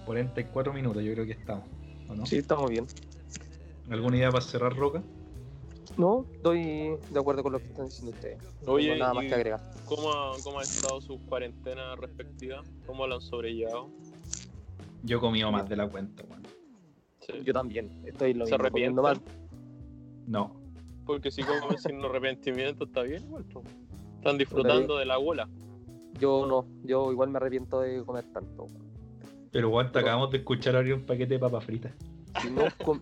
44 0.06 0.72
minutos, 0.72 1.02
yo 1.02 1.12
creo 1.12 1.26
que 1.26 1.32
estamos. 1.32 1.64
¿o 2.08 2.14
no? 2.14 2.26
Sí, 2.26 2.38
estamos 2.38 2.70
bien. 2.70 2.86
¿Alguna 3.90 4.16
idea 4.16 4.30
para 4.30 4.42
cerrar, 4.42 4.74
Roca? 4.74 5.02
No, 5.96 6.26
estoy 6.32 6.96
de 7.10 7.20
acuerdo 7.20 7.42
con 7.42 7.52
lo 7.52 7.58
que 7.58 7.66
están 7.66 7.86
diciendo 7.86 8.12
ustedes. 8.12 8.38
No 8.64 8.72
Oye, 8.72 8.88
tengo 8.88 8.98
nada 9.00 9.14
más 9.14 9.24
que 9.24 9.34
agregar. 9.34 9.60
¿cómo 9.86 10.12
ha, 10.12 10.32
¿Cómo 10.42 10.58
ha 10.58 10.62
estado 10.62 11.00
su 11.00 11.18
cuarentena 11.26 11.96
respectiva? 11.96 12.62
¿Cómo 12.86 13.06
lo 13.06 13.16
han 13.16 13.20
sobrellevado? 13.20 13.88
Yo 15.02 15.18
he 15.18 15.20
comido 15.20 15.50
más 15.50 15.68
de 15.68 15.76
la 15.76 15.88
cuenta, 15.88 16.24
Yo 17.44 17.52
también. 17.52 17.90
Estoy 18.04 18.34
lo 18.34 18.46
¿Se 18.46 18.54
arrepiente? 18.54 19.00
Mal. 19.00 19.20
No. 20.26 20.56
Porque 21.06 21.30
si 21.30 21.42
comen 21.42 21.78
sin 21.78 22.04
arrepentimiento 22.04 22.84
está 22.84 23.02
bien, 23.02 23.24
igual. 23.24 23.44
Están 24.16 24.38
disfrutando 24.38 24.98
de 24.98 25.06
la 25.06 25.16
bola. 25.18 25.48
Yo 26.18 26.46
no, 26.46 26.66
yo 26.82 27.12
igual 27.12 27.30
me 27.30 27.36
arrepiento 27.36 27.80
de 27.80 28.04
comer 28.04 28.24
tanto. 28.32 28.66
Pero 29.52 29.70
bueno, 29.70 29.90
acabamos 29.94 30.30
de 30.30 30.38
escuchar 30.38 30.74
abrir 30.74 30.94
un 30.94 31.06
paquete 31.06 31.34
de 31.34 31.38
papas 31.38 31.64
fritas. 31.64 31.92
No, 32.50 32.64
com... 32.84 33.00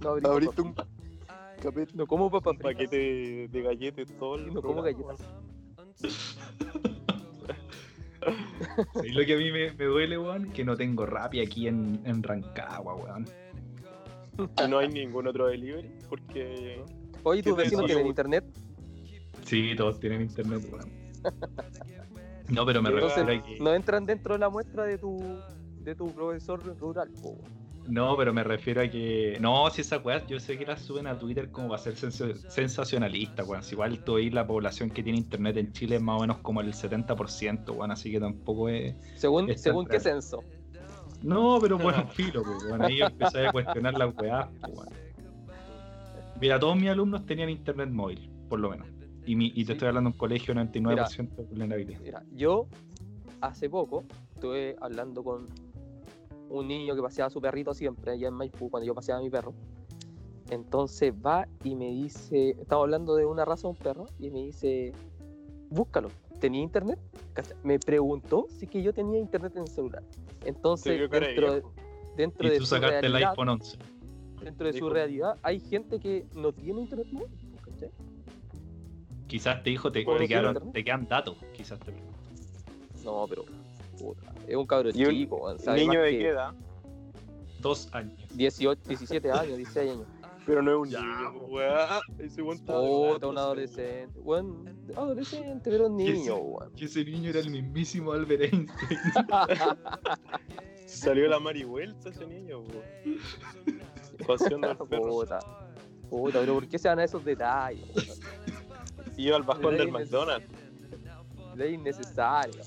no, 0.00 0.16
no 0.20 0.28
abriste 0.30 0.62
un 0.62 0.74
no 1.94 2.06
como 2.06 2.30
papas 2.30 2.54
un 2.54 2.58
paquete 2.58 3.48
de, 3.48 3.62
galletas 3.62 4.12
todo 4.18 4.36
el 4.36 4.52
No 4.52 4.62
como 4.62 4.82
galletas. 4.82 5.20
Es 9.04 9.14
lo 9.14 9.24
que 9.24 9.34
a 9.34 9.36
mí 9.36 9.52
me, 9.52 9.72
me, 9.72 9.84
duele, 9.84 10.18
weón, 10.18 10.50
que 10.50 10.64
no 10.64 10.76
tengo 10.76 11.06
Rappi 11.06 11.40
aquí 11.40 11.68
en, 11.68 12.00
en 12.04 12.22
Rancagua, 12.22 12.94
weón. 12.94 13.26
Y 14.64 14.68
no 14.68 14.78
hay 14.78 14.88
ningún 14.88 15.26
otro 15.26 15.46
delivery, 15.46 15.90
porque... 16.08 16.82
Oye, 17.22 17.42
¿tus 17.42 17.56
vecinos 17.56 17.86
tienen 17.86 18.06
internet? 18.06 18.44
Sí, 19.44 19.74
todos 19.76 19.98
tienen 19.98 20.22
internet, 20.22 20.62
weón. 20.70 20.90
No, 22.48 22.66
pero 22.66 22.82
me 22.82 22.90
refiero 22.90 23.32
a 23.32 23.42
que... 23.42 23.58
No 23.60 23.74
entran 23.74 24.04
dentro 24.04 24.34
de 24.34 24.40
la 24.40 24.50
muestra 24.50 24.84
de 24.84 24.98
tu, 24.98 25.38
de 25.80 25.94
tu 25.94 26.12
profesor 26.12 26.62
rural, 26.78 27.10
No, 27.88 28.16
pero 28.16 28.32
me 28.32 28.42
refiero 28.42 28.82
a 28.82 28.88
que. 28.88 29.38
No, 29.40 29.68
si 29.70 29.82
esa 29.82 29.98
weá, 29.98 30.26
yo 30.26 30.40
sé 30.40 30.58
que 30.58 30.66
la 30.66 30.76
suben 30.76 31.06
a 31.06 31.18
Twitter 31.18 31.50
como 31.50 31.68
para 31.68 31.82
ser 31.82 31.96
sensacionalista, 31.96 33.44
weón. 33.44 33.62
Si 33.62 33.74
igual 33.74 34.02
tú 34.04 34.14
veis 34.14 34.32
la 34.32 34.46
población 34.46 34.90
que 34.90 35.02
tiene 35.02 35.18
internet 35.18 35.56
en 35.56 35.72
Chile 35.72 35.96
es 35.96 36.02
más 36.02 36.18
o 36.18 36.20
menos 36.20 36.38
como 36.38 36.60
el 36.60 36.72
70%, 36.72 37.70
weón, 37.70 37.90
así 37.90 38.10
que 38.10 38.20
tampoco 38.20 38.68
es. 38.68 38.94
¿Según, 39.16 39.56
¿según 39.56 39.86
qué 39.86 40.00
censo? 40.00 40.42
No, 41.22 41.58
pero 41.60 41.78
bueno, 41.78 42.06
filo, 42.12 42.42
weón. 42.42 42.82
Ahí 42.82 43.00
empecé 43.00 43.46
a 43.46 43.52
cuestionar 43.52 43.94
las 43.94 44.14
weá, 44.16 44.50
weón. 44.68 44.88
Mira, 46.40 46.58
todos 46.58 46.76
mis 46.76 46.90
alumnos 46.90 47.24
tenían 47.24 47.48
internet 47.48 47.88
móvil, 47.88 48.30
por 48.48 48.60
lo 48.60 48.70
menos. 48.70 48.86
Y, 49.28 49.64
te 49.64 49.72
estoy 49.72 49.88
hablando 49.88 50.10
de 50.10 50.14
un 50.14 50.18
colegio 50.18 50.54
99% 50.54 51.34
de 51.34 51.42
vulnerabilidad. 51.44 52.00
Mira, 52.00 52.22
yo 52.32 52.68
hace 53.40 53.68
poco 53.68 54.04
estuve 54.34 54.76
hablando 54.80 55.24
con 55.24 55.46
un 56.48 56.68
niño 56.68 56.94
que 56.94 57.02
paseaba 57.02 57.28
a 57.28 57.30
su 57.30 57.40
perrito 57.40 57.74
siempre 57.74 58.12
allá 58.12 58.28
en 58.28 58.34
Maipú, 58.34 58.70
cuando 58.70 58.86
yo 58.86 58.94
paseaba 58.94 59.20
a 59.20 59.22
mi 59.22 59.30
perro. 59.30 59.54
Entonces 60.50 61.12
va 61.14 61.48
y 61.64 61.74
me 61.74 61.90
dice, 61.90 62.50
estaba 62.60 62.82
hablando 62.82 63.16
de 63.16 63.26
una 63.26 63.44
raza 63.44 63.62
de 63.62 63.68
un 63.68 63.76
perro, 63.76 64.06
y 64.18 64.30
me 64.30 64.40
dice, 64.40 64.92
búscalo, 65.70 66.08
¿tenía 66.40 66.62
internet? 66.62 66.98
Me 67.64 67.78
preguntó 67.78 68.46
si 68.48 68.66
que 68.66 68.82
yo 68.82 68.92
tenía 68.92 69.18
internet 69.18 69.52
en 69.56 69.62
el 69.62 69.68
celular. 69.68 70.02
Entonces, 70.44 71.10
dentro, 71.10 71.54
de, 71.54 71.62
dentro 72.16 72.54
y 72.54 72.58
tú 72.58 72.66
sacaste 72.66 73.06
el 73.06 73.16
iPhone 73.16 73.48
11. 73.48 73.78
Dentro 74.42 74.66
de 74.68 74.78
su 74.78 74.88
realidad, 74.88 75.36
hay 75.42 75.58
gente 75.58 75.98
que 75.98 76.26
no 76.34 76.52
tiene 76.52 76.82
internet 76.82 77.08
móvil. 77.10 77.28
Quizás 79.26 79.60
te 79.64 79.70
dijo, 79.70 79.90
te, 79.90 80.04
te, 80.04 80.28
quedaron, 80.28 80.72
te 80.72 80.84
quedan 80.84 81.08
datos, 81.08 81.36
quizás 81.52 81.80
te 81.80 81.92
No, 83.04 83.26
pero 83.28 83.44
puta, 83.96 84.32
es 84.46 84.56
un 84.56 84.66
cabro 84.66 84.92
chico. 84.92 85.50
Un 85.50 85.74
niño 85.74 86.02
de 86.02 86.10
qué 86.10 86.28
edad? 86.28 86.54
Dos 87.60 87.88
años. 87.92 88.14
18, 88.34 88.80
17 88.86 89.30
años, 89.32 89.56
16 89.56 89.90
años. 89.92 90.06
Pero 90.46 90.62
no 90.62 90.70
es 90.70 90.76
un 90.76 90.88
niño, 90.88 91.32
weón. 91.48 92.00
Ese 92.18 92.40
weón 92.40 92.58
Puta, 92.58 93.26
un 93.26 93.36
adolescente. 93.36 94.20
Weón, 94.20 94.78
adolescente, 94.94 95.70
pero 95.70 95.88
un 95.88 95.96
niño, 95.96 96.36
weón. 96.36 96.72
Que 96.74 96.84
ese 96.84 97.04
niño 97.04 97.30
era 97.30 97.40
el 97.40 97.50
mismísimo 97.50 98.12
Albert 98.12 98.42
Einstein. 98.42 99.00
Salió 100.86 101.26
la 101.26 101.40
marihuelta 101.40 102.10
ese 102.10 102.26
niño, 102.26 102.60
weón. 102.60 103.18
Pasión 104.26 104.60
perro. 104.60 104.86
Puta. 104.86 105.40
Puta, 106.08 106.40
pero 106.40 106.54
¿por 106.54 106.68
qué 106.68 106.78
se 106.78 106.88
dan 106.88 107.00
a 107.00 107.04
esos 107.04 107.24
detalles? 107.24 108.20
Iba 109.16 109.36
al 109.36 109.42
bajón 109.42 109.76
del 109.76 109.90
McDonald's. 109.90 110.46
Ley 111.56 111.74
innecesaria. 111.74 112.62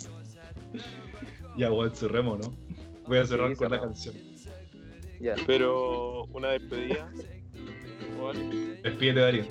Ya, 1.59 1.69
bueno, 1.69 1.93
cerremos, 1.93 2.39
¿no? 2.39 2.53
Voy 3.05 3.17
a 3.17 3.25
cerrar 3.25 3.53
con 3.57 3.69
la 3.69 3.81
canción. 3.81 4.15
Ya. 5.19 5.35
Pero 5.45 6.23
una 6.27 6.51
despedida. 6.51 7.11
Despídete, 8.81 9.19
Darío. 9.19 9.43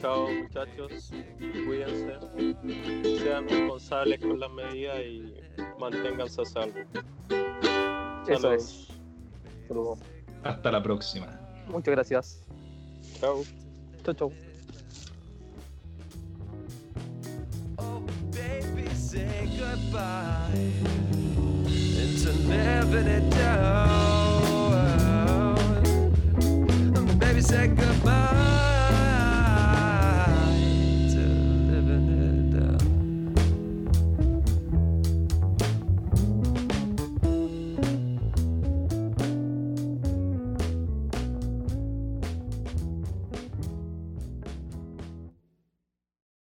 Chao, 0.00 0.28
muchachos. 0.30 1.10
Cuídense. 1.66 2.14
Sean 3.18 3.48
responsables 3.48 4.20
con 4.20 4.38
las 4.38 4.52
medidas 4.52 5.00
y 5.00 5.34
manténganse 5.80 6.42
a 6.42 6.44
salvo. 6.44 6.78
Eso 8.28 8.52
es. 8.52 8.88
Hasta 10.44 10.70
la 10.70 10.80
próxima. 10.80 11.40
Muchas 11.66 11.92
gracias. 11.92 12.46
Chao. 13.18 13.42
Chao, 14.04 14.14
chao. 14.14 14.45
Goodbye. 27.74 28.45